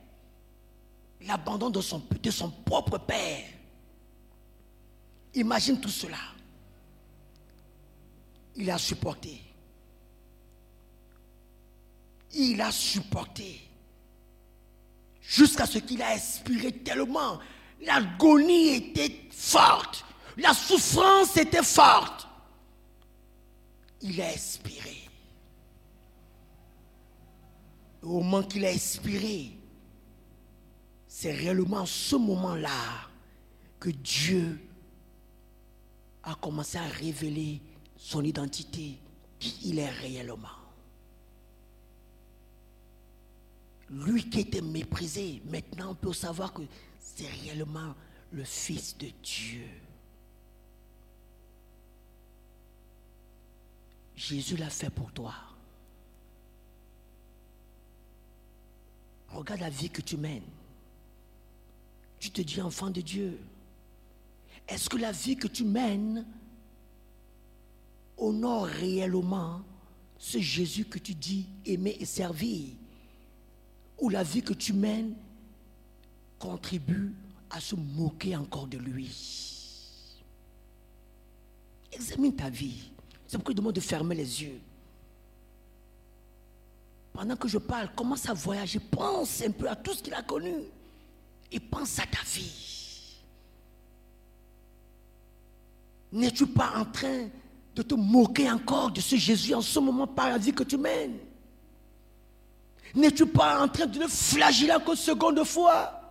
[1.28, 3.44] l'abandon de son, de son propre père.
[5.34, 6.20] Imagine tout cela.
[8.56, 9.42] Il a supporté.
[12.34, 13.65] Il a supporté.
[15.28, 17.40] Jusqu'à ce qu'il a expiré tellement.
[17.82, 20.06] L'agonie était forte.
[20.38, 22.28] La souffrance était forte.
[24.02, 24.98] Il a expiré.
[28.04, 29.52] Au moment qu'il a expiré,
[31.08, 33.10] c'est réellement ce moment-là
[33.80, 34.60] que Dieu
[36.22, 37.62] a commencé à révéler
[37.98, 39.00] son identité,
[39.40, 40.65] qui il est réellement.
[43.90, 46.64] Lui qui était méprisé, maintenant on peut savoir que
[47.00, 47.94] c'est réellement
[48.32, 49.68] le Fils de Dieu.
[54.16, 55.34] Jésus l'a fait pour toi.
[59.30, 60.44] Regarde la vie que tu mènes.
[62.20, 63.40] Tu te dis enfant de Dieu.
[64.68, 66.26] Est-ce que la vie que tu mènes
[68.18, 69.62] honore réellement
[70.18, 72.74] ce Jésus que tu dis aimer et servir?
[74.00, 75.16] Ou la vie que tu mènes
[76.40, 77.14] contribue
[77.50, 79.10] à se moquer encore de lui
[81.92, 82.92] Examine ta vie.
[83.26, 84.60] C'est pourquoi je demande de fermer les yeux.
[87.14, 88.80] Pendant que je parle, commence à voyager.
[88.80, 90.56] Pense un peu à tout ce qu'il a connu.
[91.52, 93.22] Et pense à ta vie.
[96.12, 97.30] N'es-tu pas en train
[97.74, 100.78] de te moquer encore de ce Jésus en ce moment par la vie que tu
[100.78, 101.18] mènes?
[102.96, 106.02] N'es-tu pas en train de le flageller encore seconde fois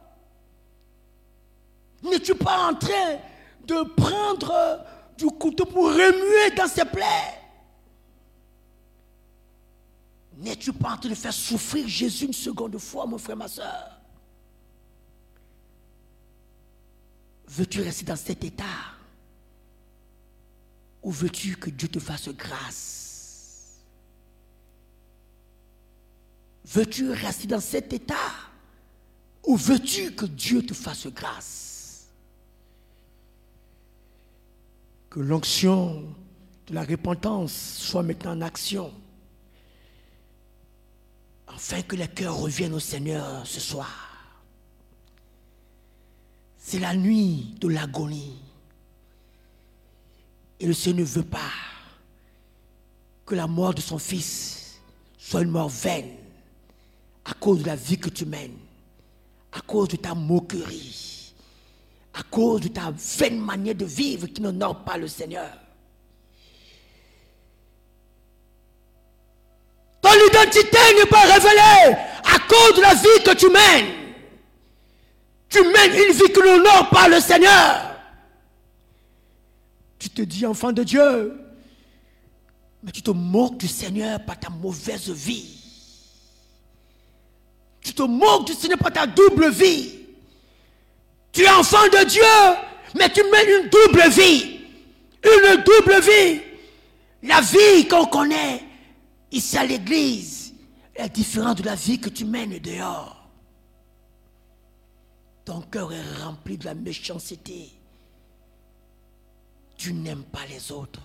[2.02, 3.18] N'es-tu pas en train
[3.66, 4.84] de prendre
[5.16, 7.40] du couteau pour remuer dans ses plaies?
[10.36, 14.00] N'es-tu pas en train de faire souffrir Jésus une seconde fois, mon frère, ma soeur
[17.46, 18.64] Veux-tu rester dans cet état?
[21.02, 23.03] Ou veux-tu que Dieu te fasse grâce?
[26.64, 28.14] Veux-tu rester dans cet état?
[29.46, 32.08] Ou veux-tu que Dieu te fasse grâce?
[35.10, 36.02] Que l'onction
[36.66, 38.92] de la repentance soit maintenant en action
[41.46, 44.34] afin que les cœurs reviennent au Seigneur ce soir.
[46.58, 48.38] C'est la nuit de l'agonie.
[50.58, 51.52] Et le Seigneur ne veut pas
[53.26, 54.80] que la mort de son fils
[55.18, 56.23] soit une mort vaine
[57.24, 58.58] à cause de la vie que tu mènes,
[59.52, 61.32] à cause de ta moquerie,
[62.12, 65.50] à cause de ta vaine manière de vivre qui n'honore pas le Seigneur.
[70.00, 74.04] Ton identité n'est pas révélée à cause de la vie que tu mènes.
[75.48, 77.96] Tu mènes une vie que n'honore pas le Seigneur.
[79.98, 81.40] Tu te dis enfant de Dieu,
[82.82, 85.63] mais tu te moques du Seigneur par ta mauvaise vie.
[87.84, 90.00] Tu te moques du Seigneur par ta double vie.
[91.30, 92.22] Tu es enfant de Dieu,
[92.96, 94.60] mais tu mènes une double vie.
[95.22, 96.40] Une double vie.
[97.22, 98.64] La vie qu'on connaît
[99.30, 100.54] ici à l'église
[100.94, 103.28] est différente de la vie que tu mènes dehors.
[105.44, 107.70] Ton cœur est rempli de la méchanceté.
[109.76, 111.02] Tu n'aimes pas les autres.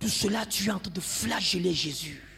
[0.00, 2.31] Tout cela, tu es en train de flageller Jésus.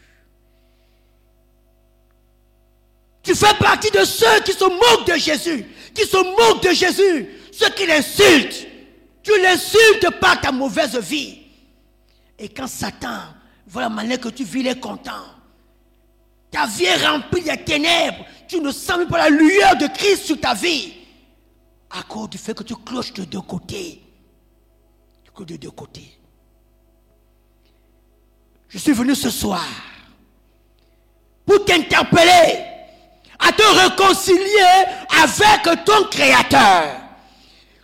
[3.25, 7.27] Tu fais partie de ceux qui se moquent de Jésus, qui se moquent de Jésus,
[7.51, 8.67] ceux qui l'insultent.
[9.23, 11.39] Tu l'insultes par ta mauvaise vie.
[12.37, 13.21] Et quand Satan
[13.65, 15.25] voit la manière que tu vis, il est content.
[16.51, 18.25] Ta vie est remplie de ténèbres.
[18.47, 20.93] Tu ne sens même pas la lueur de Christ sur ta vie.
[21.89, 24.01] À cause du fait que tu cloches de deux côtés.
[25.33, 26.17] Que de deux côtés.
[28.69, 29.65] Je suis venu ce soir
[31.45, 32.74] pour t'interpeller,
[33.39, 34.85] à te réconcilier
[35.21, 37.01] avec ton Créateur.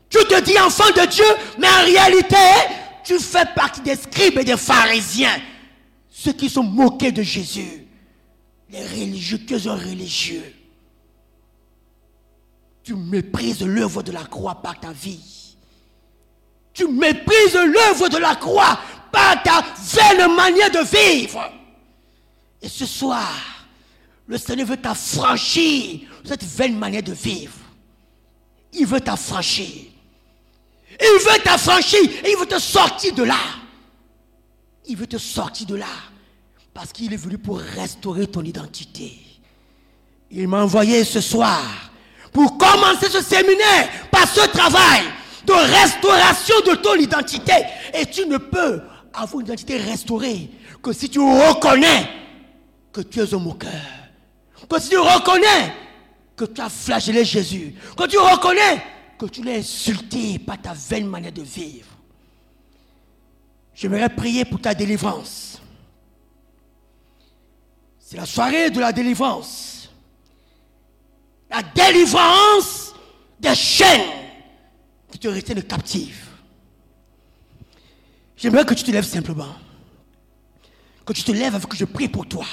[0.09, 1.25] Tu te dis enfant de Dieu,
[1.57, 2.35] mais en réalité,
[3.03, 5.39] tu fais partie des scribes et des pharisiens
[6.21, 7.87] ceux qui sont moqués de Jésus,
[8.69, 10.53] les religieux, que sont religieux?
[12.83, 15.55] Tu méprises l'œuvre de la croix par ta vie.
[16.73, 18.79] Tu méprises l'œuvre de la croix
[19.11, 21.51] par ta vaine manière de vivre.
[22.61, 23.60] Et ce soir,
[24.31, 27.51] le Seigneur veut t'affranchir de cette vaine manière de vivre.
[28.71, 29.67] Il veut t'affranchir.
[30.89, 33.41] Il veut t'affranchir et il veut te sortir de là.
[34.85, 35.93] Il veut te sortir de là.
[36.73, 39.19] Parce qu'il est venu pour restaurer ton identité.
[40.31, 41.91] Il m'a envoyé ce soir
[42.31, 45.01] pour commencer ce séminaire par ce travail
[45.45, 47.65] de restauration de ton identité.
[47.93, 48.81] Et tu ne peux
[49.13, 50.49] avoir une identité restaurée
[50.81, 52.07] que si tu reconnais
[52.93, 54.00] que tu es un moqueur.
[54.79, 55.73] Si tu reconnais
[56.35, 57.75] que tu as flagellé Jésus.
[57.95, 58.83] Que tu reconnais
[59.17, 61.87] que tu l'as insulté par ta vaine manière de vivre.
[63.75, 65.61] J'aimerais prier pour ta délivrance.
[67.99, 69.89] C'est la soirée de la délivrance.
[71.49, 72.93] La délivrance
[73.39, 74.09] des chaînes
[75.11, 76.27] qui te retiennent captive.
[78.35, 79.55] J'aimerais que tu te lèves simplement.
[81.05, 82.45] Que tu te lèves afin que je prie pour toi.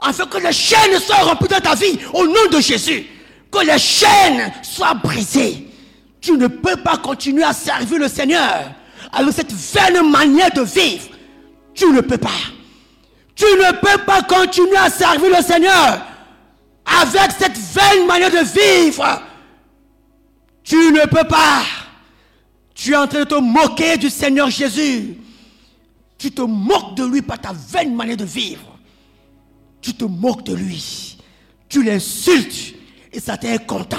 [0.00, 3.06] Afin que les chaînes soient remplies dans ta vie au nom de Jésus
[3.50, 5.66] que les chaînes soient brisées.
[6.20, 8.72] Tu ne peux pas continuer à servir le Seigneur
[9.12, 11.08] avec cette vaine manière de vivre.
[11.74, 12.28] Tu ne peux pas.
[13.34, 16.00] Tu ne peux pas continuer à servir le Seigneur
[16.84, 19.22] avec cette vaine manière de vivre.
[20.64, 21.62] Tu ne peux pas.
[22.74, 25.16] Tu es en train de te moquer du Seigneur Jésus.
[26.18, 28.75] Tu te moques de lui par ta vaine manière de vivre.
[29.80, 31.18] Tu te moques de lui.
[31.68, 32.74] Tu l'insultes.
[33.12, 33.96] Et Satan est content.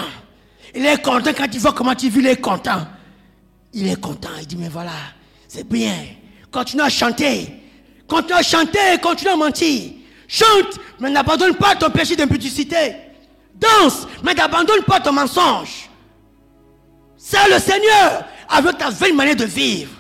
[0.75, 2.88] Il est content quand il voit comment tu vis, il est content.
[3.73, 4.30] Il est content.
[4.39, 4.91] Il dit, mais voilà,
[5.47, 5.95] c'est bien.
[6.51, 7.47] Continue à chanter.
[8.07, 9.91] Continue à chanter, continue à mentir.
[10.28, 12.95] Chante, mais n'abandonne pas ton péché d'impudicité.
[13.55, 15.89] Danse, mais n'abandonne pas ton mensonge.
[17.17, 19.91] C'est le Seigneur avec ta vaine manière de vivre.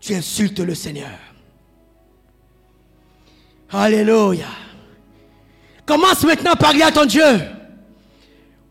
[0.00, 1.18] Tu insultes le Seigneur.
[3.72, 4.46] Alléluia.
[5.86, 7.40] Commence maintenant à parler à ton Dieu.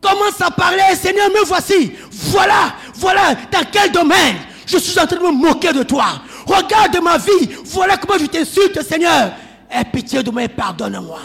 [0.00, 1.92] Commence à parler, Seigneur, me voici.
[2.10, 4.36] Voilà, voilà dans quel domaine
[4.66, 6.22] je suis en train de me moquer de toi.
[6.46, 7.50] Regarde ma vie.
[7.64, 9.32] Voilà comment je t'insulte, Seigneur.
[9.70, 11.20] Aie pitié de moi et pardonne-moi.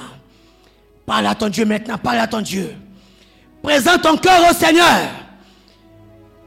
[1.05, 2.75] Parle à ton Dieu maintenant, parle à ton Dieu.
[3.61, 5.09] Présente ton cœur au Seigneur.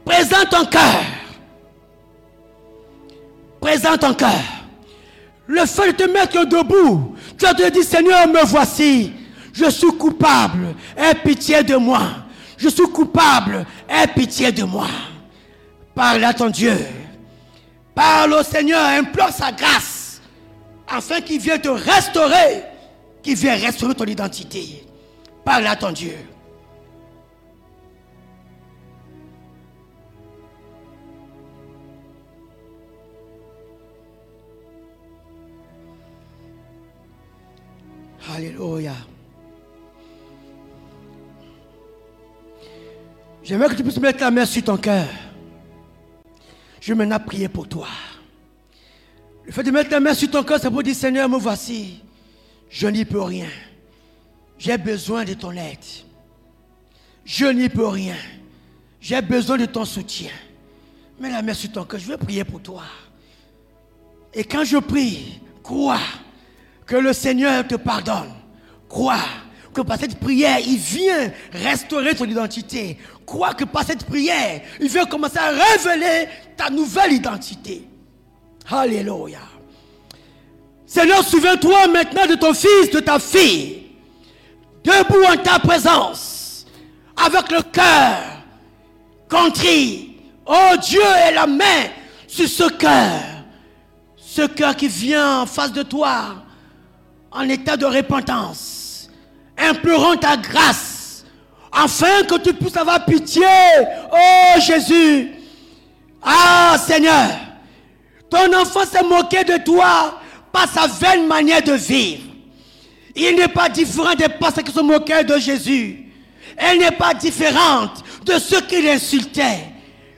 [0.05, 1.01] Présente ton cœur.
[3.59, 4.39] Présente ton cœur.
[5.47, 7.15] Le fait de te mettre debout,
[7.45, 9.13] as te dit, Seigneur, me voici.
[9.53, 10.75] Je suis coupable.
[10.97, 12.01] Aie pitié de moi.
[12.57, 13.65] Je suis coupable.
[13.87, 14.87] Aie pitié de moi.
[15.95, 16.77] Parle à ton Dieu.
[17.95, 18.85] Parle au Seigneur.
[18.85, 20.21] Implore sa grâce.
[20.87, 22.63] Afin qu'il vienne te restaurer.
[23.21, 24.85] Qu'il vienne restaurer ton identité.
[25.43, 26.15] Parle à ton Dieu.
[38.35, 38.93] Alléluia.
[43.43, 45.07] J'aimerais que tu puisses mettre la main sur ton cœur.
[46.79, 47.87] Je vais maintenant prier pour toi.
[49.45, 52.03] Le fait de mettre la main sur ton cœur, c'est pour dire Seigneur, me voici.
[52.69, 53.49] Je n'y peux rien.
[54.59, 55.79] J'ai besoin de ton aide.
[57.25, 58.17] Je n'y peux rien.
[59.01, 60.31] J'ai besoin de ton soutien.
[61.19, 61.99] Mets la main sur ton cœur.
[61.99, 62.83] Je vais prier pour toi.
[64.33, 65.99] Et quand je prie, crois
[66.89, 68.33] que le Seigneur te pardonne.
[68.89, 69.21] Crois
[69.71, 72.97] que par cette prière, il vient restaurer ton identité.
[73.27, 76.27] Crois que par cette prière, il vient commencer à révéler
[76.57, 77.87] ta nouvelle identité.
[78.67, 79.37] Alléluia.
[80.87, 83.91] Seigneur, souviens-toi maintenant de ton fils, de ta fille,
[84.83, 86.65] debout en ta présence,
[87.15, 88.17] avec le cœur
[89.29, 90.15] contrit.
[90.47, 91.85] Oh Dieu, et la main
[92.25, 93.21] sur ce cœur,
[94.17, 96.48] ce cœur qui vient en face de toi,
[97.31, 99.09] en état de repentance,
[99.57, 101.25] implorant ta grâce,
[101.71, 103.45] afin que tu puisses avoir pitié.
[104.11, 105.31] Oh Jésus,
[106.21, 107.29] ah Seigneur,
[108.29, 110.19] ton enfant s'est moqué de toi
[110.51, 112.23] par sa vaine manière de vivre.
[113.15, 116.05] Il n'est pas différent des personnes qui se moquaient de Jésus.
[116.57, 119.65] Elle n'est pas différente de ceux qui l'insultaient.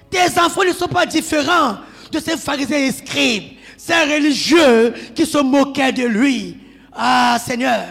[0.09, 1.77] Tes enfants ne sont pas différents
[2.11, 6.57] de ces pharisiens et scribes, ces religieux qui se moquaient de lui.
[6.93, 7.85] Ah Seigneur,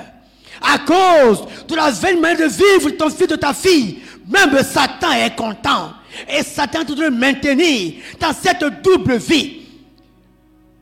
[0.61, 5.13] à cause de la vaine manière de vivre ton fils, de ta fille, même Satan
[5.13, 5.93] est content.
[6.29, 9.63] Et Satan te le maintenir dans cette double vie.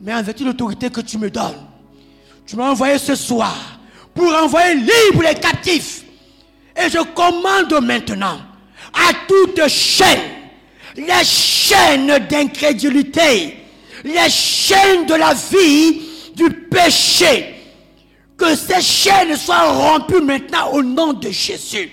[0.00, 1.66] Mais en vertu l'autorité que tu me donnes,
[2.46, 3.78] tu m'as envoyé ce soir
[4.14, 6.02] pour envoyer libre les captifs.
[6.76, 8.38] Et je commande maintenant
[8.92, 10.20] à toute chaîne,
[10.96, 13.58] les chaînes d'incrédulité,
[14.04, 16.02] les chaînes de la vie,
[16.34, 17.57] du péché,
[18.38, 21.90] que ces chaînes soient rompues maintenant au nom de Jésus.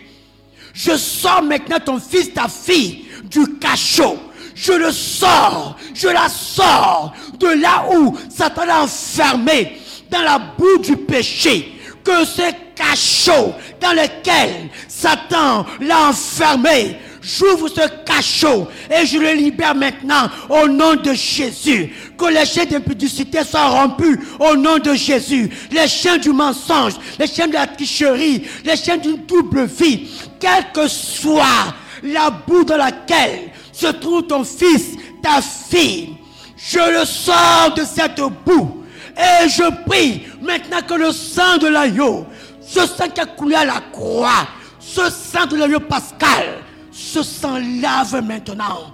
[0.73, 4.17] Je sors maintenant ton fils, ta fille du cachot.
[4.53, 9.77] Je le sors, je la sors de là où Satan l'a enfermé
[10.09, 11.71] dans la boue du péché.
[12.03, 12.43] Que ce
[12.75, 20.67] cachot dans lequel Satan l'a enfermé, j'ouvre ce cachot et je le libère maintenant au
[20.67, 21.91] nom de Jésus.
[22.17, 25.49] Que les chaînes d'impudicité soient rompues au nom de Jésus.
[25.71, 30.09] Les chaînes du mensonge, les chaînes de la tricherie, les chaînes d'une double vie,
[30.39, 31.73] quelle que soit
[32.03, 36.17] la boue dans laquelle se trouve ton fils, ta fille,
[36.55, 38.83] je le sors de cette boue.
[39.17, 42.25] Et je prie maintenant que le sang de l'agneau,
[42.61, 44.47] ce sang qui a coulé à la croix,
[44.79, 46.64] ce sang de l'agneau pascal,
[46.95, 48.93] ce sang lave maintenant.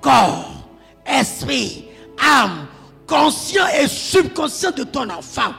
[0.00, 0.68] Corps,
[1.04, 1.86] esprit,
[2.20, 2.66] âme,
[3.04, 5.52] conscient et subconscient de ton enfant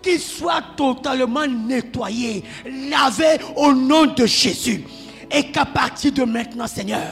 [0.00, 4.84] qu'il soit totalement nettoyé, lavé au nom de Jésus.
[5.30, 7.02] Et qu'à partir de maintenant, Seigneur,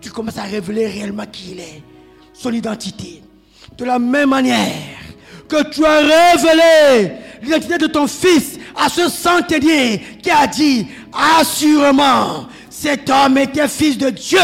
[0.00, 1.82] tu commences à révéler réellement qui il est,
[2.32, 3.22] son identité.
[3.76, 4.70] De la même manière
[5.48, 7.12] que tu as révélé
[7.42, 12.46] l'identité de ton fils à ce centenier qui a dit, assurément,
[12.84, 14.38] cet homme était fils de Dieu,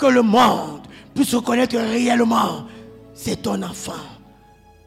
[0.00, 0.80] que le monde
[1.14, 2.66] puisse reconnaître réellement,
[3.14, 3.92] c'est ton enfant.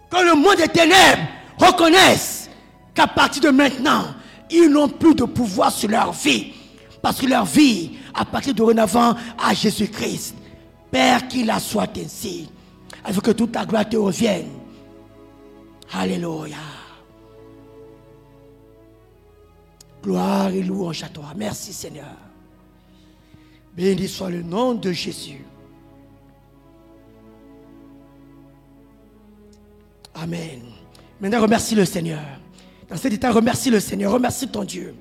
[0.09, 1.21] Que le monde des ténèbres
[1.57, 2.49] reconnaissent
[2.93, 4.07] qu'à partir de maintenant,
[4.49, 6.51] ils n'ont plus de pouvoir sur leur vie.
[7.01, 10.35] Parce que leur vie appartient dorénavant à Jésus-Christ.
[10.91, 12.49] Père, qu'il la soit ainsi.
[13.05, 14.49] Afin que toute ta gloire te revienne.
[15.93, 16.57] Alléluia.
[20.03, 21.31] Gloire et louange à toi.
[21.37, 22.30] Merci Seigneur.
[23.75, 25.45] Béni soit le nom de Jésus.
[30.13, 30.61] Amen.
[31.19, 32.19] Maintenant, remercie le Seigneur.
[32.89, 34.11] Dans cet état, remercie le Seigneur.
[34.11, 34.93] Remercie ton Dieu.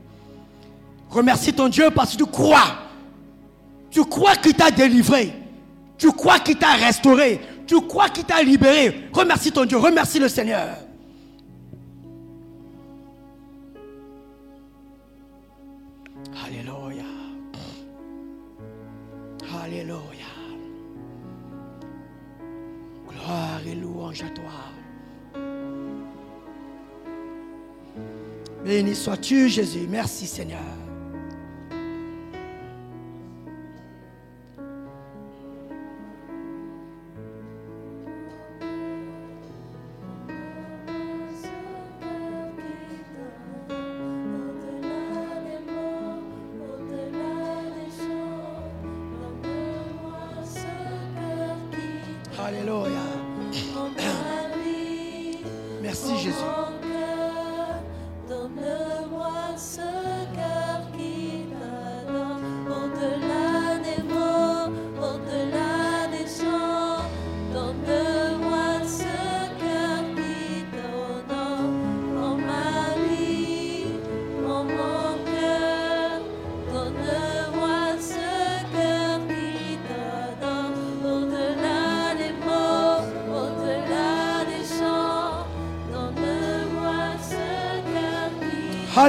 [1.09, 2.79] Remercie ton Dieu parce que tu crois.
[3.91, 5.33] Tu crois qu'il t'a délivré.
[5.99, 7.41] Tu crois qu'il t'a restauré.
[7.67, 9.09] Tu crois qu'il t'a libéré.
[9.13, 9.77] Remercie ton Dieu.
[9.79, 10.77] Remercie le Seigneur.
[29.01, 29.87] Sois-tu, Jésus.
[29.89, 30.90] Merci, Seigneur.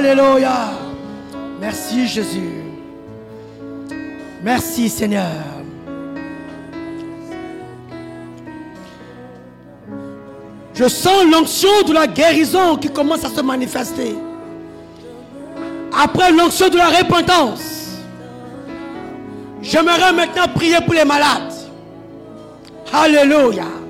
[0.04, 0.72] Alléluia.
[1.60, 2.64] Merci, Jésus.
[4.42, 5.30] Merci, Seigneur.
[10.74, 14.16] Je sens l'onction de la guérison qui commence à se manifester.
[15.96, 18.00] Après l'onction de la repentance,
[19.60, 21.52] j'aimerais maintenant prier pour les malades.
[22.92, 23.81] Alléluia.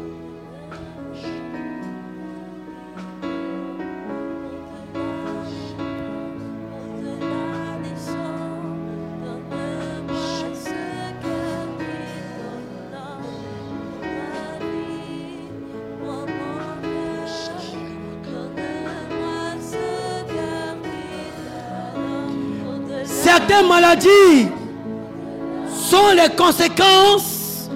[25.93, 27.69] Sont les conséquences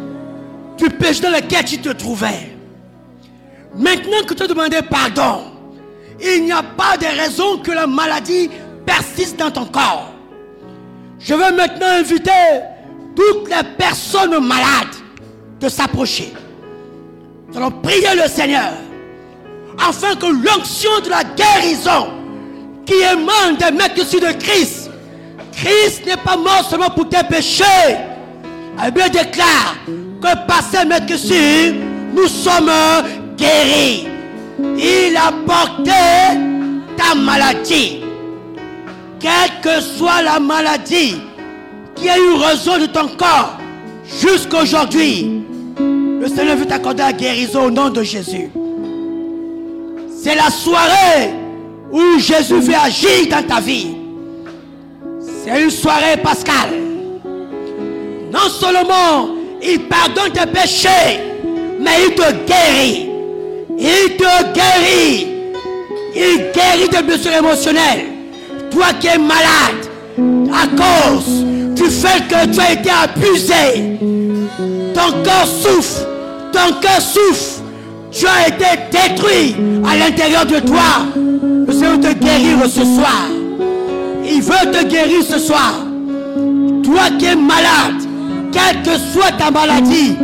[0.78, 2.56] du péché dans lequel tu te trouvais.
[3.74, 5.44] Maintenant que tu as demandé pardon,
[6.20, 8.50] il n'y a pas de raison que la maladie
[8.86, 10.12] persiste dans ton corps.
[11.18, 12.30] Je veux maintenant inviter
[13.14, 14.94] toutes les personnes malades
[15.60, 16.32] de s'approcher.
[17.48, 18.72] Nous allons prier le Seigneur
[19.78, 22.08] afin que l'onction de la guérison
[22.86, 24.85] qui émane des dessus de Christ,
[25.56, 27.64] Christ n'est pas mort seulement pour tes péchés.
[28.76, 31.74] La Bible déclare que par ses dessus,
[32.14, 32.70] nous sommes
[33.36, 34.06] guéris.
[34.58, 35.90] Il a porté
[36.96, 38.02] ta maladie.
[39.18, 41.22] Quelle que soit la maladie
[41.94, 43.56] qui a eu raison de ton corps
[44.20, 45.42] jusqu'à aujourd'hui,
[45.78, 48.50] le Seigneur veut t'accorder la guérison au nom de Jésus.
[50.22, 51.32] C'est la soirée
[51.90, 54.05] où Jésus veut agir dans ta vie.
[55.46, 56.74] C'est une soirée pascale.
[58.32, 59.28] Non seulement
[59.62, 61.20] il pardonne tes péchés,
[61.78, 63.08] mais il te guérit.
[63.78, 65.28] Il te guérit.
[66.16, 68.06] Il guérit tes blessures émotionnelles.
[68.72, 69.86] Toi qui es malade
[70.52, 71.44] à cause
[71.76, 73.98] du fait que tu as été abusé,
[74.94, 76.06] ton corps souffre,
[76.52, 77.62] ton cœur souffre,
[78.10, 79.54] tu as été détruit
[79.88, 81.06] à l'intérieur de toi.
[81.14, 83.28] Le Seigneur te guérir ce soir.
[84.28, 85.74] Il veut te guérir ce soir.
[86.82, 88.02] Toi qui es malade,
[88.52, 90.16] quelle que soit ta maladie,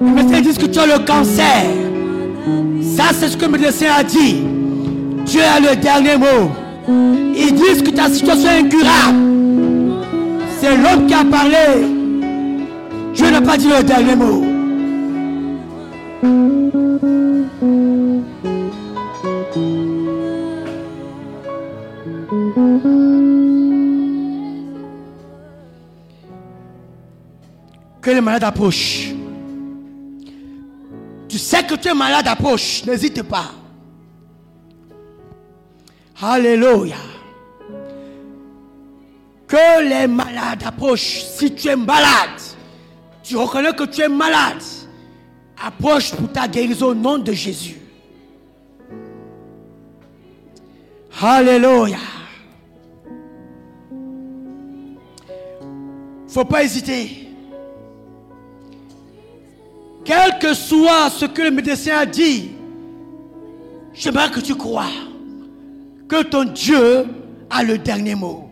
[0.00, 1.64] le médecin dit que tu as le cancer.
[2.96, 4.42] Ça, c'est ce que le médecin a dit.
[5.24, 6.50] Dieu a le dernier mot.
[7.36, 9.18] Ils disent que ta situation est incurable.
[10.60, 11.86] C'est l'homme qui a parlé.
[13.14, 14.44] Dieu n'a pas dit le dernier mot.
[28.04, 29.14] Que les malades approchent.
[31.26, 33.50] Tu sais que tu es malade approche, n'hésite pas.
[36.20, 36.98] Alléluia.
[39.48, 41.22] Que les malades approchent.
[41.22, 42.42] Si tu es malade,
[43.22, 44.62] tu reconnais que tu es malade.
[45.64, 47.80] Approche pour ta guérison au nom de Jésus.
[51.22, 51.96] Alléluia.
[56.28, 57.23] Faut pas hésiter.
[60.04, 62.50] Quel que soit ce que le médecin a dit,
[63.94, 64.92] j'aimerais que tu crois
[66.08, 67.06] que ton Dieu
[67.48, 68.50] a le dernier mot.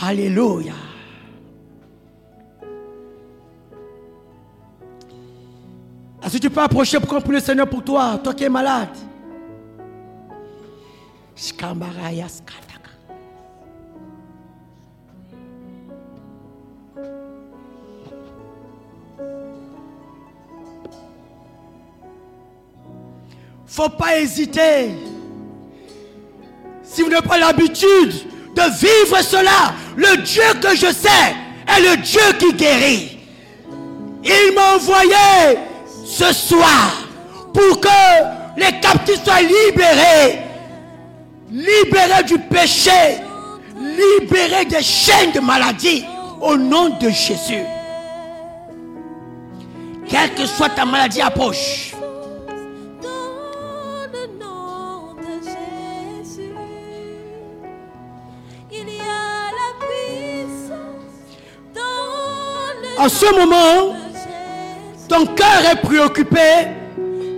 [0.00, 0.74] Alléluia.
[6.22, 8.96] Est-ce que tu peux approcher pour pour le Seigneur pour toi, toi qui es malade?
[11.36, 12.73] Shkambaraya skataka.
[23.66, 24.90] Faut pas hésiter.
[26.82, 28.12] Si vous n'avez pas l'habitude
[28.54, 31.34] de vivre cela, le Dieu que je sais
[31.66, 33.18] est le Dieu qui guérit.
[34.22, 35.58] Il m'a envoyé
[36.04, 37.08] ce soir
[37.52, 37.88] pour que
[38.56, 40.40] les captifs soient libérés,
[41.50, 43.18] libérés du péché,
[43.78, 46.04] libérés des chaînes de maladie
[46.40, 47.64] au nom de Jésus.
[50.08, 51.94] Quelle que soit ta maladie, approche.
[63.04, 63.94] En ce moment,
[65.10, 66.38] ton cœur est préoccupé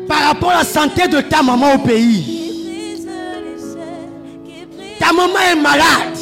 [0.07, 3.05] par rapport à la santé de ta maman au pays.
[5.01, 6.17] Ta maman est malade.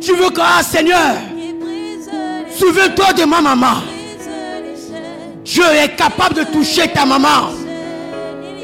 [0.00, 1.16] Tu veux que, ah Seigneur,
[2.56, 3.82] souviens-toi de ma maman.
[5.44, 7.50] Dieu est capable de toucher ta maman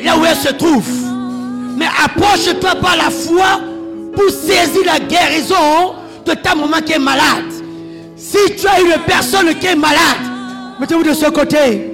[0.04, 0.88] là où elle se trouve.
[1.76, 3.62] Mais approche-toi par la foi
[4.14, 7.49] pour saisir la guérison de ta maman qui est malade.
[8.20, 9.98] Si tu as une personne qui est malade,
[10.78, 11.90] mettez-vous de ce côté.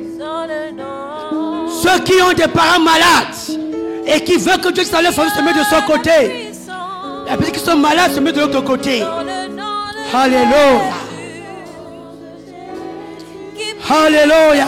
[1.82, 3.62] Ceux qui ont des parents malades
[4.04, 6.50] et qui veulent que Dieu s'enlève, faut se mettre de ce côté.
[7.30, 9.02] Les personnes qui sont malades se mettent de l'autre côté.
[10.12, 10.80] Alléluia.
[13.88, 14.66] Alléluia.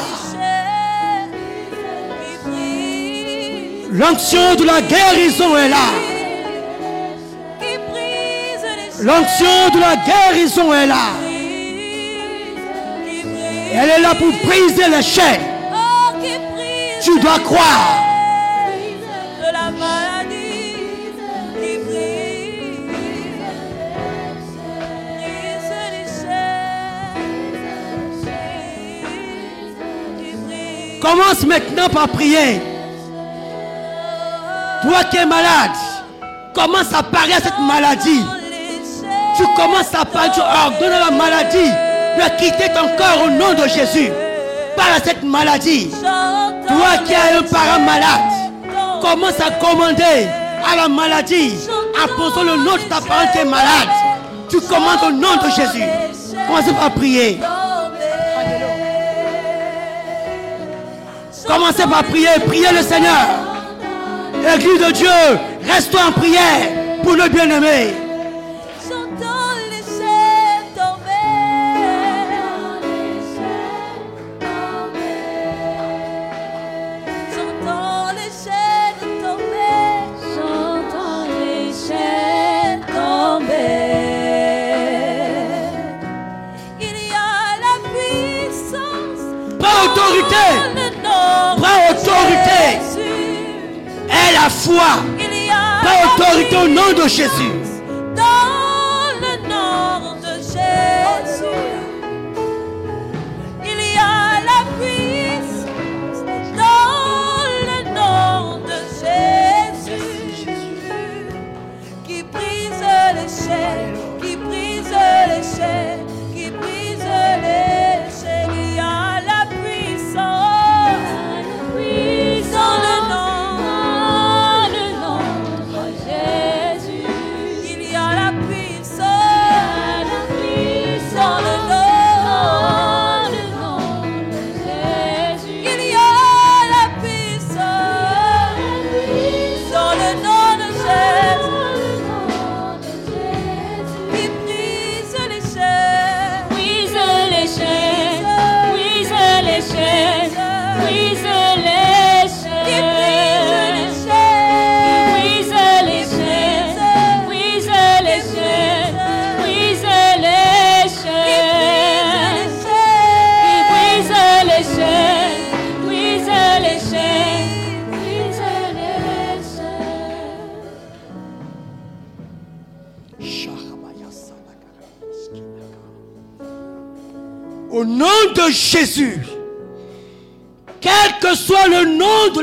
[3.90, 5.76] L'onction de la guérison est là.
[9.00, 11.27] L'onction de la guérison est là.
[13.80, 15.42] Elle est là pour briser les chaînes.
[17.00, 18.02] Tu dois croire.
[19.38, 20.74] de la maladie,
[21.54, 23.60] qui brise, brise.
[31.00, 32.60] Commence maintenant par prier.
[34.82, 35.70] Toi qui es malade,
[36.52, 38.24] commence à parler à cette maladie.
[39.36, 41.87] Tu commences à parler, tu ordonnes à la maladie
[42.18, 44.10] de quitter ton corps au nom de Jésus.
[44.76, 50.28] Par cette maladie, toi qui as un parent malade, commence à commander
[50.64, 51.54] à la maladie,
[52.04, 53.88] apposant le nom de ta parent qui est malade.
[54.48, 55.84] Tu commandes au nom de Jésus.
[56.46, 57.40] Commencez par prier.
[61.46, 62.28] Commencez par prier.
[62.46, 63.26] Priez le Seigneur.
[64.54, 65.10] Église de Dieu,
[65.68, 68.07] reste-toi en prière pour le bien-aimé.
[94.48, 94.74] La foi.
[95.84, 97.57] La autorité au nom de Jésus.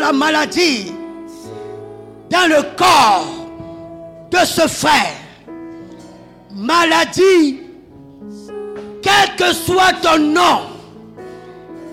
[0.06, 0.93] La maladie
[2.30, 3.26] dans le corps
[4.30, 5.16] de ce frère,
[6.53, 7.62] maladie,
[9.01, 10.62] quel que soit ton nom,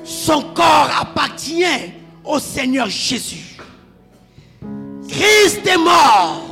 [0.05, 1.65] son corps appartient
[2.23, 3.57] au Seigneur Jésus.
[5.09, 6.43] Christ est mort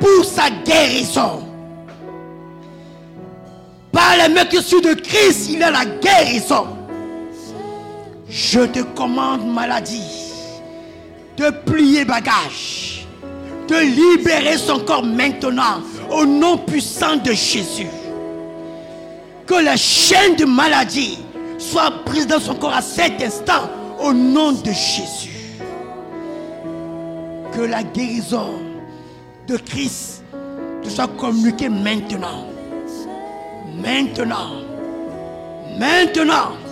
[0.00, 1.42] pour sa guérison.
[3.92, 6.73] Par les meurtrissures de Christ, il a la guérison.
[8.34, 10.02] Je te commande, maladie,
[11.36, 13.06] de plier bagage,
[13.68, 15.80] de libérer son corps maintenant,
[16.10, 17.86] au nom puissant de Jésus.
[19.46, 21.20] Que la chaîne de maladie
[21.58, 23.70] soit prise dans son corps à cet instant,
[24.00, 25.60] au nom de Jésus.
[27.52, 28.54] Que la guérison
[29.46, 30.24] de Christ
[30.82, 32.48] te soit communiquée maintenant.
[33.80, 34.54] Maintenant.
[35.78, 36.63] Maintenant.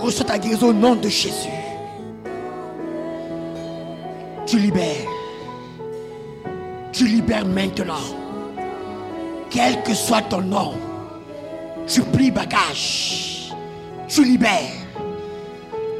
[0.00, 1.48] Reçois ta guérison au nom de Jésus.
[4.46, 5.06] Tu libères.
[6.92, 7.94] Tu libères maintenant.
[9.50, 10.74] Quel que soit ton nom,
[11.86, 13.52] tu plies bagage.
[14.08, 14.72] Tu libères.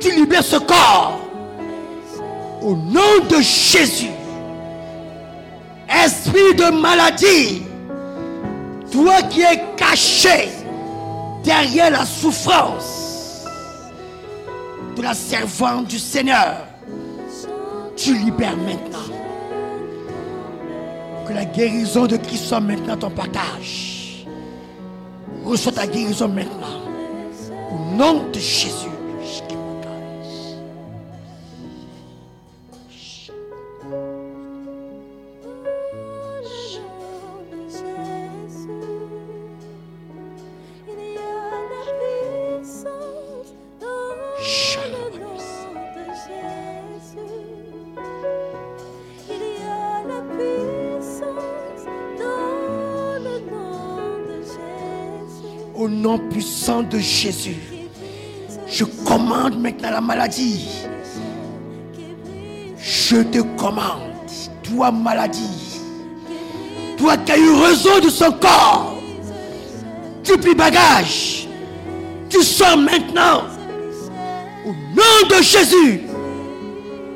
[0.00, 1.20] Tu libères ce corps.
[2.62, 4.10] Au nom de Jésus.
[6.04, 7.62] Esprit de maladie,
[8.90, 10.48] toi qui es caché
[11.42, 12.99] derrière la souffrance
[14.96, 16.66] de la servante du Seigneur,
[17.96, 18.98] tu libères maintenant.
[21.26, 24.26] Que la guérison de Christ soit maintenant ton partage.
[25.44, 26.80] Reçois ta guérison maintenant.
[27.70, 28.89] Au nom de Jésus.
[55.80, 57.56] Au nom puissant de Jésus.
[58.68, 60.68] Je commande maintenant la maladie.
[62.78, 64.28] Je te commande,
[64.62, 65.80] toi maladie,
[66.98, 69.00] toi qui as eu raison de son corps,
[70.22, 71.48] tu plies bagage,
[72.28, 73.44] tu sors maintenant.
[74.66, 76.02] Au nom de Jésus,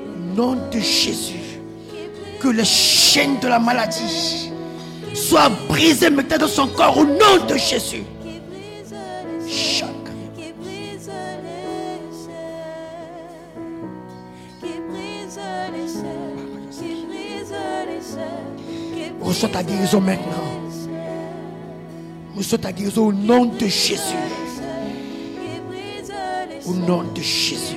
[0.07, 1.61] au nom de Jésus,
[2.41, 4.51] Que les chaînes de la maladie
[5.13, 8.05] soient brisées maintenant dans son corps au nom de Jésus.
[19.35, 20.45] Reçois ta guérison maintenant.
[22.37, 24.15] Reçois ta guérison au nom de Jésus.
[26.65, 27.75] Au nom de Jésus.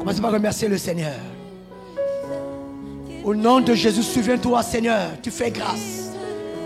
[0.00, 1.14] Commencez par remercier le Seigneur.
[3.22, 6.10] Au nom de Jésus, souviens-toi, Seigneur, tu fais grâce.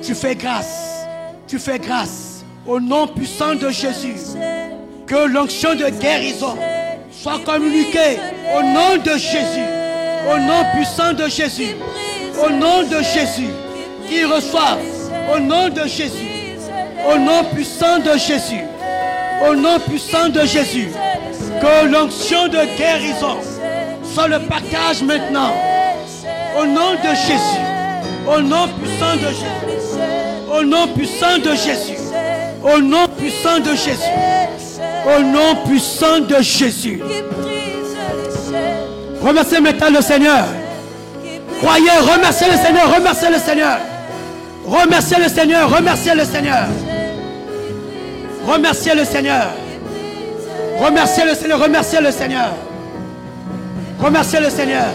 [0.01, 1.05] Tu fais grâce.
[1.47, 2.22] Tu fais grâce.
[2.67, 4.15] Au nom puissant de Jésus,
[5.07, 6.57] que l'onction de guérison
[7.11, 8.19] soit communiquée
[8.57, 9.67] au nom de Jésus.
[10.31, 11.75] Au nom puissant de Jésus.
[12.41, 13.51] Au nom de Jésus.
[14.09, 14.79] Qu'ils reçoivent.
[15.35, 16.29] Au nom de Jésus.
[17.05, 18.63] Au nom puissant de Jésus.
[19.49, 20.93] Au nom puissant de Jésus.
[21.61, 23.39] Que l'onction de guérison
[24.05, 25.53] soit le partage maintenant.
[26.57, 27.63] Au nom de Jésus.
[28.29, 30.07] Au nom puissant de Jésus.
[30.49, 32.02] Au nom puissant de Jésus.
[32.63, 34.03] Au nom puissant de Jésus.
[35.07, 37.03] Au nom puissant de Jésus.
[39.21, 40.45] Remerciez maintenant le Seigneur.
[41.61, 43.79] Croyez, remerciez le Seigneur, remerciez le Seigneur.
[44.65, 46.67] Remerciez le Seigneur, remerciez le Seigneur.
[48.47, 49.47] Remerciez le Seigneur.
[50.81, 52.51] Remerciez le Seigneur, remerciez le Seigneur.
[54.01, 54.87] Remerciez le Seigneur.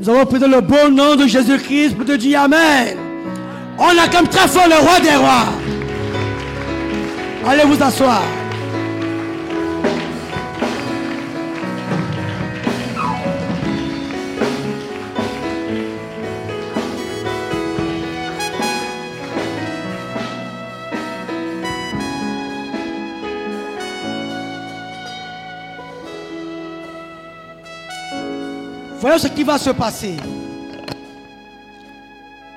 [0.00, 2.96] Nous avons pris le bon nom de Jésus-Christ pour te dire Amen.
[3.78, 5.44] On acclame très fort le roi des rois.
[7.46, 8.22] Allez vous asseoir.
[29.18, 30.16] Ce qui va se passer.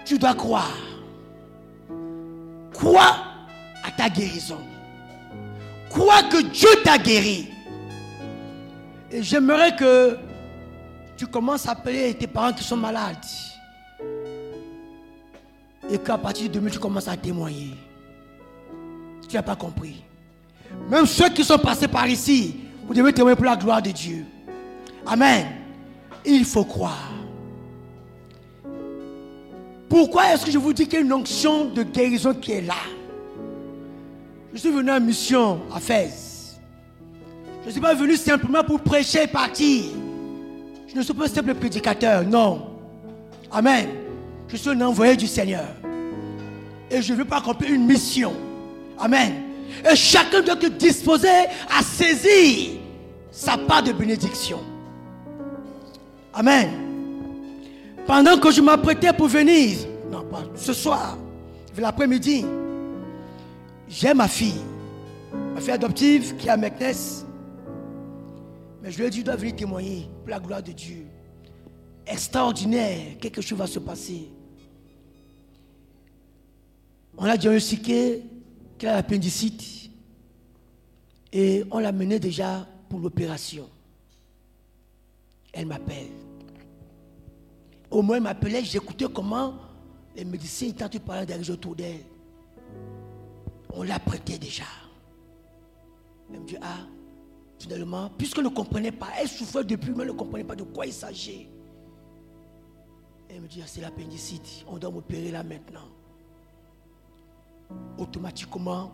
[0.06, 0.78] Tu dois croire.
[2.72, 3.16] Crois
[3.84, 4.60] à ta guérison.
[5.90, 7.50] Crois que Dieu t'a guéri.
[9.12, 10.18] Et j'aimerais que
[11.18, 13.18] tu commences à appeler tes parents qui sont malades.
[15.90, 17.76] Et qu'à partir de demain, tu commences à témoigner.
[19.28, 20.04] Tu n'as pas compris.
[20.90, 22.56] Même ceux qui sont passés par ici,
[22.88, 24.26] vous devez témoigner pour la gloire de Dieu.
[25.06, 25.63] Amen.
[26.26, 27.12] Il faut croire.
[29.90, 32.62] Pourquoi est-ce que je vous dis qu'il y a une onction de guérison qui est
[32.62, 32.74] là?
[34.54, 36.60] Je suis venu en mission à Fès.
[37.62, 39.86] Je ne suis pas venu simplement pour prêcher et partir.
[40.88, 42.68] Je ne suis pas un simple prédicateur, non.
[43.52, 43.88] Amen.
[44.48, 45.68] Je suis un envoyé du Seigneur.
[46.90, 48.34] Et je ne veux pas accomplir une mission.
[49.00, 49.34] Amen.
[49.90, 52.80] Et chacun doit être disposé à saisir
[53.32, 54.60] sa part de bénédiction.
[56.34, 56.70] Amen.
[58.08, 59.78] Pendant que je m'apprêtais pour venir,
[60.12, 61.18] non pas ce soir,
[61.78, 62.46] l'après-midi,
[63.88, 64.62] j'ai ma fille,
[65.54, 67.26] ma fille adoptive qui est à Meknes.
[68.82, 71.06] Mais je lui ai dit, tu dois venir témoigner pour la gloire de Dieu.
[72.06, 74.30] Extraordinaire, quelque chose va se passer.
[77.18, 78.24] On a diagnostiqué
[78.78, 79.90] qu'elle a l'appendicite
[81.32, 83.70] et on l'a menée déjà pour l'opération.
[85.54, 86.23] Elle m'appelle.
[87.94, 89.54] Au moins, elle m'appelait, j'écoutais comment
[90.16, 92.04] les médecins étaient en train de parler derrière autour d'elle.
[93.72, 94.64] On l'a prêté déjà.
[96.34, 96.88] Elle me dit, ah,
[97.60, 100.88] finalement, puisqu'elle ne comprenait pas, elle souffrait depuis, mais elle ne comprenait pas de quoi
[100.88, 101.48] il s'agit.
[103.30, 105.88] Elle me dit, ah, c'est l'appendicite, on doit m'opérer là maintenant.
[108.00, 108.92] Automatiquement,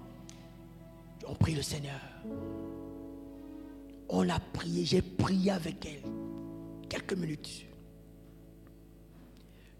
[1.25, 2.01] on prie le Seigneur.
[4.09, 6.11] On a prié, j'ai prié avec elle.
[6.89, 7.68] Quelques minutes.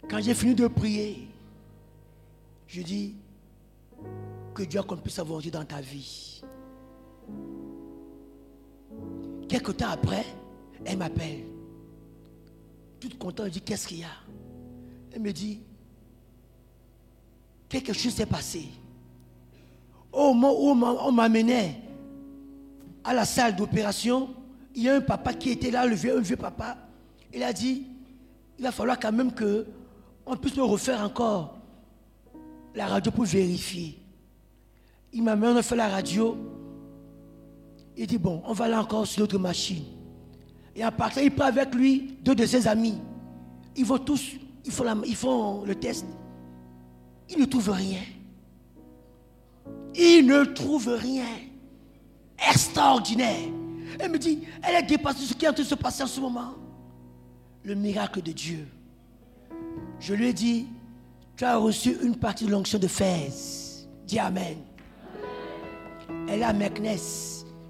[0.08, 1.28] Quand j'ai fini de prier,
[2.68, 3.16] je dis
[4.54, 6.42] que Dieu accomplisse sa volonté dans ta vie.
[9.48, 10.26] Quelque temps après,
[10.86, 11.44] elle m'appelle.
[13.00, 14.08] Toute contente, elle dit Qu'est-ce qu'il y a?
[15.12, 15.62] Elle me dit
[17.68, 18.68] Quelque chose s'est passé.
[20.12, 21.82] Au moment où on m'amenait
[23.04, 24.30] à la salle d'opération,
[24.76, 25.88] il y a un papa qui était là, un
[26.20, 26.78] vieux papa.
[27.34, 27.86] Il a dit
[28.58, 29.66] Il va falloir quand même que
[30.30, 31.58] on puisse me refaire encore
[32.76, 33.98] la radio pour vérifier.
[35.12, 36.38] Il m'a même fait la radio.
[37.98, 39.84] Il dit, bon, on va aller encore sur notre machine.
[40.76, 43.00] Et à partir, il prend avec lui deux de ses amis.
[43.76, 44.34] Ils vont tous,
[44.64, 46.06] ils font, ils font le test.
[47.28, 48.02] Ils ne trouvent rien.
[49.96, 51.26] Ils ne trouvent rien.
[52.52, 53.50] Extraordinaire.
[54.00, 56.04] Elle me dit, elle est dépassée de ce qui est en train de se passer
[56.04, 56.54] en ce moment.
[57.64, 58.68] Le miracle de Dieu.
[60.00, 60.68] Je lui ai dit,
[61.36, 63.88] tu as reçu une partie de l'onction de Fès.
[64.06, 64.58] Dis Amen.
[66.28, 66.98] Elle est à Meknes.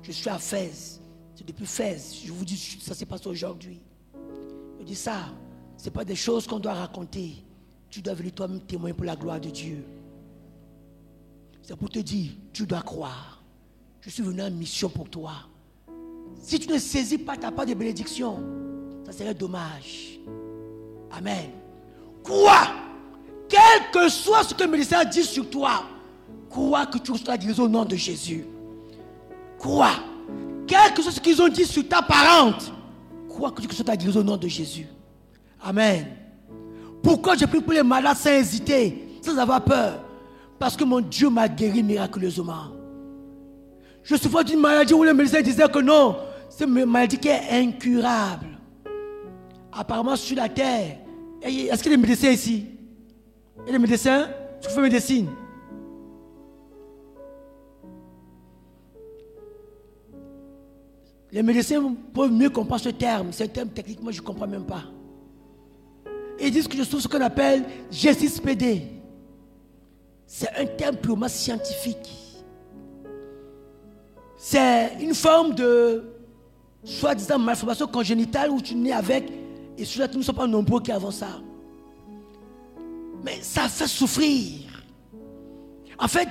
[0.02, 1.00] Je suis à Fès.
[1.36, 2.22] C'est depuis Fès.
[2.26, 3.82] Je vous dis, ça s'est passé aujourd'hui.
[4.80, 5.26] Je dis ça,
[5.78, 7.44] ce n'est pas des choses qu'on doit raconter.
[7.90, 9.84] Tu dois venir toi-même témoigner pour la gloire de Dieu.
[11.62, 13.44] C'est pour te dire, tu dois croire.
[14.02, 15.34] Je suis venu en mission pour toi.
[16.42, 18.40] Si tu ne saisis pas ta part de bénédiction,
[19.06, 20.20] ça serait dommage.
[21.12, 21.50] Amen.
[22.24, 22.68] Crois.
[23.48, 25.84] Quel que soit ce que le médecin dit sur toi,
[26.50, 28.46] crois que tu reçois la guérison au nom de Jésus.
[29.58, 29.96] Crois.
[30.68, 32.72] Quel que soit ce qu'ils ont dit sur ta parente,
[33.28, 34.88] crois que tu reçois ta guérison au nom de Jésus.
[35.62, 36.06] Amen.
[37.02, 40.04] Pourquoi je prie pour les malades sans hésiter, sans avoir peur?
[40.60, 42.68] Parce que mon Dieu m'a guéri miraculeusement.
[44.04, 46.18] Je souffre d'une maladie où le médecin disait que non,
[46.50, 48.48] c'est une maladie qui est incurable.
[49.72, 50.98] Apparemment sur la terre.
[51.42, 52.66] Et Est-ce qu'il y a des médecins ici?
[53.66, 54.30] Il des médecins?
[54.62, 55.30] Tu fais médecine?
[61.32, 63.28] Les médecins peuvent mieux comprendre ce terme.
[63.32, 64.84] C'est un terme technique, moi je ne comprends même pas.
[66.42, 68.84] Ils disent que je trouve ce qu'on appelle G6PD.
[70.26, 72.16] C'est un terme purement scientifique.
[74.38, 76.04] C'est une forme de
[76.84, 79.32] soi-disant malformation congénitale où tu nais avec
[79.80, 81.40] et ceux-là, nous ne sommes pas nombreux qui avons ça.
[83.24, 84.84] Mais ça fait souffrir.
[85.98, 86.28] En fait,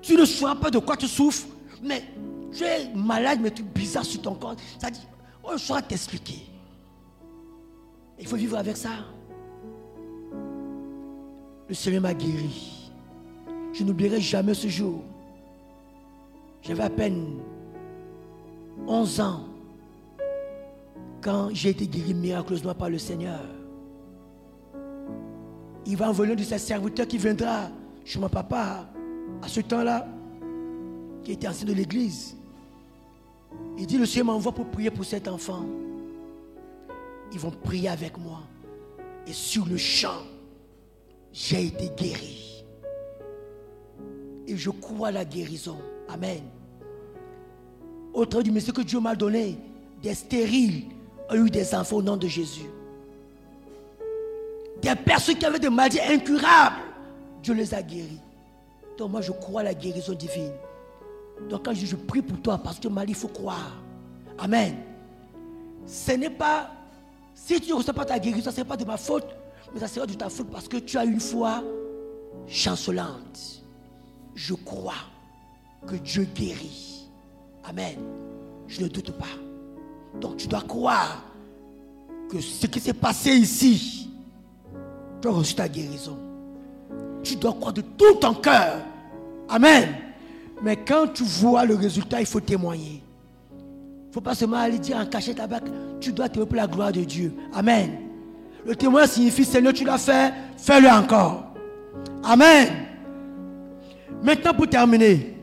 [0.00, 1.46] tu ne sauras pas de quoi tu souffres,
[1.82, 2.04] mais
[2.52, 4.54] tu es malade, mais tu es bizarre sur ton corps.
[4.78, 5.00] Ça dit,
[5.42, 6.46] on saura t'expliquer.
[8.18, 8.90] Il faut vivre avec ça.
[11.68, 12.90] Le Seigneur m'a guéri.
[13.72, 15.02] Je n'oublierai jamais ce jour.
[16.62, 17.40] J'avais à peine
[18.86, 19.40] 11 ans
[21.22, 23.40] quand j'ai été guéri miraculeusement par le Seigneur.
[25.86, 27.70] Il va envoyer de ses serviteurs qui viendra
[28.04, 28.86] chez mon papa
[29.40, 30.06] à ce temps-là,
[31.22, 32.36] qui était ancien de l'église.
[33.78, 35.64] Il dit, le Seigneur m'envoie pour prier pour cet enfant.
[37.32, 38.40] Ils vont prier avec moi.
[39.26, 40.22] Et sur le champ,
[41.32, 42.64] j'ai été guéri.
[44.46, 45.78] Et je crois à la guérison.
[46.08, 46.42] Amen.
[48.12, 49.56] Au travers du message que Dieu m'a donné,
[50.02, 50.84] des stériles
[51.36, 52.68] eu des enfants au nom de Jésus.
[54.80, 56.76] Des personnes qui avaient des maladies incurables,
[57.42, 58.20] Dieu les a guéris.
[58.98, 60.52] Donc moi, je crois à la guérison divine.
[61.48, 63.76] Donc quand je, je prie pour toi, parce que Marie, il faut croire.
[64.38, 64.76] Amen.
[65.86, 66.70] Ce n'est pas,
[67.34, 69.26] si tu ne reçois pas ta guérison, ce n'est pas de ma faute,
[69.72, 71.62] mais ça sera de ta faute parce que tu as une foi
[72.46, 73.62] chancelante.
[74.34, 74.94] Je crois
[75.86, 77.08] que Dieu guérit.
[77.64, 77.98] Amen.
[78.66, 79.26] Je ne doute pas.
[80.20, 81.24] Donc tu dois croire
[82.30, 84.10] que ce qui s'est passé ici,
[85.20, 86.18] tu as reçu ta guérison.
[87.22, 88.78] Tu dois croire de tout ton cœur.
[89.48, 89.88] Amen.
[90.62, 93.02] Mais quand tu vois le résultat, il faut témoigner.
[93.50, 95.60] Il ne faut pas seulement aller dire en cachette tabac.
[96.00, 97.34] Tu dois témoigner pour la gloire de Dieu.
[97.52, 97.98] Amen.
[98.64, 101.46] Le témoin signifie, Seigneur, tu l'as fait, fais-le encore.
[102.22, 102.68] Amen.
[104.22, 105.36] Maintenant, pour terminer,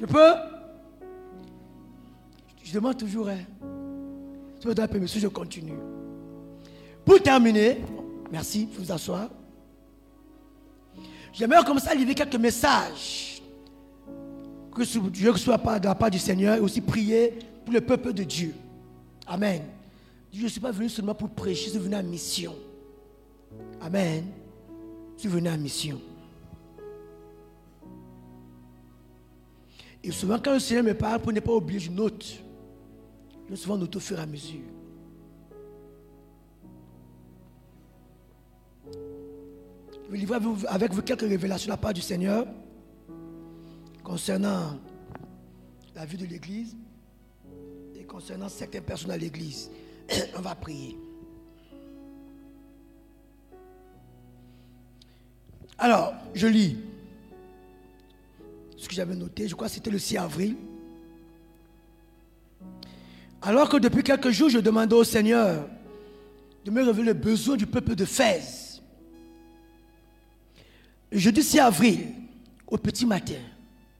[0.00, 0.47] je peux?
[2.68, 3.38] Je demande toujours, hein.
[4.60, 5.78] Si vous donnez permission, je continue.
[7.02, 7.78] Pour terminer,
[8.30, 9.30] merci, vous asseoir.
[11.32, 13.40] J'aimerais commencer à livrer quelques messages
[14.70, 18.22] que Dieu soit de la part du Seigneur et aussi prier pour le peuple de
[18.22, 18.54] Dieu.
[19.26, 19.62] Amen.
[20.30, 22.54] Je ne suis pas venu seulement pour prêcher, je suis venu en mission.
[23.80, 24.26] Amen.
[25.16, 25.98] Je suis venu en mission.
[30.04, 32.42] Et souvent, quand le Seigneur me parle, pour ne pas oublier, je note.
[33.54, 34.60] Souvent note au fur et à mesure.
[40.08, 40.38] Je vais livrer
[40.68, 42.46] avec vous quelques révélations de la part du Seigneur
[44.02, 44.78] concernant
[45.94, 46.76] la vie de l'Église
[47.94, 49.70] et concernant certaines personnes à l'Église.
[50.36, 50.96] On va prier.
[55.76, 56.76] Alors, je lis
[58.76, 60.56] ce que j'avais noté, je crois que c'était le 6 avril.
[63.40, 65.68] Alors que depuis quelques jours, je demandais au Seigneur
[66.64, 68.82] de me révéler le besoin du peuple de Fès.
[71.10, 72.08] Jeudi 6 avril,
[72.66, 73.40] au petit matin,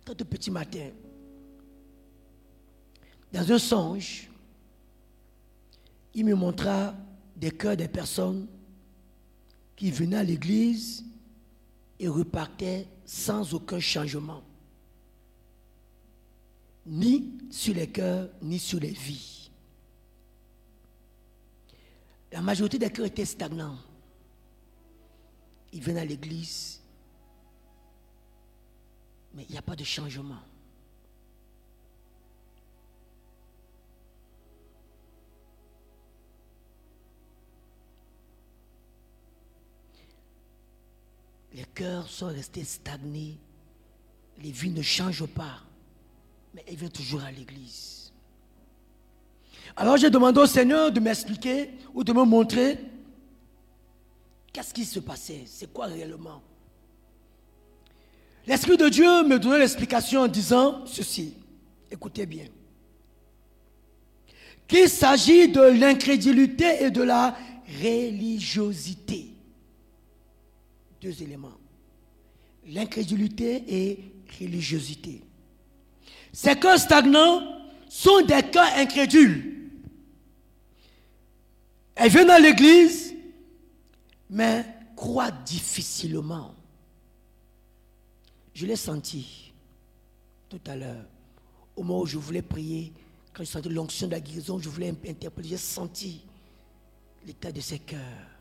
[0.09, 0.91] au petit matin,
[3.33, 4.29] dans un songe,
[6.15, 6.95] il me montra
[7.37, 8.47] des cœurs des personnes
[9.77, 11.05] qui venaient à l'église
[12.01, 14.43] et repartaient sans aucun changement,
[16.89, 19.51] ni sur les cœurs, ni sur les vies.
[22.33, 23.79] La majorité des cœurs étaient stagnants.
[25.73, 26.81] Ils viennent à l'église,
[29.35, 30.41] mais il n'y a pas de changement.
[41.53, 43.39] Les cœurs sont restés stagnés.
[44.39, 45.68] Les vies ne changent pas.
[46.55, 48.13] Mais elles viennent toujours à l'église.
[49.77, 52.79] Alors j'ai demandé au Seigneur de m'expliquer ou de me montrer
[54.53, 55.43] qu'est-ce qui se passait.
[55.47, 56.43] C'est quoi réellement
[58.47, 61.35] L'Esprit de Dieu me donnait l'explication en disant ceci.
[61.91, 62.47] Écoutez bien.
[64.67, 67.37] Qu'il s'agit de l'incrédulité et de la
[67.83, 69.29] religiosité
[71.01, 71.57] deux éléments.
[72.67, 75.23] L'incrédulité et religiosité.
[76.33, 77.43] Ces cœurs stagnants
[77.89, 79.71] sont des cœurs incrédules.
[81.95, 83.15] Elles viennent à l'église,
[84.31, 84.65] mais
[84.95, 86.55] croient difficilement.
[88.55, 89.53] Je l'ai senti
[90.49, 91.05] tout à l'heure,
[91.77, 92.93] au moment où je voulais prier,
[93.33, 96.23] quand je sentais l'onction de la guérison, je voulais interpeller, j'ai senti
[97.27, 98.38] l'état de ces cœurs.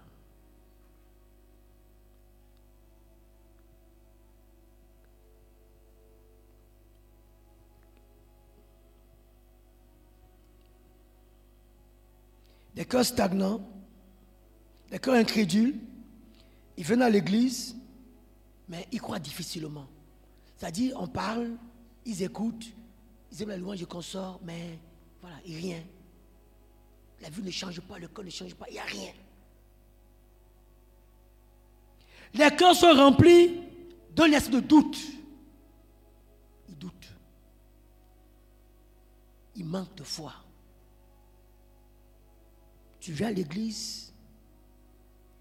[12.77, 13.59] Des cœurs stagnants,
[14.91, 15.79] des cœurs incrédules.
[16.77, 17.75] Ils viennent à l'église,
[18.69, 19.87] mais ils croient difficilement.
[20.55, 21.57] C'est-à-dire, on parle,
[22.05, 22.67] ils écoutent,
[23.31, 24.77] ils aiment la louange du consort, mais
[25.21, 25.83] voilà, il rien.
[27.19, 29.11] La vie ne change pas, le cœur ne change pas, il n'y a rien.
[32.35, 33.59] Les cœurs sont remplis
[34.15, 34.99] d'un esprit de doute.
[36.69, 37.09] Ils doutent.
[39.55, 40.31] Ils manquent de foi.
[43.07, 44.11] Tu viens à l'église,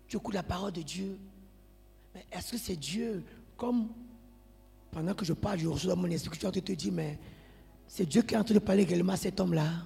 [0.06, 1.18] tu écoutes la parole de Dieu.
[2.14, 3.24] Mais est-ce que c'est Dieu
[3.56, 3.88] Comme
[4.92, 7.18] pendant que je parle, je reçois mon esprit, tu te dire, mais
[7.88, 9.82] c'est Dieu qui est en train de parler également à cet homme-là?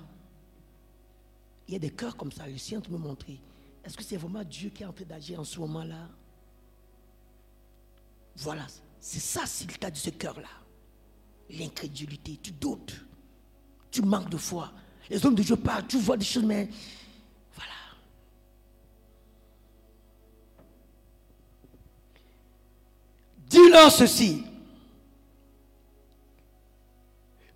[1.68, 3.40] Il y a des cœurs comme ça, le Seigneur me montrer.
[3.82, 6.06] Est-ce que c'est vraiment Dieu qui est en train d'agir en ce moment-là?
[8.36, 8.66] Voilà,
[9.00, 10.50] c'est ça, c'est l'état de ce cœur-là.
[11.48, 13.06] L'incrédulité, tu doutes,
[13.90, 14.70] tu manques de foi.
[15.08, 16.68] Les hommes de Dieu parlent, tu vois des choses, mais
[23.50, 24.44] Dis-leur ceci.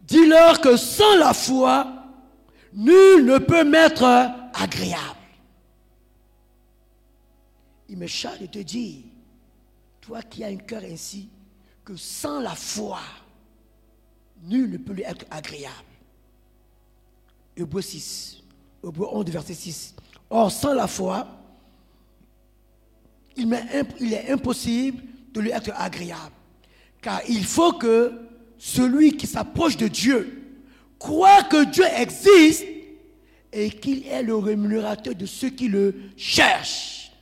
[0.00, 1.86] Dis-leur que sans la foi,
[2.72, 4.04] nul ne peut m'être
[4.52, 5.20] agréable.
[7.88, 9.04] Il me charge de te dire,
[10.00, 11.28] toi qui as un cœur ainsi,
[11.84, 12.98] que sans la foi,
[14.42, 15.74] nul ne peut lui être agréable.
[17.56, 18.42] Hébreu 6,
[18.82, 19.94] Hébreu 11, verset 6.
[20.28, 21.28] Or, sans la foi,
[23.36, 23.52] il
[24.12, 25.04] est impossible
[25.34, 26.32] de lui être agréable.
[27.02, 28.12] Car il faut que
[28.56, 30.42] celui qui s'approche de Dieu
[30.98, 32.64] croit que Dieu existe
[33.52, 37.12] et qu'il est le rémunérateur de ceux qui le cherchent.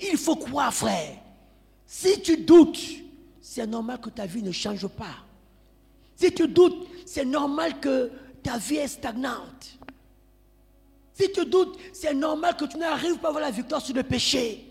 [0.00, 1.16] Il faut croire, frère.
[1.86, 2.82] Si tu doutes,
[3.40, 5.24] c'est normal que ta vie ne change pas.
[6.16, 8.10] Si tu doutes, c'est normal que
[8.42, 9.78] ta vie est stagnante.
[11.14, 14.02] Si tu doutes, c'est normal que tu n'arrives pas à avoir la victoire sur le
[14.02, 14.65] péché.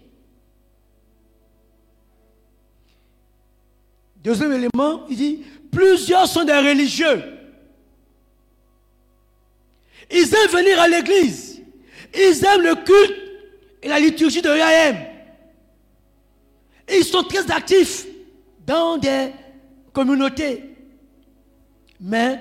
[4.26, 7.24] Deuxième élément, il dit, plusieurs sont des religieux.
[10.10, 11.62] Ils aiment venir à l'église.
[12.12, 13.16] Ils aiment le culte
[13.84, 14.96] et la liturgie de l'IAM.
[16.92, 18.08] Ils sont très actifs
[18.66, 19.30] dans des
[19.94, 20.72] communautés.
[22.00, 22.40] Mais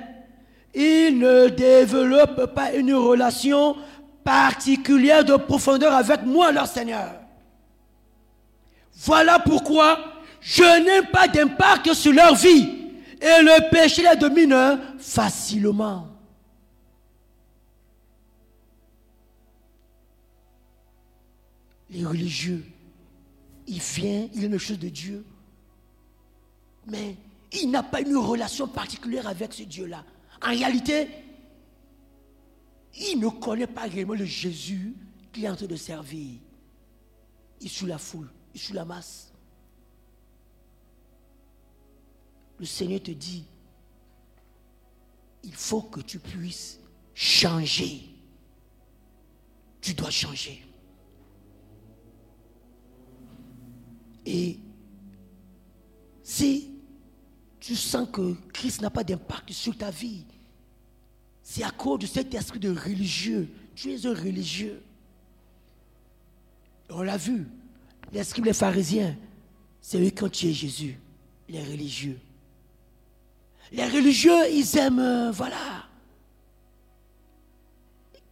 [0.74, 3.76] ils ne développent pas une relation
[4.24, 7.12] particulière de profondeur avec moi, leur Seigneur.
[8.94, 10.13] Voilà pourquoi
[10.44, 12.68] je n'ai pas d'impact sur leur vie.
[13.18, 16.08] Et le péché les domine facilement.
[21.88, 22.62] Les religieux,
[23.66, 25.24] il vient, il a une chose de Dieu,
[26.86, 27.16] mais
[27.52, 30.04] il n'a pas une relation particulière avec ce Dieu-là.
[30.42, 31.08] En réalité,
[32.96, 34.94] il ne connaît pas réellement le Jésus
[35.32, 36.32] qu'il est en train de servir.
[37.60, 39.33] Il suit la foule, il suit la masse.
[42.58, 43.44] Le Seigneur te dit,
[45.42, 46.80] il faut que tu puisses
[47.14, 48.02] changer.
[49.80, 50.64] Tu dois changer.
[54.24, 54.58] Et
[56.22, 56.70] si
[57.60, 60.24] tu sens que Christ n'a pas d'impact sur ta vie,
[61.42, 63.48] c'est à cause de cet esprit de religieux.
[63.74, 64.82] Tu es un religieux.
[66.88, 67.46] On l'a vu.
[68.12, 69.16] Les scribes, les pharisiens,
[69.80, 70.98] c'est eux qui ont tué Jésus,
[71.48, 72.18] les religieux.
[73.74, 75.88] Les religieux, ils aiment, euh, voilà.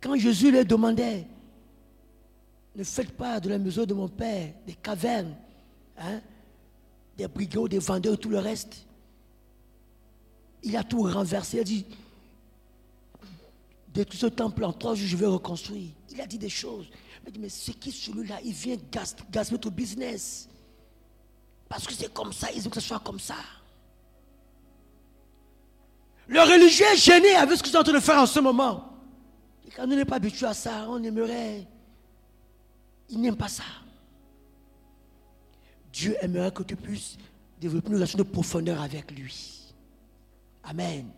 [0.00, 1.26] Quand Jésus leur demandait,
[2.76, 5.34] ne faites pas de la maison de mon Père des cavernes,
[5.98, 6.20] hein,
[7.16, 8.86] des brigands, des vendeurs, tout le reste.
[10.62, 11.56] Il a tout renversé.
[11.56, 11.86] Il a dit,
[13.92, 15.90] de tout ce temple en trois jours, je vais reconstruire.
[16.12, 16.86] Il a dit des choses.
[17.18, 18.38] Il m'a dit, mais c'est qui celui-là?
[18.44, 20.48] Il vient gaspiller ton business.
[21.68, 23.34] Parce que c'est comme ça, il veut que ce soit comme ça.
[26.28, 28.92] Le religieux est gêné avec ce qu'ils sont en train de faire en ce moment.
[29.66, 31.66] Et quand on n'est pas habitué à ça, on aimerait.
[33.10, 33.64] Il n'aime pas ça.
[35.92, 37.18] Dieu aimerait que tu puisses
[37.60, 39.74] développer une relation de profondeur avec lui.
[40.64, 41.10] Amen.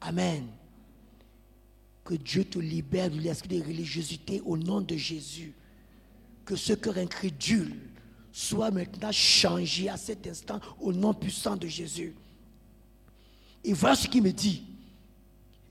[0.00, 0.46] Amen.
[2.04, 5.54] Que Dieu te libère de l'esprit de religiosité au nom de Jésus.
[6.44, 7.76] Que ce cœur incrédule
[8.32, 12.14] soit maintenant changé à cet instant au nom puissant de Jésus.
[13.64, 14.64] Et voilà ce qu'il me dit.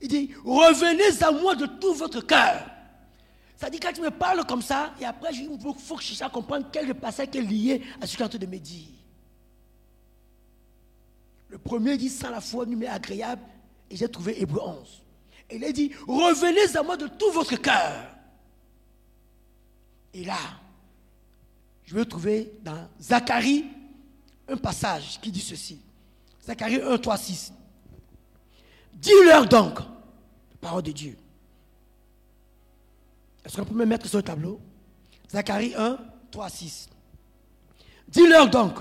[0.00, 2.66] Il dit, revenez à moi de tout votre cœur.
[3.70, 6.68] Dit, quand tu me parles comme ça, et après, il faut, que je à comprendre
[6.72, 8.88] quel passage est lié à ce qu'il est en train de me dire.
[11.50, 13.42] Le premier dit, sans la foi, mais agréable,
[13.90, 15.02] et j'ai trouvé Hébreu 11.
[15.50, 18.06] Et il a dit, revenez à moi de tout votre cœur.
[20.14, 20.38] Et là,
[21.84, 23.66] je vais trouver dans Zacharie
[24.48, 25.80] un passage qui dit ceci.
[26.46, 27.52] Zacharie 1, 3, 6.
[28.94, 29.78] Dis-leur donc,
[30.60, 31.16] parole de Dieu.
[33.44, 34.60] Est-ce qu'on peut me mettre sur le tableau?
[35.30, 35.98] Zacharie 1,
[36.30, 36.88] 3, 6.
[38.08, 38.78] Dis-leur donc,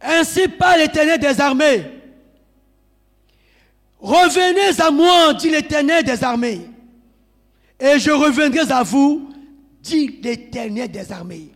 [0.00, 1.90] ainsi pas l'Éternel des armées.
[4.00, 6.68] Revenez à moi, dit l'Éternel des armées,
[7.78, 9.30] et je reviendrai à vous,
[9.80, 11.52] dit l'Éternel des armées.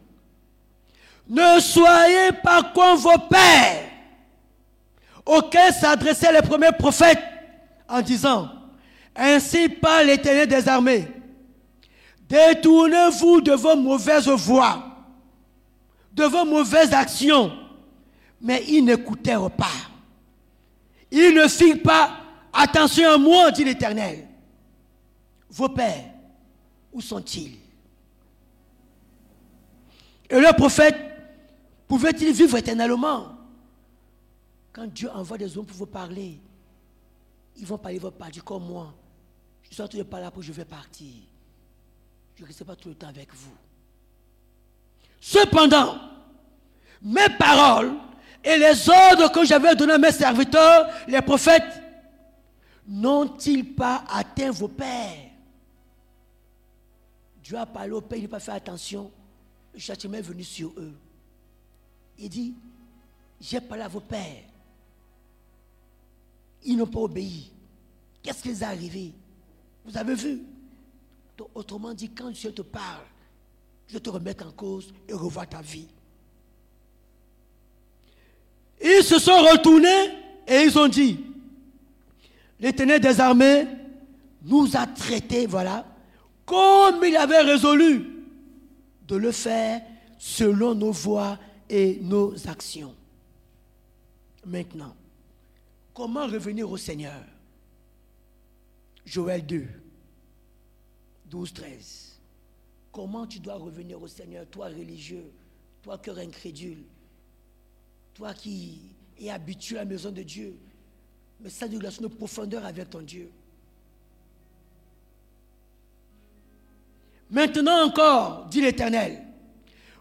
[1.28, 3.90] Ne soyez pas comme vos pères,
[5.24, 7.18] auxquels s'adressaient les premiers prophètes
[7.88, 8.50] en disant,
[9.14, 11.08] ainsi parle l'Éternel des armées,
[12.28, 14.84] détournez-vous de vos mauvaises voies,
[16.12, 17.52] de vos mauvaises actions.
[18.40, 19.66] Mais ils n'écoutèrent pas.
[21.10, 22.20] Ils ne firent pas
[22.52, 24.26] attention à moi, dit l'Éternel.
[25.50, 26.10] Vos pères,
[26.92, 27.56] où sont-ils?
[30.28, 30.96] Et le prophète
[31.88, 33.28] pouvait-il vivre éternellement?
[34.72, 36.38] Quand Dieu envoie des hommes pour vous parler,
[37.58, 38.94] ils vont parler votre partir comme moi.
[39.62, 41.12] Je suis en train de parler après, je vais partir.
[42.36, 43.54] Je ne reste pas tout le temps avec vous.
[45.20, 45.98] Cependant,
[47.02, 47.94] mes paroles
[48.44, 51.82] et les ordres que j'avais donnés à mes serviteurs, les prophètes,
[52.86, 55.30] n'ont-ils pas atteint vos pères?
[57.42, 59.10] Dieu a parlé aux pères, il n'a pas fait attention.
[59.72, 60.94] Le châtiment est venu sur eux.
[62.18, 62.54] Il dit,
[63.40, 64.44] j'ai parlé à vos pères.
[66.66, 67.50] Ils n'ont pas obéi.
[68.22, 69.12] Qu'est-ce qui est arrivé?
[69.84, 70.42] Vous avez vu?
[71.54, 73.04] Autrement dit, quand Dieu te parle,
[73.86, 75.86] je te remets en cause et revois ta vie.
[78.82, 80.10] Ils se sont retournés
[80.46, 81.20] et ils ont dit,
[82.58, 83.66] l'éternel des armées
[84.42, 85.86] nous a traités, voilà,
[86.44, 88.24] comme il avait résolu
[89.06, 89.82] de le faire
[90.18, 91.38] selon nos voies
[91.68, 92.94] et nos actions.
[94.44, 94.94] Maintenant,
[95.96, 97.22] comment revenir au Seigneur?
[99.06, 99.66] Joël 2,
[101.30, 102.20] 12, 13.
[102.92, 105.32] Comment tu dois revenir au Seigneur, toi religieux,
[105.82, 106.82] toi cœur incrédule,
[108.12, 108.78] toi qui
[109.18, 110.58] es habitué à la maison de Dieu,
[111.40, 113.30] mais ça une relation de profondeur avec ton Dieu.
[117.30, 119.22] Maintenant encore, dit l'Éternel,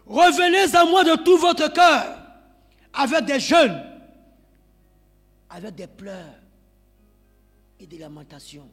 [0.04, 2.18] revenez à moi de tout votre cœur,
[2.92, 3.85] avec des jeûnes,
[5.50, 6.40] avec des pleurs
[7.78, 8.68] et des lamentations.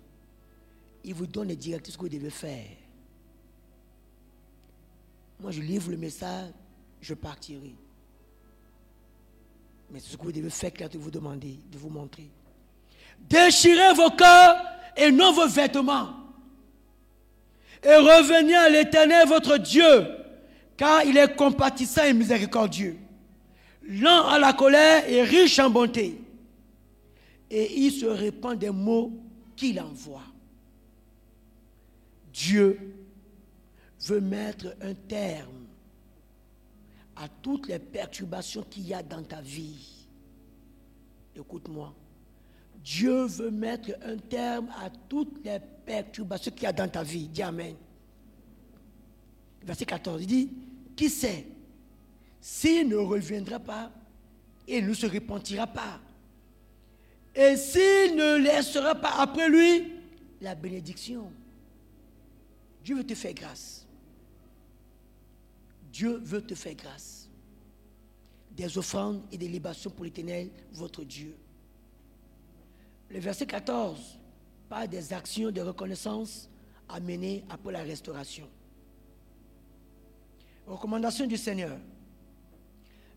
[1.04, 2.66] Il vous donne les directives que vous devez faire.
[5.40, 6.52] Moi, je livre le message,
[7.02, 7.76] je partirai.
[9.91, 12.30] Mais c'est ce que vous devez faire, que de vous demander, de vous montrer.
[13.20, 14.56] Déchirez vos cœurs
[14.95, 16.14] et non vos vêtements.
[17.84, 20.08] Et revenez à l'éternel votre Dieu,
[20.78, 22.98] car il est compatissant et miséricordieux,
[23.86, 26.23] lent à la colère et riche en bonté.
[27.55, 29.11] Et il se répand des mots
[29.55, 30.23] qu'il envoie.
[32.34, 32.95] Dieu
[34.07, 35.67] veut mettre un terme
[37.15, 40.07] à toutes les perturbations qu'il y a dans ta vie.
[41.35, 41.93] Écoute-moi.
[42.84, 47.27] Dieu veut mettre un terme à toutes les perturbations qu'il y a dans ta vie.
[47.27, 47.75] Dis Amen.
[49.61, 50.49] Verset 14, il dit,
[50.95, 51.45] qui sait
[52.41, 53.91] s'il ne reviendra pas
[54.67, 55.99] et ne se repentira pas?
[57.35, 59.93] Et s'il ne laissera pas après lui
[60.41, 61.31] la bénédiction.
[62.84, 63.88] Dieu veut te faire grâce.
[65.91, 67.30] Dieu veut te faire grâce.
[68.51, 71.35] Des offrandes et des libations pour l'éternel, votre Dieu.
[73.10, 74.19] Le verset 14
[74.69, 76.49] parle des actions de reconnaissance
[76.89, 76.97] à
[77.49, 78.47] après la restauration.
[80.68, 81.77] Recommandation du Seigneur.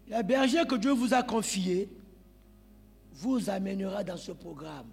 [0.08, 1.88] La bergère que Dieu vous a confiée
[3.16, 4.88] vous amènera dans ce programme.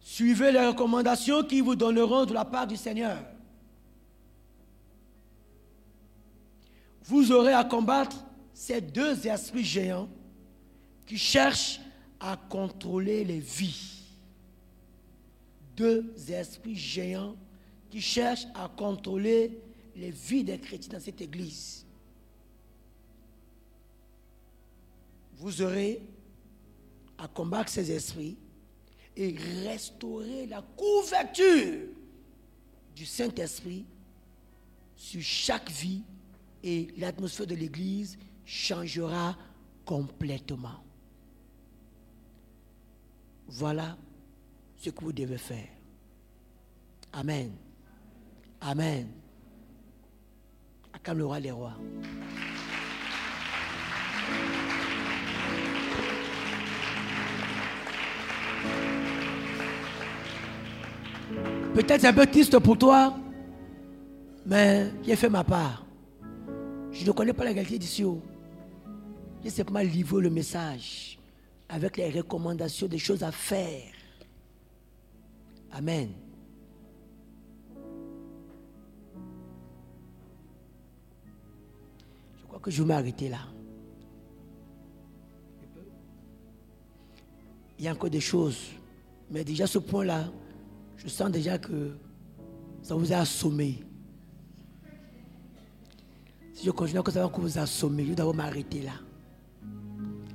[0.00, 3.18] Suivez les recommandations qui vous donneront de la part du Seigneur.
[7.04, 8.24] Vous aurez à combattre
[8.54, 10.08] ces deux esprits géants
[11.06, 11.80] qui cherchent
[12.20, 14.02] à contrôler les vies.
[15.76, 17.36] Deux esprits géants
[17.90, 19.60] qui cherchent à contrôler
[19.96, 21.84] les vies des chrétiens dans cette église.
[25.36, 26.00] Vous aurez
[27.24, 28.36] à combattre ces esprits
[29.16, 29.34] et
[29.66, 31.86] restaurer la couverture
[32.94, 33.86] du Saint-Esprit
[34.94, 36.02] sur chaque vie
[36.62, 39.38] et l'atmosphère de l'Église changera
[39.86, 40.84] complètement.
[43.48, 43.96] Voilà
[44.76, 45.68] ce que vous devez faire.
[47.14, 47.52] Amen.
[48.60, 49.08] Amen.
[50.92, 51.76] Acclame le roi les rois.
[61.74, 63.18] Peut-être c'est un peu triste pour toi,
[64.46, 65.84] mais j'ai fait ma part.
[66.92, 68.04] Je ne connais pas la qualité d'ici.
[69.42, 71.18] J'ai simplement livré le message
[71.68, 73.90] avec les recommandations des choses à faire.
[75.72, 76.10] Amen.
[82.38, 83.40] Je crois que je vais m'arrêter là.
[87.80, 88.70] Il y a encore des choses,
[89.28, 90.26] mais déjà ce point-là,
[91.04, 91.92] je sens déjà que
[92.82, 93.84] ça vous a assommé.
[96.54, 98.92] Si je continue que ça va vous assommer, je dois m'arrêter là.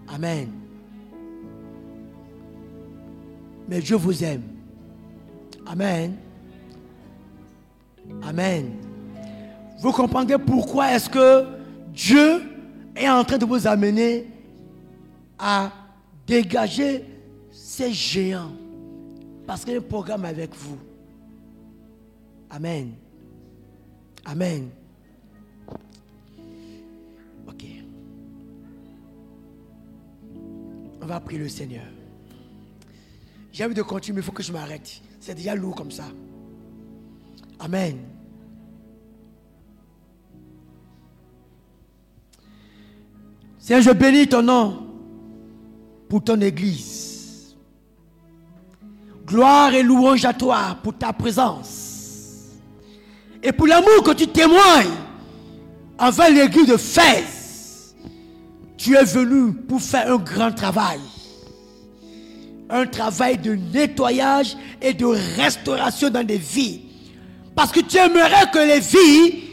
[0.08, 0.50] Amen.
[3.68, 4.44] Mais Dieu vous aime.
[5.66, 6.16] Amen.
[8.24, 8.72] Amen.
[9.82, 11.46] Vous comprenez pourquoi est-ce que
[11.94, 12.42] Dieu
[12.96, 14.28] est en train de vous amener
[15.38, 15.72] à
[16.28, 17.06] dégager
[17.52, 18.52] ces géants
[19.50, 20.78] parce qu'il y a un programme avec vous.
[22.52, 22.92] Amen.
[24.24, 24.70] Amen.
[27.48, 27.64] Ok.
[31.02, 31.88] On va prier le Seigneur.
[33.52, 35.02] J'ai envie de continuer, mais il faut que je m'arrête.
[35.20, 36.06] C'est déjà lourd comme ça.
[37.58, 37.98] Amen.
[43.58, 44.88] Seigneur, je bénis ton nom
[46.08, 47.19] pour ton église.
[49.30, 52.48] Gloire et louange à toi pour ta présence.
[53.44, 54.90] Et pour l'amour que tu témoignes
[56.00, 57.94] envers l'église de Fès.
[58.76, 61.00] Tu es venu pour faire un grand travail.
[62.72, 66.82] Un travail de nettoyage et de restauration dans des vies.
[67.56, 69.44] Parce que tu aimerais que les vies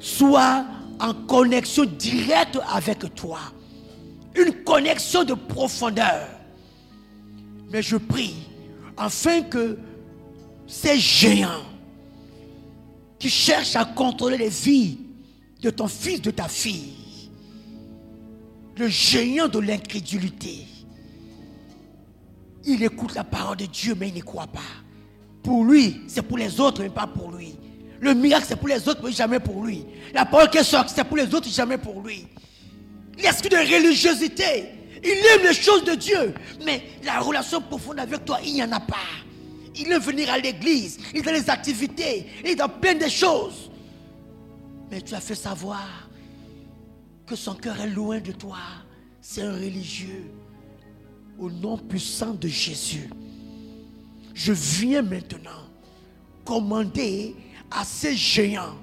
[0.00, 0.64] soient
[0.98, 3.38] en connexion directe avec toi.
[4.34, 6.26] Une connexion de profondeur.
[7.70, 8.51] Mais je prie
[8.96, 9.78] afin que
[10.66, 11.64] ces géants
[13.18, 14.98] qui cherchent à contrôler les vies
[15.60, 16.94] de ton fils, de ta fille,
[18.76, 20.66] le géant de l'incrédulité,
[22.64, 24.60] il écoute la parole de Dieu, mais il n'y croit pas.
[25.42, 27.56] Pour lui, c'est pour les autres, mais pas pour lui.
[28.00, 29.84] Le miracle, c'est pour les autres, mais jamais pour lui.
[30.14, 32.26] La parole qui sort, c'est pour les autres, jamais pour lui.
[33.18, 34.70] L'esprit de religiosité,
[35.02, 36.34] il aime les choses de Dieu,
[36.64, 38.96] mais la relation profonde avec toi, il n'y en a pas.
[39.74, 43.08] Il aime venir à l'église, il est dans les activités, il est dans plein de
[43.08, 43.70] choses.
[44.90, 46.08] Mais tu as fait savoir
[47.26, 48.58] que son cœur est loin de toi.
[49.20, 50.30] C'est un religieux.
[51.38, 53.08] Au nom puissant de Jésus,
[54.34, 55.50] je viens maintenant
[56.44, 57.34] commander
[57.70, 58.76] à ces géants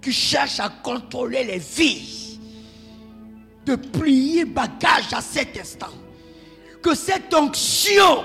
[0.00, 2.25] qui cherchent à contrôler les vies
[3.66, 5.92] de plier bagage à cet instant.
[6.82, 8.24] Que cette onction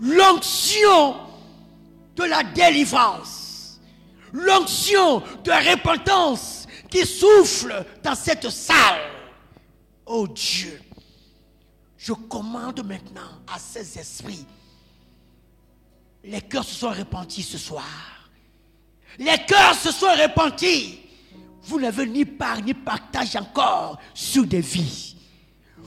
[0.00, 1.16] l'onction
[2.16, 3.80] de la délivrance,
[4.32, 9.00] l'onction de repentance qui souffle dans cette salle.
[10.06, 10.80] Oh Dieu,
[11.96, 14.46] je commande maintenant à ces esprits.
[16.24, 17.84] Les cœurs se sont repentis ce soir.
[19.18, 21.00] Les cœurs se sont repentis.
[21.68, 25.14] Vous n'avez ni part ni partage encore sur des vies.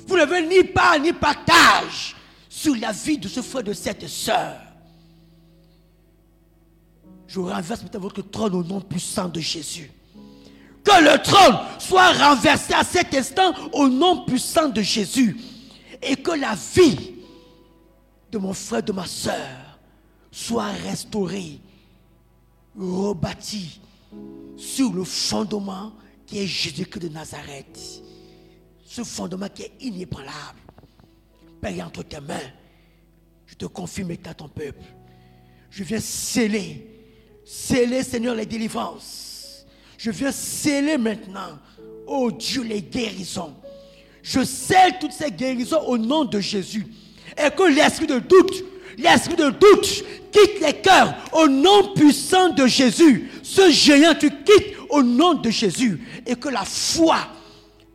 [0.06, 2.16] Vous n'avez ni part ni partage
[2.48, 4.58] sur la vie de ce frère, de cette sœur.
[7.26, 9.90] Je renverse maintenant votre trône au nom puissant de Jésus.
[10.84, 15.36] Que le trône soit renversé à cet instant au nom puissant de Jésus.
[16.04, 17.16] Et que la vie
[18.32, 19.80] de mon frère, de ma sœur,
[20.32, 21.60] soit restaurée,
[22.78, 23.82] rebâtie
[24.58, 25.94] sur le fondement
[26.26, 27.80] qui est Jésus-Christ de Nazareth.
[28.86, 30.60] Ce fondement qui est inébranlable.
[31.62, 32.40] Père, entre tes mains,
[33.46, 34.84] je te confie maintenant ton peuple.
[35.70, 36.88] Je viens sceller,
[37.46, 39.66] sceller, Seigneur, les délivrances.
[39.98, 41.60] Je viens sceller maintenant,
[42.08, 43.56] oh Dieu, les guérisons.
[44.24, 46.86] Je scelle toutes ces guérisons au nom de Jésus.
[47.38, 48.64] Et que l'esprit de doute,
[49.02, 53.30] l'esprit de doute quitte les cœurs au nom puissant de Jésus.
[53.44, 56.02] Ce géant, tu quittes au nom de Jésus.
[56.26, 57.18] Et que la foi,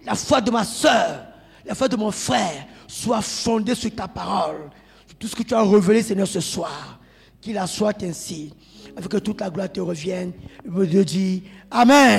[0.04, 1.26] la foi de ma soeur,
[1.64, 4.70] la foi de mon frère soit fondée sur ta parole.
[5.18, 6.98] Tout ce que tu as révélé, Seigneur, ce soir.
[7.40, 8.52] Qu'il en soit ainsi.
[8.96, 10.32] Afin que toute la gloire te revienne.
[10.64, 12.14] Dieu dit Amen.